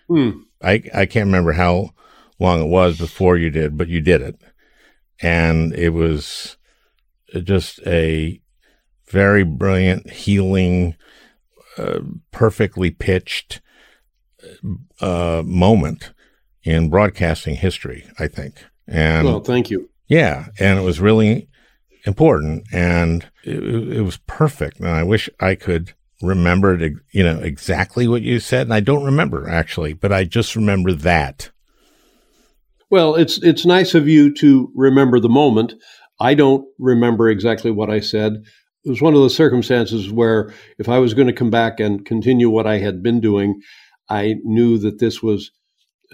Hmm. 0.08 0.30
I, 0.62 0.82
I 0.94 1.06
can't 1.06 1.26
remember 1.26 1.52
how 1.52 1.90
long 2.38 2.60
it 2.60 2.68
was 2.68 2.98
before 2.98 3.36
you 3.36 3.50
did, 3.50 3.76
but 3.76 3.88
you 3.88 4.00
did 4.00 4.20
it. 4.20 4.40
And 5.20 5.72
it 5.72 5.90
was 5.90 6.56
just 7.42 7.80
a 7.86 8.40
very 9.10 9.44
brilliant, 9.44 10.10
healing, 10.10 10.96
uh, 11.76 12.00
perfectly 12.30 12.90
pitched 12.90 13.60
uh, 15.00 15.42
moment 15.44 16.12
in 16.62 16.90
broadcasting 16.90 17.56
history, 17.56 18.06
I 18.18 18.28
think. 18.28 18.64
And 18.86 19.26
Well, 19.26 19.40
thank 19.40 19.70
you. 19.70 19.88
yeah, 20.06 20.48
and 20.58 20.78
it 20.78 20.82
was 20.82 21.00
really 21.00 21.48
important, 22.04 22.66
and 22.72 23.26
it, 23.44 23.62
it 23.62 24.02
was 24.02 24.18
perfect. 24.26 24.80
And 24.80 24.88
I 24.88 25.02
wish 25.02 25.28
I 25.40 25.54
could 25.54 25.94
remember, 26.22 26.76
to, 26.78 26.94
you 27.12 27.22
know, 27.22 27.38
exactly 27.38 28.08
what 28.08 28.22
you 28.22 28.40
said. 28.40 28.66
And 28.66 28.74
I 28.74 28.80
don't 28.80 29.04
remember 29.04 29.48
actually, 29.48 29.92
but 29.92 30.12
I 30.12 30.24
just 30.24 30.56
remember 30.56 30.92
that. 30.92 31.50
Well, 32.90 33.14
it's 33.16 33.38
it's 33.42 33.66
nice 33.66 33.94
of 33.94 34.08
you 34.08 34.32
to 34.34 34.72
remember 34.74 35.20
the 35.20 35.28
moment. 35.28 35.74
I 36.18 36.34
don't 36.34 36.66
remember 36.78 37.28
exactly 37.28 37.70
what 37.70 37.90
I 37.90 38.00
said. 38.00 38.44
It 38.88 38.92
was 38.92 39.02
one 39.02 39.12
of 39.12 39.20
those 39.20 39.36
circumstances 39.36 40.10
where 40.10 40.50
if 40.78 40.88
I 40.88 40.98
was 40.98 41.12
going 41.12 41.26
to 41.26 41.34
come 41.34 41.50
back 41.50 41.78
and 41.78 42.06
continue 42.06 42.48
what 42.48 42.66
I 42.66 42.78
had 42.78 43.02
been 43.02 43.20
doing, 43.20 43.60
I 44.08 44.36
knew 44.44 44.78
that 44.78 44.98
this 44.98 45.22
was 45.22 45.50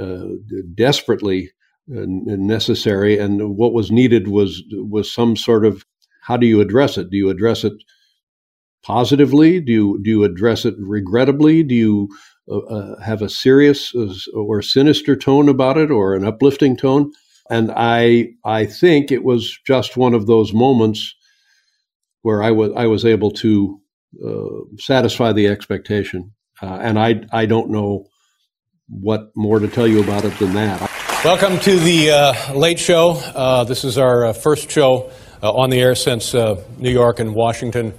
uh, 0.00 0.24
desperately 0.74 1.52
uh, 1.88 2.02
necessary, 2.04 3.16
and 3.16 3.56
what 3.56 3.74
was 3.74 3.92
needed 3.92 4.26
was 4.26 4.64
was 4.72 5.12
some 5.12 5.36
sort 5.36 5.64
of 5.64 5.84
how 6.22 6.36
do 6.36 6.48
you 6.48 6.60
address 6.60 6.98
it? 6.98 7.10
Do 7.10 7.16
you 7.16 7.30
address 7.30 7.62
it 7.62 7.74
positively? 8.82 9.60
Do 9.60 9.72
you 9.72 10.00
do 10.02 10.10
you 10.10 10.24
address 10.24 10.64
it 10.64 10.74
regrettably? 10.76 11.62
Do 11.62 11.76
you 11.76 12.08
uh, 12.50 12.58
uh 12.58 13.00
have 13.02 13.22
a 13.22 13.28
serious 13.28 13.94
uh, 13.94 14.12
or 14.34 14.62
sinister 14.62 15.14
tone 15.14 15.48
about 15.48 15.78
it, 15.78 15.92
or 15.92 16.16
an 16.16 16.24
uplifting 16.24 16.76
tone? 16.76 17.12
And 17.50 17.70
I 17.76 18.30
I 18.44 18.66
think 18.66 19.12
it 19.12 19.22
was 19.22 19.56
just 19.64 19.96
one 19.96 20.14
of 20.14 20.26
those 20.26 20.52
moments 20.52 21.14
where 22.24 22.42
I 22.42 22.52
was 22.52 22.72
I 22.74 22.86
was 22.86 23.04
able 23.04 23.30
to 23.32 23.80
uh, 24.26 24.76
satisfy 24.78 25.32
the 25.32 25.46
expectation, 25.46 26.32
uh, 26.62 26.78
and 26.80 26.98
I 26.98 27.20
I 27.30 27.44
don't 27.44 27.68
know 27.68 28.06
what 28.88 29.30
more 29.36 29.58
to 29.58 29.68
tell 29.68 29.86
you 29.86 30.02
about 30.02 30.24
it 30.24 30.36
than 30.38 30.54
that. 30.54 30.90
Welcome 31.22 31.58
to 31.60 31.78
the 31.78 32.10
uh, 32.12 32.54
Late 32.54 32.78
Show. 32.78 33.10
Uh, 33.10 33.64
this 33.64 33.84
is 33.84 33.98
our 33.98 34.24
uh, 34.24 34.32
first 34.32 34.70
show 34.70 35.10
uh, 35.42 35.52
on 35.52 35.68
the 35.68 35.78
air 35.78 35.94
since 35.94 36.32
New 36.32 36.90
York 36.90 37.20
and 37.20 37.34
Washington 37.34 37.92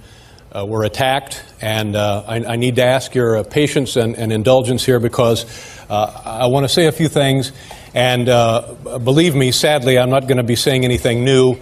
were 0.52 0.84
attacked, 0.84 1.44
and 1.60 1.96
I, 1.96 2.42
I, 2.48 2.56
need 2.56 2.76
to 2.76 2.82
ask 2.82 3.14
your 3.14 3.44
patience 3.44 3.94
and, 3.94 4.16
and, 4.16 4.32
indulgence 4.32 4.86
here 4.86 4.98
because 4.98 5.44
I 5.90 6.46
want 6.46 6.64
to 6.64 6.68
say 6.70 6.86
a 6.86 6.92
few 6.92 7.08
things. 7.08 7.52
And 7.94 8.24
believe 9.04 9.34
me, 9.34 9.52
sadly, 9.52 9.98
I'm 9.98 10.08
not 10.08 10.26
going 10.26 10.38
to 10.38 10.42
be 10.42 10.56
saying 10.56 10.84
anything 10.84 11.24
new. 11.26 11.58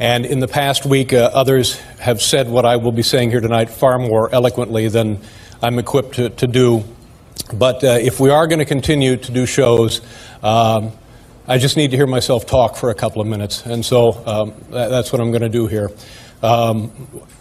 And 0.00 0.24
in 0.24 0.38
the 0.38 0.46
past 0.46 0.86
week, 0.86 1.12
uh, 1.12 1.30
others 1.34 1.76
have 1.98 2.22
said 2.22 2.48
what 2.48 2.64
I 2.64 2.76
will 2.76 2.92
be 2.92 3.02
saying 3.02 3.30
here 3.30 3.40
tonight 3.40 3.68
far 3.68 3.98
more 3.98 4.32
eloquently 4.32 4.86
than 4.88 5.20
I'm 5.60 5.78
equipped 5.78 6.14
to, 6.16 6.30
to 6.30 6.46
do. 6.46 6.84
But 7.52 7.82
uh, 7.82 7.98
if 8.00 8.20
we 8.20 8.30
are 8.30 8.46
going 8.46 8.60
to 8.60 8.64
continue 8.64 9.16
to 9.16 9.32
do 9.32 9.44
shows, 9.44 10.00
um, 10.42 10.92
I 11.48 11.58
just 11.58 11.76
need 11.76 11.90
to 11.90 11.96
hear 11.96 12.06
myself 12.06 12.46
talk 12.46 12.76
for 12.76 12.90
a 12.90 12.94
couple 12.94 13.20
of 13.20 13.26
minutes. 13.26 13.66
And 13.66 13.84
so 13.84 14.22
um, 14.24 14.54
that, 14.70 14.88
that's 14.88 15.12
what 15.12 15.20
I'm 15.20 15.30
going 15.30 15.42
to 15.42 15.48
do 15.48 15.66
here. 15.66 15.90
Um, 16.42 16.92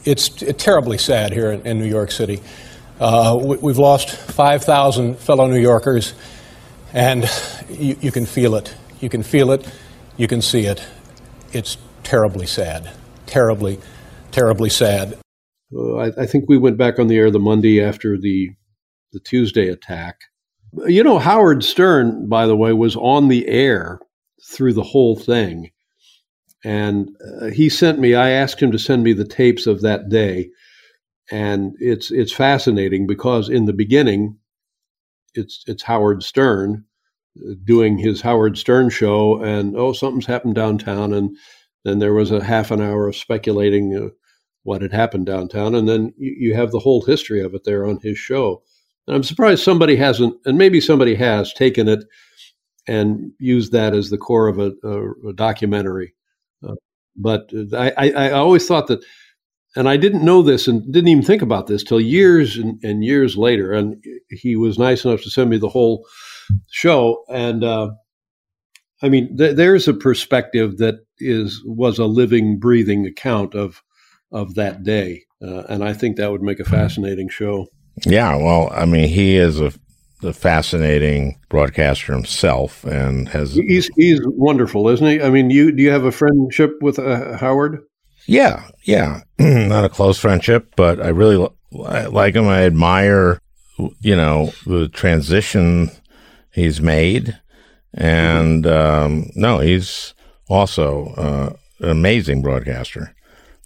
it's 0.03 0.29
t- 0.29 0.51
terribly 0.53 0.97
sad 0.97 1.34
here 1.34 1.51
in, 1.51 1.67
in 1.67 1.77
New 1.77 1.85
York 1.85 2.09
City. 2.09 2.41
Uh, 2.99 3.38
we, 3.61 3.71
have 3.71 3.77
lost 3.77 4.09
5,000 4.09 5.19
fellow 5.19 5.45
New 5.45 5.59
Yorkers, 5.59 6.15
and 6.93 7.29
you, 7.69 7.95
you 8.01 8.11
can 8.11 8.25
feel 8.25 8.55
it. 8.55 8.73
You 8.99 9.09
can 9.09 9.21
feel 9.21 9.51
it. 9.51 9.69
You 10.15 10.27
can 10.27 10.41
see 10.41 10.65
it. 10.65 10.84
It's 11.53 11.77
terribly 12.07 12.47
sad. 12.47 12.89
Terribly, 13.25 13.79
terribly 14.31 14.69
sad. 14.69 15.17
Uh, 15.75 15.95
I, 15.97 16.21
I, 16.21 16.25
think 16.25 16.45
we 16.47 16.57
went 16.57 16.77
back 16.77 16.99
on 16.99 17.07
the 17.07 17.17
air 17.17 17.29
the 17.29 17.39
Monday 17.39 17.84
after 17.84 18.17
the 18.17 18.51
the 19.11 19.19
Tuesday 19.19 19.67
attack. 19.67 20.21
You 20.85 21.03
know, 21.03 21.19
Howard 21.19 21.65
Stern, 21.65 22.29
by 22.29 22.45
the 22.45 22.55
way, 22.55 22.71
was 22.71 22.95
on 22.95 23.27
the 23.27 23.45
air 23.47 23.99
through 24.49 24.73
the 24.73 24.84
whole 24.84 25.17
thing, 25.17 25.71
and 26.63 27.09
uh, 27.41 27.47
he 27.47 27.67
sent 27.67 27.99
me. 27.99 28.15
I 28.15 28.29
asked 28.29 28.61
him 28.61 28.71
to 28.71 28.79
send 28.79 29.03
me 29.03 29.11
the 29.11 29.27
tapes 29.27 29.67
of 29.67 29.81
that 29.81 30.07
day, 30.07 30.49
and 31.29 31.73
it's 31.79 32.09
it's 32.09 32.31
fascinating 32.31 33.05
because 33.05 33.49
in 33.49 33.65
the 33.65 33.73
beginning, 33.73 34.38
it's 35.34 35.65
it's 35.67 35.84
Howard 35.84 36.23
Stern 36.23 36.85
uh, 37.38 37.55
doing 37.65 37.97
his 37.97 38.21
Howard 38.21 38.57
Stern 38.57 38.89
show, 38.89 39.43
and 39.43 39.75
oh, 39.75 39.91
something's 39.91 40.25
happened 40.25 40.55
downtown, 40.55 41.11
and 41.13 41.35
then 41.88 41.99
there 41.99 42.14
was 42.14 42.31
a 42.31 42.43
half 42.43 42.72
an 42.72 42.81
hour 42.81 43.07
of 43.07 43.15
speculating 43.15 43.95
uh, 43.95 44.09
what 44.64 44.81
had 44.81 44.91
happened 44.91 45.26
downtown, 45.26 45.73
and 45.76 45.88
then 45.88 46.14
you, 46.18 46.35
you, 46.38 46.53
have 46.53 46.72
the 46.72 46.80
whole 46.80 47.01
history 47.01 47.41
of 47.41 47.53
it 47.53 47.64
there 47.64 47.88
on 47.88 47.99
his 48.01 48.18
show. 48.18 48.61
And 49.07 49.15
I'm 49.15 49.23
surprised 49.23 49.64
somebody 49.64 49.95
hasn't, 49.95 50.35
and 50.45 50.57
maybe 50.57 50.81
somebody 50.81 51.15
has 51.15 51.53
taken 51.53 51.88
it 51.88 52.03
and 52.88 53.31
used 53.39 53.72
that 53.72 53.93
as 53.93 54.09
the 54.09 54.18
core 54.18 54.47
of 54.47 54.59
a, 54.59 54.73
a, 54.84 55.30
a 55.30 55.34
documentary. 55.34 56.14
Uh, 56.68 56.76
but 57.15 57.49
I, 57.73 57.93
I, 57.97 58.11
I, 58.11 58.31
always 58.31 58.68
thought 58.68 58.88
that, 58.88 59.03
and 59.76 59.88
I 59.88 59.97
didn't 59.97 60.26
know 60.26 60.41
this 60.41 60.68
and 60.68 60.91
didn't 60.91 61.09
even 61.09 61.23
think 61.23 61.41
about 61.41 61.68
this 61.68 61.84
till 61.84 62.01
years 62.01 62.57
and, 62.57 62.80
and 62.84 63.03
years 63.03 63.38
later. 63.38 63.72
And 63.72 64.03
he 64.30 64.55
was 64.55 64.77
nice 64.77 65.05
enough 65.05 65.22
to 65.23 65.30
send 65.30 65.49
me 65.49 65.57
the 65.57 65.69
whole 65.69 66.05
show, 66.69 67.23
and 67.30 67.64
uh, 67.64 67.91
I 69.01 69.09
mean, 69.09 69.38
th- 69.38 69.55
there's 69.55 69.88
a 69.88 69.93
perspective 69.93 70.77
that 70.77 71.06
is 71.19 71.61
was 71.65 71.99
a 71.99 72.06
living, 72.06 72.60
breathing 72.60 73.06
account 73.06 73.56
of 73.56 73.81
of 74.31 74.56
that 74.56 74.84
day, 74.84 75.23
uh, 75.41 75.64
and 75.69 75.84
I 75.84 75.94
think 75.94 76.18
that 76.18 76.31
would 76.31 76.41
make 76.41 76.60
a 76.60 76.65
fascinating 76.65 77.30
show. 77.30 77.68
Yeah, 78.06 78.35
well, 78.35 78.69
I 78.72 78.85
mean, 78.85 79.07
he 79.10 79.38
is 79.38 79.60
a, 79.60 79.72
fascinating 80.34 81.39
broadcaster 81.49 82.14
himself, 82.14 82.84
and 82.84 83.30
has 83.30 83.53
he's 83.53 83.89
he's 83.95 84.19
wonderful, 84.23 84.89
isn't 84.89 85.06
he? 85.06 85.22
I 85.22 85.30
mean, 85.30 85.49
you 85.49 85.72
do 85.72 85.81
you 85.84 85.91
have 85.91 86.06
a 86.06 86.11
friendship 86.11 86.72
with 86.81 86.99
uh, 86.99 87.38
Howard? 87.38 87.84
Yeah, 88.26 88.68
yeah, 88.84 89.22
not 89.39 89.85
a 89.85 89.89
close 89.89 90.19
friendship, 90.19 90.73
but 90.76 91.02
I 91.02 91.10
really 91.10 91.48
like 91.72 92.35
him. 92.35 92.48
I 92.48 92.64
admire, 92.64 93.39
you 94.02 94.15
know, 94.15 94.52
the 94.65 94.89
transition 94.89 95.91
he's 96.52 96.81
made 96.81 97.38
and 97.98 98.68
um, 98.68 99.30
no, 99.35 99.60
he's 99.60 100.14
also 100.49 101.14
uh, 101.18 101.53
an 101.80 101.90
amazing 101.90 102.41
broadcaster 102.41 103.14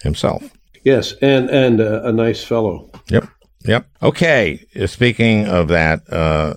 himself. 0.03 0.51
Yes, 0.83 1.13
and 1.21 1.49
and 1.49 1.79
uh, 1.79 2.01
a 2.03 2.11
nice 2.11 2.43
fellow. 2.43 2.89
Yep, 3.09 3.27
yep. 3.65 3.85
Okay. 4.01 4.65
Speaking 4.87 5.47
of 5.47 5.67
that, 5.67 6.11
uh, 6.11 6.55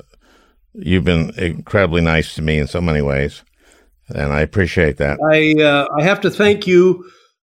you've 0.73 1.05
been 1.05 1.31
incredibly 1.37 2.01
nice 2.01 2.35
to 2.37 2.43
me 2.43 2.59
in 2.59 2.67
so 2.67 2.81
many 2.81 3.03
ways, 3.03 3.43
and 4.09 4.33
I 4.33 4.41
appreciate 4.41 4.97
that. 4.99 5.19
I 5.31 5.63
uh, 5.63 5.87
I 5.99 6.05
have 6.05 6.23
to 6.23 6.31
thank 6.31 6.67
you 6.67 7.05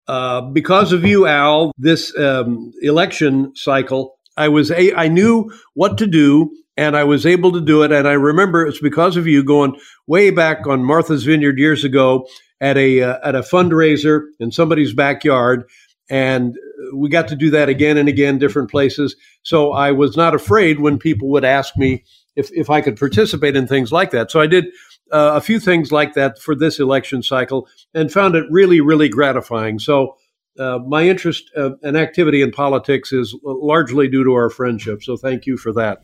uh, 0.08 0.40
because 0.40 0.92
of 0.92 1.04
you, 1.04 1.26
Al. 1.26 1.72
This 1.78 2.16
um, 2.18 2.72
election 2.82 3.54
cycle, 3.54 4.18
I 4.36 4.48
was 4.48 4.72
a 4.72 4.92
I 4.94 5.06
knew 5.06 5.52
what 5.74 5.96
to 5.98 6.06
do 6.08 6.50
and 6.76 6.96
I 6.96 7.04
was 7.04 7.26
able 7.26 7.52
to 7.52 7.60
do 7.60 7.82
it. 7.82 7.92
And 7.92 8.08
I 8.08 8.12
remember 8.12 8.66
it's 8.66 8.80
because 8.80 9.16
of 9.16 9.26
you 9.26 9.44
going 9.44 9.76
way 10.06 10.30
back 10.30 10.66
on 10.66 10.84
Martha's 10.84 11.24
Vineyard 11.24 11.58
years 11.58 11.84
ago 11.84 12.26
at 12.60 12.76
a 12.76 13.02
uh, 13.02 13.18
at 13.22 13.34
a 13.34 13.40
fundraiser 13.40 14.26
in 14.40 14.50
somebody's 14.50 14.94
backyard, 14.94 15.64
and 16.08 16.56
we 16.94 17.08
got 17.08 17.28
to 17.28 17.36
do 17.36 17.50
that 17.50 17.68
again 17.68 17.96
and 17.96 18.08
again, 18.08 18.38
different 18.38 18.70
places. 18.70 19.16
So 19.42 19.72
I 19.72 19.92
was 19.92 20.16
not 20.16 20.34
afraid 20.34 20.80
when 20.80 20.98
people 20.98 21.28
would 21.30 21.44
ask 21.44 21.76
me 21.76 22.04
if 22.36 22.50
if 22.52 22.70
I 22.70 22.80
could 22.80 22.98
participate 22.98 23.56
in 23.56 23.66
things 23.66 23.92
like 23.92 24.10
that. 24.12 24.30
So 24.30 24.40
I 24.40 24.46
did. 24.46 24.66
Uh, 25.12 25.32
a 25.34 25.40
few 25.40 25.60
things 25.60 25.92
like 25.92 26.14
that 26.14 26.38
for 26.40 26.56
this 26.56 26.80
election 26.80 27.22
cycle 27.22 27.68
and 27.92 28.10
found 28.10 28.34
it 28.34 28.46
really, 28.50 28.80
really 28.80 29.08
gratifying. 29.08 29.78
So, 29.78 30.16
uh, 30.58 30.78
my 30.78 31.02
interest 31.06 31.50
uh, 31.56 31.72
and 31.82 31.96
activity 31.96 32.40
in 32.40 32.50
politics 32.50 33.12
is 33.12 33.36
largely 33.44 34.08
due 34.08 34.24
to 34.24 34.32
our 34.32 34.48
friendship. 34.48 35.02
So, 35.02 35.18
thank 35.18 35.44
you 35.44 35.58
for 35.58 35.74
that. 35.74 36.02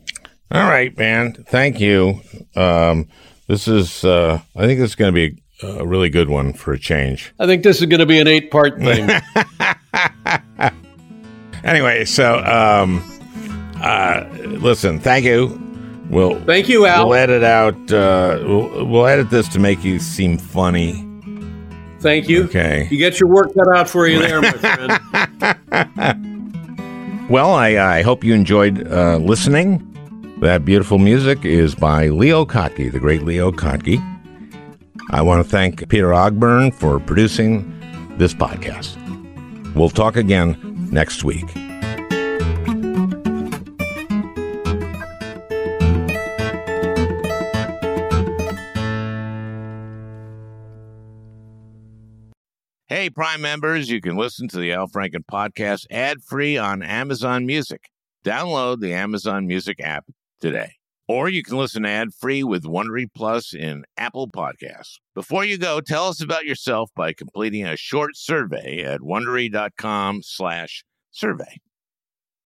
All 0.51 0.69
right, 0.69 0.95
man. 0.97 1.33
Thank 1.33 1.79
you. 1.79 2.21
Um, 2.55 3.07
this 3.47 3.67
is, 3.67 4.05
uh, 4.05 4.39
I 4.55 4.65
think 4.65 4.79
it's 4.79 4.95
going 4.95 5.13
to 5.13 5.15
be 5.15 5.40
a, 5.63 5.85
really 5.85 6.09
good 6.09 6.29
one 6.29 6.53
for 6.53 6.73
a 6.73 6.79
change. 6.79 7.33
I 7.39 7.45
think 7.45 7.63
this 7.63 7.79
is 7.79 7.85
going 7.87 7.99
to 7.99 8.05
be 8.05 8.19
an 8.19 8.27
eight 8.27 8.51
part 8.51 8.77
thing. 8.81 9.09
anyway, 11.63 12.05
so 12.05 12.39
um, 12.39 13.03
uh, 13.81 14.25
listen, 14.45 14.99
thank 14.99 15.25
you. 15.25 15.59
We'll 16.09 16.43
thank 16.43 16.67
you, 16.67 16.85
Al. 16.85 17.09
We'll 17.09 17.17
edit 17.17 17.43
out. 17.43 17.75
Uh, 17.91 18.39
we'll, 18.41 18.85
we'll 18.85 19.07
edit 19.07 19.29
this 19.29 19.47
to 19.49 19.59
make 19.59 19.83
you 19.83 19.99
seem 19.99 20.37
funny. 20.37 21.07
Thank 22.01 22.27
you. 22.27 22.45
Okay. 22.45 22.87
You 22.89 22.97
get 22.97 23.19
your 23.19 23.29
work 23.29 23.53
cut 23.53 23.67
out 23.75 23.87
for 23.87 24.07
you 24.07 24.19
there, 24.19 24.41
my 24.41 24.51
friend. 25.71 27.29
well, 27.29 27.51
I, 27.51 27.77
I 27.77 28.01
hope 28.01 28.23
you 28.23 28.33
enjoyed 28.33 28.87
uh, 28.91 29.17
listening. 29.17 29.87
That 30.41 30.65
beautiful 30.65 30.97
music 30.97 31.45
is 31.45 31.75
by 31.75 32.07
Leo 32.07 32.43
Kottke, 32.45 32.91
the 32.91 32.99
great 32.99 33.21
Leo 33.21 33.51
Kottke. 33.51 34.10
I 35.09 35.21
want 35.21 35.43
to 35.43 35.49
thank 35.49 35.87
Peter 35.89 36.09
Ogburn 36.09 36.73
for 36.73 36.99
producing 36.99 37.79
this 38.17 38.33
podcast. 38.33 38.95
We'll 39.75 39.89
talk 39.89 40.15
again 40.15 40.57
next 40.91 41.23
week. 41.23 41.49
Hey, 52.87 53.09
Prime 53.09 53.41
members, 53.41 53.89
you 53.89 54.01
can 54.01 54.15
listen 54.15 54.47
to 54.49 54.59
the 54.59 54.73
Al 54.73 54.87
Franken 54.87 55.23
podcast 55.29 55.85
ad 55.89 56.21
free 56.21 56.57
on 56.57 56.83
Amazon 56.83 57.45
Music. 57.45 57.89
Download 58.23 58.79
the 58.79 58.93
Amazon 58.93 59.47
Music 59.47 59.79
app 59.81 60.05
today. 60.39 60.73
Or 61.11 61.27
you 61.27 61.43
can 61.43 61.57
listen 61.57 61.83
ad 61.85 62.13
free 62.13 62.41
with 62.41 62.63
Wondery 62.63 63.05
Plus 63.13 63.53
in 63.53 63.83
Apple 63.97 64.29
Podcasts. 64.29 64.99
Before 65.13 65.43
you 65.43 65.57
go, 65.57 65.81
tell 65.81 66.07
us 66.07 66.21
about 66.21 66.45
yourself 66.45 66.89
by 66.95 67.11
completing 67.11 67.65
a 67.65 67.75
short 67.75 68.15
survey 68.15 68.81
at 68.81 69.01
wondery.com/slash 69.01 70.85
survey. 71.11 71.57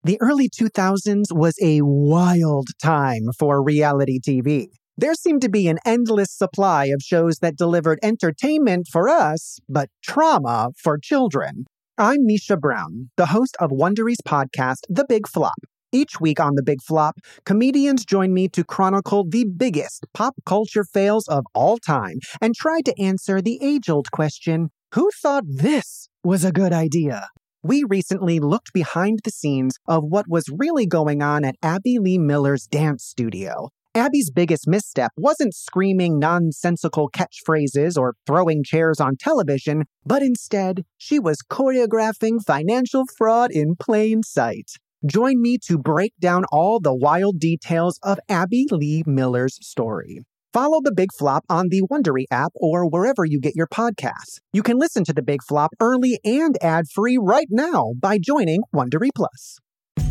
The 0.03 0.17
early 0.19 0.49
2000s 0.49 1.31
was 1.31 1.53
a 1.61 1.81
wild 1.83 2.69
time 2.81 3.27
for 3.37 3.61
reality 3.61 4.19
TV. 4.19 4.69
There 4.97 5.13
seemed 5.13 5.43
to 5.43 5.49
be 5.49 5.67
an 5.67 5.77
endless 5.85 6.31
supply 6.31 6.85
of 6.85 7.03
shows 7.03 7.37
that 7.43 7.57
delivered 7.57 7.99
entertainment 8.01 8.87
for 8.91 9.07
us, 9.07 9.59
but 9.69 9.89
trauma 10.03 10.71
for 10.75 10.97
children. 10.97 11.65
I'm 11.99 12.25
Misha 12.25 12.57
Brown, 12.57 13.11
the 13.15 13.27
host 13.27 13.55
of 13.59 13.69
Wondery's 13.69 14.23
podcast, 14.27 14.79
The 14.89 15.05
Big 15.07 15.27
Flop. 15.27 15.53
Each 15.95 16.19
week 16.19 16.41
on 16.41 16.55
The 16.55 16.61
Big 16.61 16.81
Flop, 16.81 17.19
comedians 17.45 18.03
join 18.03 18.33
me 18.33 18.49
to 18.49 18.65
chronicle 18.65 19.23
the 19.23 19.45
biggest 19.45 20.05
pop 20.13 20.35
culture 20.45 20.83
fails 20.83 21.25
of 21.29 21.45
all 21.53 21.77
time 21.77 22.17
and 22.41 22.53
try 22.53 22.81
to 22.81 23.01
answer 23.01 23.41
the 23.41 23.59
age 23.61 23.89
old 23.89 24.11
question 24.11 24.71
who 24.93 25.09
thought 25.21 25.45
this 25.47 26.09
was 26.21 26.43
a 26.43 26.51
good 26.51 26.73
idea? 26.73 27.29
we 27.63 27.85
recently 27.87 28.39
looked 28.41 28.73
behind 28.73 29.21
the 29.23 29.31
scenes 29.31 29.77
of 29.87 30.03
what 30.03 30.25
was 30.27 30.53
really 30.55 30.85
going 30.85 31.23
on 31.23 31.45
at 31.45 31.55
Abby 31.63 31.97
Lee 31.97 32.17
Miller's 32.17 32.67
dance 32.67 33.05
studio. 33.05 33.69
Abby's 33.95 34.29
biggest 34.29 34.67
misstep 34.67 35.13
wasn't 35.15 35.55
screaming 35.55 36.19
nonsensical 36.19 37.09
catchphrases 37.09 37.97
or 37.97 38.15
throwing 38.27 38.65
chairs 38.65 38.99
on 38.99 39.15
television, 39.17 39.85
but 40.05 40.21
instead, 40.21 40.83
she 40.97 41.17
was 41.17 41.37
choreographing 41.49 42.43
financial 42.45 43.05
fraud 43.17 43.51
in 43.51 43.77
plain 43.79 44.21
sight. 44.21 44.73
Join 45.05 45.41
me 45.41 45.57
to 45.65 45.77
break 45.77 46.13
down 46.19 46.45
all 46.51 46.79
the 46.79 46.95
wild 46.95 47.39
details 47.39 47.99
of 48.03 48.19
Abby 48.29 48.67
Lee 48.71 49.03
Miller's 49.05 49.57
story. 49.65 50.21
Follow 50.53 50.79
The 50.81 50.93
Big 50.93 51.09
Flop 51.17 51.43
on 51.49 51.67
the 51.69 51.81
Wondery 51.91 52.25
app 52.31 52.53
or 52.55 52.87
wherever 52.87 53.25
you 53.25 53.41
get 53.41 53.55
your 53.55 53.67
podcasts. 53.67 54.39
You 54.53 54.63
can 54.63 54.77
listen 54.77 55.03
to 55.03 55.13
The 55.13 55.21
Big 55.21 55.43
Flop 55.43 55.71
early 55.81 56.17
and 56.23 56.55
ad-free 56.63 57.17
right 57.21 57.47
now 57.49 57.91
by 57.99 58.19
joining 58.19 58.61
Wondery 58.73 59.09
Plus. 59.13 59.59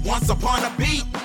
Once 0.04 0.28
upon 0.28 0.62
a 0.64 0.76
beat. 0.76 1.04